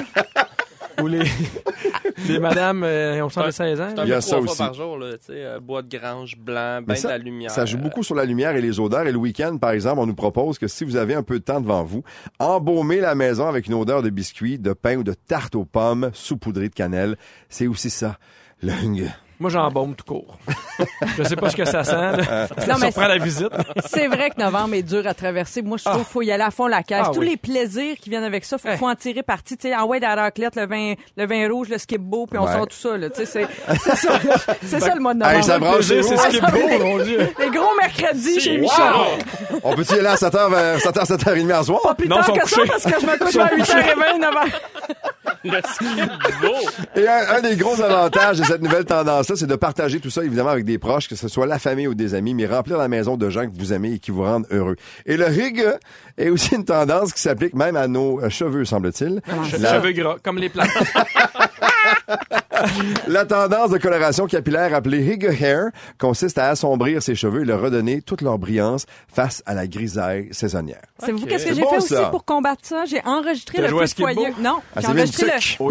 où 1.02 1.06
les, 1.06 1.20
les 2.29 2.38
madames 2.38 2.83
euh, 2.85 3.20
ont 3.22 3.29
16 3.29 3.81
ans. 3.81 3.88
C'est 3.94 3.98
un 4.01 4.05
Il 4.05 4.09
y 4.09 4.12
a 4.12 4.20
ça 4.20 4.31
trois 4.37 4.42
fois 4.42 4.51
aussi. 4.53 4.59
par 4.59 4.75
jour, 4.75 4.98
là, 4.98 5.12
tu 5.12 5.18
sais, 5.27 5.33
euh, 5.44 5.61
bois 5.61 5.83
de 5.83 5.96
grange 5.96 6.37
blanc, 6.37 6.81
ben 6.87 6.94
ça- 6.94 7.09
de 7.09 7.12
la 7.12 7.18
lumière. 7.18 7.51
Ça 7.51 7.64
joue 7.66 7.79
beaucoup 7.79 8.03
sur 8.03 8.14
la 8.14 8.25
lumière 8.25 8.55
et 8.57 8.61
les 8.61 8.79
odeurs. 8.81 9.07
Et 9.07 9.12
le 9.12 9.18
week-end, 9.18 9.57
par 9.59 9.70
exemple, 9.72 10.01
on 10.01 10.07
nous 10.07 10.14
propose 10.14 10.59
que 10.59 10.68
si 10.68 10.85
vous 10.85 10.96
avez 10.96 11.14
un 11.14 11.22
peu 11.22 11.38
de 11.38 11.44
temps 11.44 11.61
devant 11.61 11.85
vous, 11.85 12.03
embaumer 12.38 13.01
la 13.01 13.14
maison 13.14 13.48
avec 13.48 13.66
une 13.66 13.75
odeur 13.75 14.03
de 14.03 14.11
biscuits, 14.11 14.59
de 14.59 14.72
pain 14.72 14.96
ou 14.96 15.03
de 15.05 15.14
tarte 15.14 15.55
aux 15.55 15.64
pommes 15.64 16.11
saupoudrée 16.14 16.68
de 16.68 16.75
cannelle. 16.75 17.16
C'est 17.48 17.66
aussi 17.66 17.90
ça. 17.90 18.18
Le 18.62 18.70
hung. 18.85 19.05
Moi, 19.42 19.50
j'embaume 19.50 19.96
tout 19.96 20.05
court. 20.05 20.38
Je 21.18 21.24
sais 21.24 21.35
pas 21.35 21.50
ce 21.50 21.57
que 21.57 21.64
ça 21.64 21.83
sent. 21.83 21.92
Là. 21.92 22.46
Non, 22.68 22.76
la 23.09 23.18
visite. 23.18 23.48
C'est 23.87 24.07
vrai 24.07 24.31
que 24.31 24.40
novembre 24.40 24.74
est 24.74 24.85
dur 24.85 25.05
à 25.05 25.14
traverser. 25.14 25.62
Moi, 25.62 25.78
je 25.78 25.85
trouve 25.85 25.96
qu'il 26.05 26.05
faut 26.12 26.22
y 26.22 26.31
aller 26.31 26.44
à 26.44 26.52
fond 26.52 26.68
la 26.68 26.85
caisse. 26.85 27.07
Ah 27.07 27.11
Tous 27.12 27.18
oui. 27.20 27.31
les 27.31 27.37
plaisirs 27.37 27.96
qui 28.00 28.09
viennent 28.09 28.22
avec 28.22 28.44
ça, 28.44 28.57
faut, 28.57 28.68
faut 28.76 28.88
en 28.88 28.94
tirer 28.94 29.24
parti. 29.24 29.57
Tu 29.57 29.68
sais, 29.68 29.74
en 29.76 29.85
ouais, 29.87 29.98
dans 29.98 30.14
la 30.14 30.22
raclette, 30.22 30.55
le 30.55 30.66
vin, 30.66 30.94
le 31.16 31.26
vin 31.26 31.48
rouge, 31.50 31.68
le 31.70 31.78
skip 31.78 32.00
beau, 32.00 32.26
puis 32.26 32.38
on 32.38 32.44
Ouais. 32.44 32.52
sort 32.52 32.68
tout 32.68 32.76
ça. 32.76 32.96
là. 32.96 33.11
Tu 33.11 33.26
sais, 33.26 33.26
c'est 33.26 33.48
c'est 33.83 33.96
ça, 33.96 34.12
c'est 34.62 34.81
ça 34.81 34.94
le 34.94 35.00
mois 35.00 35.12
de 35.14 35.18
novembre. 35.18 35.37
Hey, 35.38 35.42
ça 35.44 35.59
vous. 35.59 35.83
c'est 35.83 36.02
ce 36.02 36.28
qui 36.28 36.37
est 36.37 36.40
beau, 36.78 36.85
mon 36.85 36.98
Dieu. 37.02 37.28
Les 37.40 37.50
gros 37.50 37.74
mercredis 37.81 38.40
chez 38.40 38.59
Michel. 38.59 38.92
On 39.64 39.74
peut-y 39.74 39.94
aller 39.98 40.07
à 40.07 40.14
7h, 40.14 40.50
vers 40.50 40.78
7h, 40.78 41.05
7h30 41.16 41.50
à 41.52 41.62
soir? 41.64 41.81
Pas 41.83 41.94
plus 41.94 42.09
Non, 42.09 42.16
tard 42.22 42.33
que 42.33 42.48
ça, 42.48 42.61
parce 42.68 42.85
que 42.85 43.00
je 43.00 43.07
me 43.07 43.18
couche 43.18 43.37
à 43.37 43.46
8h20, 43.48 44.20
9h. 44.20 44.52
Le. 45.44 47.00
Et 47.00 47.09
un, 47.09 47.37
un 47.37 47.40
des 47.40 47.57
gros 47.57 47.81
avantages 47.81 48.38
de 48.38 48.44
cette 48.44 48.62
nouvelle 48.62 48.85
tendance-là, 48.85 49.37
c'est 49.37 49.46
de 49.46 49.57
partager 49.57 50.00
tout 50.00 50.11
ça, 50.11 50.24
évidemment, 50.24 50.50
avec 50.50 50.64
des 50.64 50.78
proches, 50.78 51.09
que 51.09 51.16
ce 51.16 51.28
soit 51.28 51.46
la 51.46 51.59
famille 51.59 51.88
ou 51.88 51.94
des 51.94 52.14
amis, 52.14 52.35
mais 52.35 52.46
remplir 52.46 52.78
la 52.78 52.88
maison 52.88 53.16
de 53.16 53.28
gens 53.31 53.46
que 53.46 53.57
vous 53.57 53.72
aimez 53.72 53.94
et 53.94 53.98
qui 53.98 54.11
vous 54.11 54.22
rendent 54.22 54.46
heureux. 54.50 54.76
Et 55.07 55.16
le 55.16 55.26
rig 55.26 55.64
est 56.18 56.28
aussi 56.28 56.55
une 56.55 56.64
tendance 56.64 57.12
qui 57.12 57.20
s'applique 57.20 57.55
même 57.55 57.76
à 57.76 57.88
nos 57.88 58.28
cheveux, 58.31 58.64
semble-t-il. 58.64 59.20
La, 59.61 59.74
Cheveux 59.74 59.92
gras, 59.92 60.16
comme 60.22 60.38
les 60.38 60.48
plantes. 60.48 60.68
la 63.09 63.25
tendance 63.25 63.70
de 63.70 63.79
coloration 63.79 64.27
capillaire 64.27 64.75
appelée 64.75 64.98
Rig 65.03 65.25
Hair 65.40 65.70
consiste 65.98 66.38
à 66.38 66.48
assombrir 66.48 67.03
ses 67.03 67.14
cheveux 67.14 67.42
et 67.42 67.44
leur 67.44 67.61
redonner 67.61 68.03
toute 68.03 68.22
leur 68.22 68.38
brillance 68.38 68.87
face 69.12 69.42
à 69.46 69.55
la 69.55 69.66
grisaille 69.66 70.29
saisonnière. 70.33 70.83
Savez-vous 70.98 71.27
qu'est-ce 71.27 71.44
que 71.44 71.51
C'est 71.51 71.57
j'ai 71.57 71.62
bon, 71.62 71.70
fait 71.70 71.81
ça. 71.81 72.03
aussi 72.03 72.11
pour 72.11 72.25
combattre 72.25 72.62
ça? 72.64 72.85
J'ai 72.85 73.01
enregistré 73.05 73.59
T'as 73.59 73.68
le 73.68 73.77
feu 73.77 73.85
de 73.85 73.90
foyer. 73.90 74.33
Non, 74.40 74.59
Ah, 74.75 74.81
j'ai 74.81 74.83
c'est 74.83 74.88
enregistré. 74.88 75.31
Oh, 75.61 75.70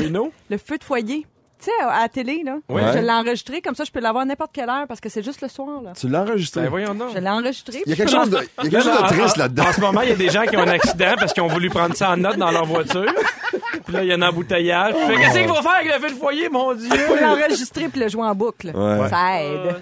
le 0.50 0.58
feu 0.58 0.78
de 0.78 0.84
foyer. 0.84 1.26
Tu 1.62 1.66
sais, 1.66 1.86
à 1.88 2.02
la 2.02 2.10
télé, 2.10 2.42
là. 2.44 2.56
Ouais. 2.70 2.82
Je 2.94 2.98
l'ai 2.98 3.12
enregistré, 3.12 3.62
comme 3.62 3.76
ça, 3.76 3.84
je 3.84 3.92
peux 3.92 4.00
l'avoir 4.00 4.24
à 4.24 4.26
n'importe 4.26 4.52
quelle 4.52 4.70
heure 4.70 4.88
parce 4.88 5.00
que 5.00 5.10
c'est 5.10 5.24
juste 5.24 5.42
le 5.42 5.48
soir, 5.48 5.82
là. 5.84 5.92
Tu 6.00 6.08
l'as 6.10 6.22
enregistré? 6.24 6.62
Ben, 6.62 6.70
voyons 6.70 6.96
donc. 6.96 7.10
Je 7.14 7.20
l'ai 7.20 7.30
enregistré. 7.30 7.84
Il 7.86 7.90
y 7.92 7.94
a 7.94 7.96
quelque 7.96 8.12
chose 8.12 8.32
de, 8.32 8.40
il 8.64 8.72
y 8.72 8.76
a 8.76 8.82
quelque 8.82 8.92
chose 8.92 9.02
de 9.02 9.08
triste 9.08 9.38
là-dedans. 9.38 9.64
En 9.68 9.74
ce 9.74 9.82
moment, 9.82 10.02
il 10.02 10.10
y 10.10 10.14
a 10.14 10.16
des 10.16 10.30
gens 10.30 10.44
qui 10.46 10.58
ont 10.58 10.62
un 10.62 10.68
accident 10.70 11.14
parce 11.20 11.34
qu'ils 11.34 11.44
ont 11.44 11.48
voulu 11.48 11.70
prendre 11.70 11.96
ça 11.96 12.10
en 12.10 12.18
note 12.18 12.38
dans 12.38 12.50
leur 12.50 12.66
voiture. 12.66 13.14
Puis 13.86 13.94
là, 13.94 14.04
il 14.04 14.08
y 14.08 14.12
a 14.12 14.16
un 14.16 14.22
embouteillage. 14.24 14.96
Fait 14.96 15.16
qu'est-ce 15.18 15.38
qu'il 15.38 15.48
faut 15.48 15.62
faire 15.62 15.76
avec 15.80 15.94
le 15.94 16.00
feu 16.00 16.14
de 16.14 16.20
foyer, 16.20 16.50
mon 16.50 16.74
Dieu? 16.74 16.90
faut 16.90 17.16
l'enregistrer 17.16 17.90
puis 17.90 18.00
le 18.02 18.08
jouer 18.08 18.24
en 18.24 18.34
boucle. 18.34 18.72
Ouais. 18.76 19.10
Ça 19.10 19.42
aide. 19.44 19.82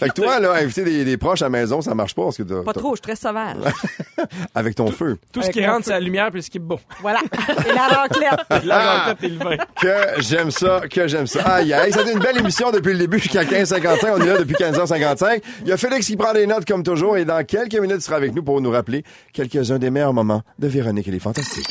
Fait 0.00 0.08
que 0.08 0.14
toi, 0.14 0.40
là, 0.40 0.52
inviter 0.54 0.82
des, 0.82 1.04
des 1.04 1.16
proches 1.16 1.42
à 1.42 1.46
la 1.46 1.50
maison, 1.50 1.80
ça 1.80 1.94
marche 1.94 2.14
pas 2.14 2.22
parce 2.24 2.36
que 2.38 2.42
t'as- 2.42 2.62
Pas 2.62 2.72
t'as- 2.72 2.80
trop, 2.80 2.90
je 2.92 2.96
suis 2.96 3.02
très 3.02 3.16
sauvage. 3.16 3.56
avec 4.54 4.74
ton 4.74 4.90
feu. 4.90 5.18
Tout 5.32 5.42
ce 5.42 5.50
qui 5.50 5.64
rentre, 5.64 5.78
feu. 5.78 5.82
c'est 5.86 5.90
la 5.92 6.00
lumière 6.00 6.30
puis 6.32 6.42
ce 6.42 6.50
qui 6.50 6.58
est 6.58 6.60
beau. 6.60 6.80
Voilà. 7.02 7.20
Et 7.68 7.72
la 7.72 7.86
raclette. 7.86 8.64
La 8.64 9.04
rencontre 9.04 9.24
et 9.24 9.28
le 9.28 9.36
vin. 9.38 9.56
Que 9.80 10.20
j'aime 10.22 10.50
ça, 10.50 10.80
que 10.90 11.06
j'aime 11.06 11.26
ça. 11.26 11.42
Aïe, 11.42 11.72
aïe, 11.72 11.92
c'était 11.92 12.12
une 12.12 12.18
belle 12.18 12.38
émission 12.38 12.70
depuis 12.70 12.92
le 12.92 12.98
début 12.98 13.18
jusqu'à 13.18 13.44
15h55. 13.44 14.12
On 14.16 14.20
est 14.20 14.26
là 14.26 14.38
depuis 14.38 14.54
15h55. 14.56 15.40
Il 15.62 15.68
y 15.68 15.72
a 15.72 15.76
Félix 15.76 16.06
qui 16.06 16.16
prend 16.16 16.32
des 16.32 16.46
notes 16.46 16.64
comme 16.66 16.82
toujours 16.82 17.16
et 17.16 17.24
dans 17.24 17.44
quelques 17.44 17.74
minutes, 17.78 17.98
il 17.98 18.02
sera 18.02 18.16
avec 18.16 18.34
nous 18.34 18.42
pour 18.42 18.60
nous 18.60 18.70
rappeler 18.70 19.04
quelques-uns 19.32 19.78
des 19.78 19.90
meilleurs 19.90 20.12
moments 20.14 20.42
de 20.58 20.66
Véronique 20.68 21.08
et 21.08 21.12
les 21.12 21.18
Fantastiques. 21.20 21.68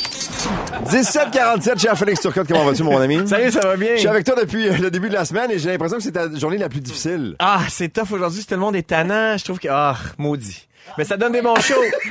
17h47, 0.88 1.80
cher 1.80 1.98
Félix 1.98 2.22
Turcotte, 2.22 2.48
comment 2.48 2.64
vas-tu, 2.66 2.84
mon 2.84 2.98
ami? 3.00 3.28
Salut, 3.28 3.52
ça 3.52 3.60
va 3.62 3.76
bien? 3.76 3.90
Je 3.96 4.00
suis 4.00 4.08
avec 4.08 4.26
toi 4.26 4.36
depuis 4.40 4.68
euh, 4.70 4.78
le 4.78 4.90
début 4.90 5.10
de 5.10 5.14
la 5.14 5.26
semaine 5.26 5.52
et 5.52 5.60
j'ai 5.60 5.70
l'impression 5.70 5.98
que 5.98 6.04
c'est 6.04 6.12
ta 6.14 6.34
journée 6.36 6.58
la 6.58 6.70
plus 6.70 6.80
difficile. 6.82 7.36
Ah, 7.40 7.60
c'est 7.70 7.90
tough 7.92 8.12
aujourd'hui, 8.20 8.46
tout 8.46 8.54
le 8.54 8.60
monde 8.60 8.76
est 8.76 8.88
tannant. 8.88 9.38
Je 9.38 9.44
trouve 9.44 9.60
que, 9.60 9.68
ah, 9.72 9.96
maudit. 10.18 10.68
Mais 10.98 11.04
ça 11.04 11.18
donne 11.18 11.32
des 11.34 11.42
bons 11.42 11.60
shows. 11.60 11.76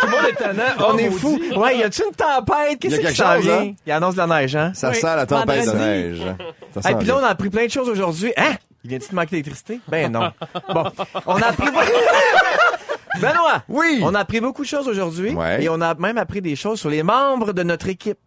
Tout 0.00 0.06
le 0.06 0.16
monde 0.16 0.26
est 0.28 0.34
tannant. 0.34 0.62
On 0.80 0.82
Oh, 0.94 0.98
est 0.98 1.08
maudit. 1.08 1.18
fou. 1.18 1.40
Ouais, 1.56 1.78
y 1.78 1.82
a-tu 1.82 2.02
une 2.02 2.14
tempête? 2.14 2.78
Qu'est-ce 2.80 3.00
qui 3.00 3.14
s'en 3.14 3.38
vient? 3.38 3.58
hein? 3.60 3.72
Il 3.86 3.92
annonce 3.92 4.14
de 4.14 4.18
la 4.18 4.26
neige, 4.26 4.54
hein? 4.56 4.72
Ça 4.74 4.90
Oui, 4.90 4.96
sent 4.96 5.16
la 5.16 5.24
tempête 5.26 5.64
de 5.66 5.72
neige. 5.72 6.22
Ça 6.74 6.82
sent 6.82 6.92
Et 6.92 6.94
puis 6.96 7.06
là, 7.06 7.16
on 7.18 7.24
a 7.24 7.28
appris 7.28 7.48
plein 7.50 7.64
de 7.66 7.70
choses 7.70 7.88
aujourd'hui. 7.88 8.32
Hein? 8.36 8.54
Il 8.82 8.90
vient-tu 8.90 9.08
de 9.10 9.14
manquer 9.14 9.30
d'électricité? 9.30 9.80
Ben 9.88 10.12
non. 10.12 10.30
Bon, 10.74 10.84
on 11.26 11.36
a 11.40 11.46
appris... 11.46 11.68
Benoît! 13.20 13.62
Oui! 13.68 14.00
On 14.02 14.14
a 14.14 14.20
appris 14.20 14.40
beaucoup 14.40 14.62
de 14.62 14.68
choses 14.68 14.88
aujourd'hui. 14.88 15.32
Ouais. 15.34 15.62
Et 15.62 15.68
on 15.68 15.80
a 15.80 15.94
même 15.94 16.18
appris 16.18 16.40
des 16.40 16.56
choses 16.56 16.80
sur 16.80 16.90
les 16.90 17.02
membres 17.02 17.52
de 17.52 17.62
notre 17.62 17.88
équipe. 17.88 18.18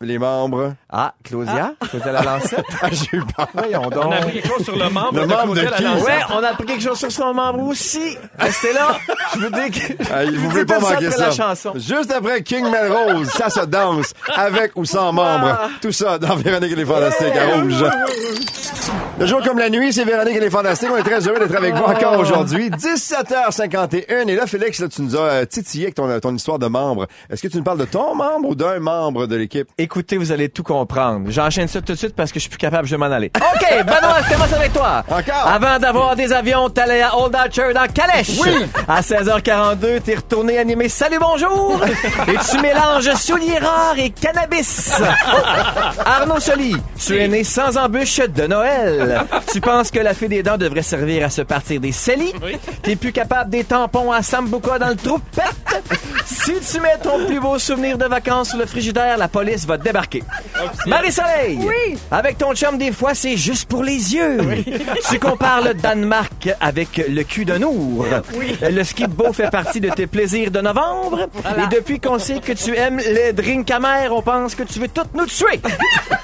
Les 0.00 0.18
membres. 0.18 0.74
Ah, 0.90 1.14
Claudia? 1.24 1.72
Claudia 1.88 2.12
la 2.12 2.22
Lancette? 2.22 2.64
Ah, 2.82 2.88
j'ai 2.90 3.16
eu 3.16 3.22
peur. 3.24 3.48
Voyons 3.54 3.88
donc. 3.88 4.04
On 4.04 4.10
a 4.12 4.16
appris 4.16 4.32
quelque 4.34 4.48
chose 4.48 4.64
sur 4.64 4.76
le 4.76 4.90
membre 4.90 5.14
Le 5.14 5.22
de 5.22 5.26
membre 5.26 5.54
de 5.54 5.60
Claudia 5.60 5.76
qui? 5.76 5.82
Lalancette. 5.84 6.06
Ouais, 6.06 6.20
on 6.34 6.42
a 6.44 6.48
appris 6.48 6.66
quelque 6.66 6.82
chose 6.82 6.98
sur 6.98 7.10
son 7.12 7.32
membre 7.34 7.62
aussi. 7.62 8.16
Restez 8.38 8.72
là. 8.74 8.98
Je 9.34 9.40
veux 9.40 9.50
dire 9.50 9.70
que... 9.70 9.92
Ah, 10.12 10.24
vous 10.26 10.52
dis 10.58 10.64
pas 10.66 10.78
manquer 10.80 11.06
après 11.06 11.10
ça. 11.10 11.26
la 11.26 11.30
chanson. 11.32 11.72
Juste 11.76 12.12
après 12.12 12.42
King 12.42 12.70
Melrose, 12.70 13.28
ça 13.30 13.48
se 13.50 13.60
danse, 13.64 14.12
avec 14.34 14.72
ou 14.76 14.84
sans 14.84 15.12
membres. 15.12 15.58
Tout 15.80 15.92
ça 15.92 16.18
dans 16.18 16.36
Véronique 16.36 16.72
et 16.72 16.76
les 16.76 16.84
Fantastiques 16.84 17.34
à 17.36 17.56
Rouge. 17.56 17.84
Le 19.18 19.24
jour 19.24 19.40
comme 19.42 19.58
la 19.58 19.70
nuit, 19.70 19.94
c'est 19.94 20.04
Véronique 20.04 20.36
et 20.36 20.40
les 20.40 20.50
Fantastiques. 20.50 20.90
On 20.92 20.96
est 20.98 21.02
très 21.02 21.26
heureux 21.26 21.38
d'être 21.38 21.56
avec 21.56 21.74
vous 21.74 21.84
encore 21.84 22.18
aujourd'hui. 22.18 22.68
17h51. 22.68 24.28
Et 24.28 24.36
là, 24.36 24.46
Félix, 24.46 24.78
là, 24.78 24.88
tu 24.88 25.00
nous 25.00 25.16
as 25.16 25.20
euh, 25.20 25.44
titillé 25.46 25.84
avec 25.86 25.94
ton, 25.94 26.20
ton 26.20 26.34
histoire 26.34 26.58
de 26.58 26.66
membres. 26.66 27.06
Est-ce 27.30 27.40
que 27.40 27.48
tu 27.48 27.56
nous 27.56 27.62
parles 27.62 27.78
de 27.78 27.86
ton 27.86 28.14
membre 28.14 28.50
ou 28.50 28.54
d'un 28.54 28.78
membre 28.78 29.26
de 29.26 29.34
l'équipe? 29.36 29.68
Écoutez, 29.78 30.18
vous 30.18 30.32
allez 30.32 30.50
tout 30.50 30.62
comprendre. 30.62 31.30
J'enchaîne 31.30 31.66
ça 31.66 31.80
tout 31.80 31.94
de 31.94 31.98
suite 31.98 32.14
parce 32.14 32.30
que 32.30 32.38
je 32.38 32.42
suis 32.42 32.50
plus 32.50 32.58
capable, 32.58 32.86
je 32.86 32.90
vais 32.90 32.98
m'en 32.98 33.06
aller. 33.06 33.30
OK, 33.36 33.84
Benoît, 33.86 34.20
je 34.22 34.34
commence 34.34 34.52
avec 34.52 34.74
toi. 34.74 35.02
Encore? 35.08 35.46
Avant 35.46 35.78
d'avoir 35.78 36.14
des 36.14 36.30
avions, 36.34 36.68
t'allais 36.68 37.00
à 37.00 37.16
Old 37.16 37.34
Archer 37.34 37.72
dans 37.74 37.86
Calèche. 37.90 38.38
Oui. 38.44 38.66
À 38.86 39.00
16h42, 39.00 40.02
t'es 40.02 40.16
retourné 40.16 40.58
animer 40.58 40.90
Salut, 40.90 41.18
bonjour. 41.18 41.80
et 42.28 42.36
tu 42.50 42.60
mélanges 42.60 43.14
souliers 43.14 43.58
rares 43.60 43.98
et 43.98 44.10
cannabis. 44.10 44.92
Arnaud 46.04 46.38
Soli, 46.38 46.76
tu 46.98 47.18
es 47.18 47.28
né 47.28 47.44
sans 47.44 47.78
embûche 47.78 48.18
de 48.18 48.46
Noël. 48.46 49.05
Tu 49.52 49.60
penses 49.60 49.90
que 49.90 49.98
la 49.98 50.14
fée 50.14 50.28
des 50.28 50.42
dents 50.42 50.56
devrait 50.58 50.82
servir 50.82 51.24
à 51.26 51.30
se 51.30 51.42
partir 51.42 51.80
des 51.80 51.92
cellies. 51.92 52.32
T'es 52.82 52.96
plus 52.96 53.12
capable 53.12 53.50
des 53.50 53.64
tampons 53.64 54.12
à 54.12 54.22
Sambuca 54.22 54.78
dans 54.78 54.88
le 54.88 54.96
troupette. 54.96 55.44
Si 56.24 56.52
tu 56.60 56.80
mets 56.80 56.98
ton 57.02 57.24
plus 57.26 57.40
beau 57.40 57.58
souvenir 57.58 57.98
de 57.98 58.04
vacances 58.06 58.50
sur 58.50 58.58
le 58.58 58.66
frigidaire, 58.66 59.16
la 59.18 59.28
police 59.28 59.66
va 59.66 59.76
débarquer. 59.76 60.22
Marie-Soleil! 60.86 61.58
Oui. 61.60 61.98
Avec 62.10 62.38
ton 62.38 62.54
chum, 62.54 62.78
des 62.78 62.92
fois, 62.92 63.14
c'est 63.14 63.36
juste 63.36 63.68
pour 63.68 63.82
les 63.82 64.14
yeux. 64.14 64.38
Tu 65.08 65.18
compares 65.18 65.62
le 65.62 65.74
Danemark 65.74 66.48
avec 66.60 67.02
le 67.08 67.22
cul 67.22 67.44
d'un 67.44 67.62
ours. 67.62 68.06
Le 68.62 68.84
ski 68.84 69.04
de 69.04 69.12
beau 69.12 69.32
fait 69.32 69.50
partie 69.50 69.80
de 69.80 69.90
tes 69.90 70.06
plaisirs 70.06 70.50
de 70.50 70.60
novembre. 70.60 71.28
Et 71.58 71.74
depuis 71.74 72.00
qu'on 72.00 72.18
sait 72.18 72.40
que 72.40 72.52
tu 72.52 72.76
aimes 72.76 72.98
les 72.98 73.32
drinks 73.32 73.70
amers, 73.70 74.12
on 74.12 74.22
pense 74.22 74.54
que 74.54 74.62
tu 74.62 74.78
veux 74.78 74.88
toutes 74.88 75.14
nous 75.14 75.26
tuer. 75.26 75.60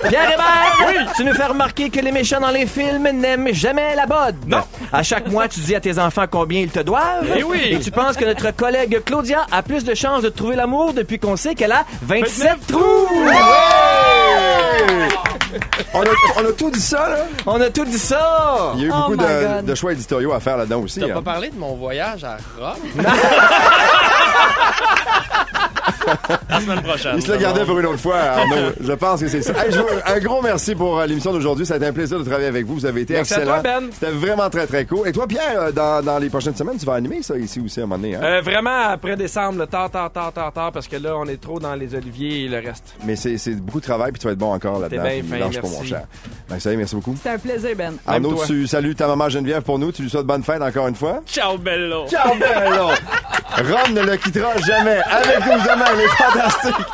Pierre 0.08 0.32
Hébert, 0.32 1.12
tu 1.16 1.24
nous 1.24 1.34
fais 1.34 1.46
remarquer 1.46 1.90
que 1.90 2.00
les 2.00 2.12
méchants 2.12 2.40
dans 2.40 2.50
les 2.50 2.66
films 2.72 3.08
n'aiment 3.12 3.52
jamais 3.52 3.94
la 3.94 4.06
bod. 4.06 4.34
Non. 4.46 4.62
À 4.92 5.02
chaque 5.02 5.28
mois, 5.28 5.48
tu 5.48 5.60
dis 5.60 5.74
à 5.74 5.80
tes 5.80 5.98
enfants 5.98 6.24
combien 6.30 6.60
ils 6.60 6.70
te 6.70 6.80
doivent. 6.80 7.28
Eh 7.36 7.42
oui. 7.42 7.60
Et 7.70 7.78
tu 7.78 7.90
penses 7.90 8.16
que 8.16 8.24
notre 8.24 8.50
collègue 8.54 9.02
Claudia 9.04 9.46
a 9.50 9.62
plus 9.62 9.84
de 9.84 9.94
chances 9.94 10.22
de 10.22 10.28
trouver 10.28 10.56
l'amour 10.56 10.92
depuis 10.94 11.18
qu'on 11.18 11.36
sait 11.36 11.54
qu'elle 11.54 11.72
a 11.72 11.84
27 12.02 12.66
trous. 12.66 12.80
On 15.94 16.00
a, 16.00 16.04
on 16.36 16.48
a 16.48 16.52
tout 16.52 16.70
dit 16.70 16.80
ça, 16.80 17.08
là? 17.10 17.26
On 17.46 17.60
a 17.60 17.68
tout 17.68 17.84
dit 17.84 17.98
ça. 17.98 18.72
Il 18.76 18.82
y 18.82 18.84
a 18.84 18.86
eu 18.86 18.92
Oh 18.92 19.10
beaucoup 19.10 19.22
my 19.22 19.62
de, 19.66 19.74
choix 19.74 19.92
éditoriaux 19.92 20.32
à 20.32 20.40
faire 20.40 20.56
là-dedans 20.56 20.80
aussi. 20.80 21.00
T'as 21.00 21.06
hein. 21.06 21.14
pas 21.14 21.20
parlé 21.22 21.50
de 21.50 21.58
mon 21.58 21.74
voyage 21.74 22.24
à 22.24 22.38
Rome? 22.58 22.76
La 26.48 26.60
semaine 26.60 26.82
prochaine. 26.82 27.12
Il 27.16 27.22
se 27.22 27.32
le 27.32 27.38
gardait 27.38 27.64
pour 27.64 27.78
une 27.78 27.86
autre 27.86 27.98
fois, 28.00 28.16
Arnaud. 28.18 28.72
Je 28.80 28.92
pense 28.92 29.20
que 29.20 29.28
c'est 29.28 29.42
ça. 29.42 29.52
Hey, 29.64 29.72
je 29.72 29.78
vous- 29.78 29.86
un 30.06 30.18
gros 30.18 30.42
merci 30.42 30.74
pour 30.74 30.98
euh, 30.98 31.06
l'émission 31.06 31.32
d'aujourd'hui. 31.32 31.64
Ça 31.64 31.74
a 31.74 31.76
été 31.76 31.86
un 31.86 31.92
plaisir 31.92 32.18
de 32.18 32.24
travailler 32.24 32.48
avec 32.48 32.66
vous. 32.66 32.74
Vous 32.74 32.86
avez 32.86 33.02
été 33.02 33.14
Merci 33.14 33.34
à 33.34 33.38
excellent. 33.38 33.60
toi, 33.62 33.80
Ben. 33.80 33.88
C'était 33.92 34.10
vraiment 34.10 34.50
très, 34.50 34.66
très 34.66 34.84
cool. 34.84 35.06
Et 35.08 35.12
toi, 35.12 35.26
Pierre, 35.26 35.60
euh, 35.60 35.72
dans, 35.72 36.04
dans 36.04 36.18
les 36.18 36.28
prochaines 36.28 36.54
semaines, 36.56 36.76
tu 36.78 36.86
vas 36.86 36.94
animer 36.94 37.22
ça 37.22 37.36
ici 37.38 37.60
aussi 37.64 37.80
à 37.80 37.84
un 37.84 37.86
moment 37.86 38.00
donné. 38.02 38.16
Hein? 38.16 38.20
Euh, 38.22 38.40
vraiment, 38.42 38.88
après 38.90 39.16
décembre, 39.16 39.64
tard, 39.66 39.90
tard, 39.90 40.10
tard, 40.10 40.32
tard, 40.32 40.52
tard, 40.52 40.72
parce 40.72 40.88
que 40.88 40.96
là, 40.96 41.16
on 41.16 41.26
est 41.26 41.40
trop 41.40 41.58
dans 41.60 41.74
les 41.74 41.94
oliviers 41.94 42.44
et 42.44 42.48
le 42.48 42.58
reste. 42.58 42.94
Mais 43.04 43.16
c'est 43.16 43.38
c'est 43.38 43.54
beaucoup 43.54 43.80
de 43.80 43.84
travail, 43.84 44.12
puis 44.12 44.20
tu 44.20 44.26
vas 44.26 44.32
être 44.32 44.38
bon 44.38 44.52
encore 44.52 44.80
là-dedans. 44.80 45.02
bien 45.02 45.20
Puis 45.20 45.28
fin, 45.28 45.38
pas, 45.38 45.48
merci. 45.52 45.60
mon 45.76 45.84
cher. 45.84 46.02
Ben, 46.48 46.60
ça 46.60 46.70
y 46.70 46.74
est, 46.74 46.76
merci 46.76 46.94
beaucoup. 46.94 47.14
C'était 47.16 47.30
un 47.30 47.38
plaisir, 47.38 47.70
Ben. 47.76 47.94
Arnaud, 48.06 48.42
tu 48.46 48.66
salues 48.66 48.94
ta 48.94 49.06
maman 49.06 49.28
Geneviève 49.28 49.62
pour 49.62 49.78
nous. 49.78 49.92
Tu 49.92 50.02
lui 50.02 50.10
souhaites 50.10 50.26
bonne 50.26 50.42
fête 50.42 50.60
encore 50.62 50.88
une 50.88 50.96
fois. 50.96 51.20
Ciao, 51.26 51.56
bello! 51.58 52.06
Ciao, 52.08 52.34
bello! 52.34 52.88
Ron 53.56 53.92
ne 53.92 54.00
le 54.00 54.16
quittera 54.16 54.56
jamais. 54.66 54.98
Avec 55.10 55.38
nous 55.46 55.60
demain, 55.62 55.92
les 55.96 56.08
fantastiques. 56.08 56.86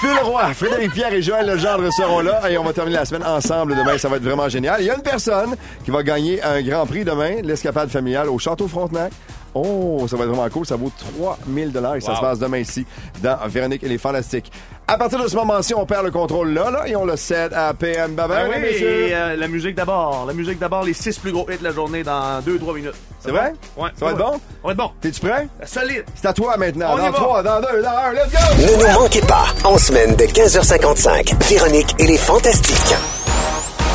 Phil 0.00 0.18
Roy, 0.22 0.54
Frédéric 0.54 0.92
Pierre 0.92 1.12
et 1.12 1.22
Joël 1.22 1.46
Legendre 1.46 1.92
seront 1.92 2.20
là 2.20 2.50
et 2.50 2.58
on 2.58 2.64
va 2.64 2.72
terminer 2.72 2.96
la 2.98 3.04
semaine 3.04 3.24
ensemble 3.24 3.74
demain. 3.76 3.96
Ça 3.98 4.08
va 4.08 4.16
être 4.16 4.24
vraiment 4.24 4.48
génial. 4.48 4.80
Il 4.80 4.86
y 4.86 4.90
a 4.90 4.94
une 4.94 5.02
personne 5.02 5.56
qui 5.84 5.90
va 5.90 6.02
gagner 6.02 6.42
un 6.42 6.60
grand 6.62 6.86
prix 6.86 7.04
demain, 7.04 7.36
l'escapade 7.42 7.90
familiale 7.90 8.28
au 8.28 8.38
Château 8.38 8.68
Frontenac. 8.68 9.12
Oh, 9.54 10.06
ça 10.08 10.16
va 10.16 10.24
être 10.24 10.30
vraiment 10.30 10.48
cool. 10.48 10.66
Ça 10.66 10.76
vaut 10.76 10.92
3000 11.18 11.72
dollars 11.72 11.96
et 11.96 12.00
ça 12.00 12.14
se 12.14 12.20
passe 12.20 12.38
demain 12.38 12.58
ici 12.58 12.86
dans 13.22 13.36
Véronique 13.48 13.82
et 13.82 13.88
les 13.88 13.98
Fantastiques. 13.98 14.50
À 14.86 14.98
partir 14.98 15.22
de 15.22 15.28
ce 15.28 15.36
moment-ci, 15.36 15.72
on 15.74 15.86
perd 15.86 16.04
le 16.04 16.10
contrôle 16.10 16.50
là, 16.52 16.70
là 16.70 16.88
et 16.88 16.96
on 16.96 17.04
le 17.04 17.16
cède 17.16 17.52
à 17.52 17.72
PM 17.74 18.14
Babin. 18.14 18.48
Ben 18.48 18.50
oui, 18.54 18.60
messieurs. 18.60 19.08
et, 19.08 19.14
euh, 19.14 19.36
la 19.36 19.46
musique 19.48 19.74
d'abord. 19.76 20.24
La 20.26 20.32
musique 20.32 20.58
d'abord, 20.58 20.82
les 20.82 20.94
six 20.94 21.16
plus 21.18 21.30
gros 21.32 21.48
hits 21.50 21.58
de 21.58 21.64
la 21.64 21.72
journée 21.72 22.02
dans 22.02 22.40
2-3 22.40 22.74
minutes. 22.74 22.94
C'est 23.20 23.30
vrai? 23.30 23.52
Ouais. 23.76 23.90
Ça 23.96 24.06
va 24.06 24.10
être 24.12 24.18
bon? 24.18 24.40
On 24.62 24.66
va 24.68 24.72
être 24.72 24.78
bon. 24.78 24.90
T'es-tu 25.00 25.20
prêt? 25.20 25.48
Solide. 25.64 26.04
C'est 26.14 26.26
à 26.26 26.32
toi 26.32 26.56
maintenant. 26.56 26.94
On 26.94 26.96
dans 26.96 27.10
va. 27.10 27.12
3, 27.12 27.42
dans 27.42 27.60
2, 27.60 27.82
dans 27.82 27.90
1, 27.90 28.12
let's 28.14 28.32
go! 28.32 28.38
Ne 28.58 28.82
nous 28.94 29.00
manquez 29.00 29.20
pas, 29.20 29.46
en 29.64 29.78
semaine 29.78 30.16
de 30.16 30.24
15h55, 30.24 31.36
Véronique 31.48 31.94
et 31.98 32.06
les 32.06 32.18
Fantastiques. 32.18 32.96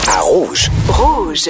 À 0.07 0.21
Rouge. 0.21 0.69
Rouge. 0.87 1.49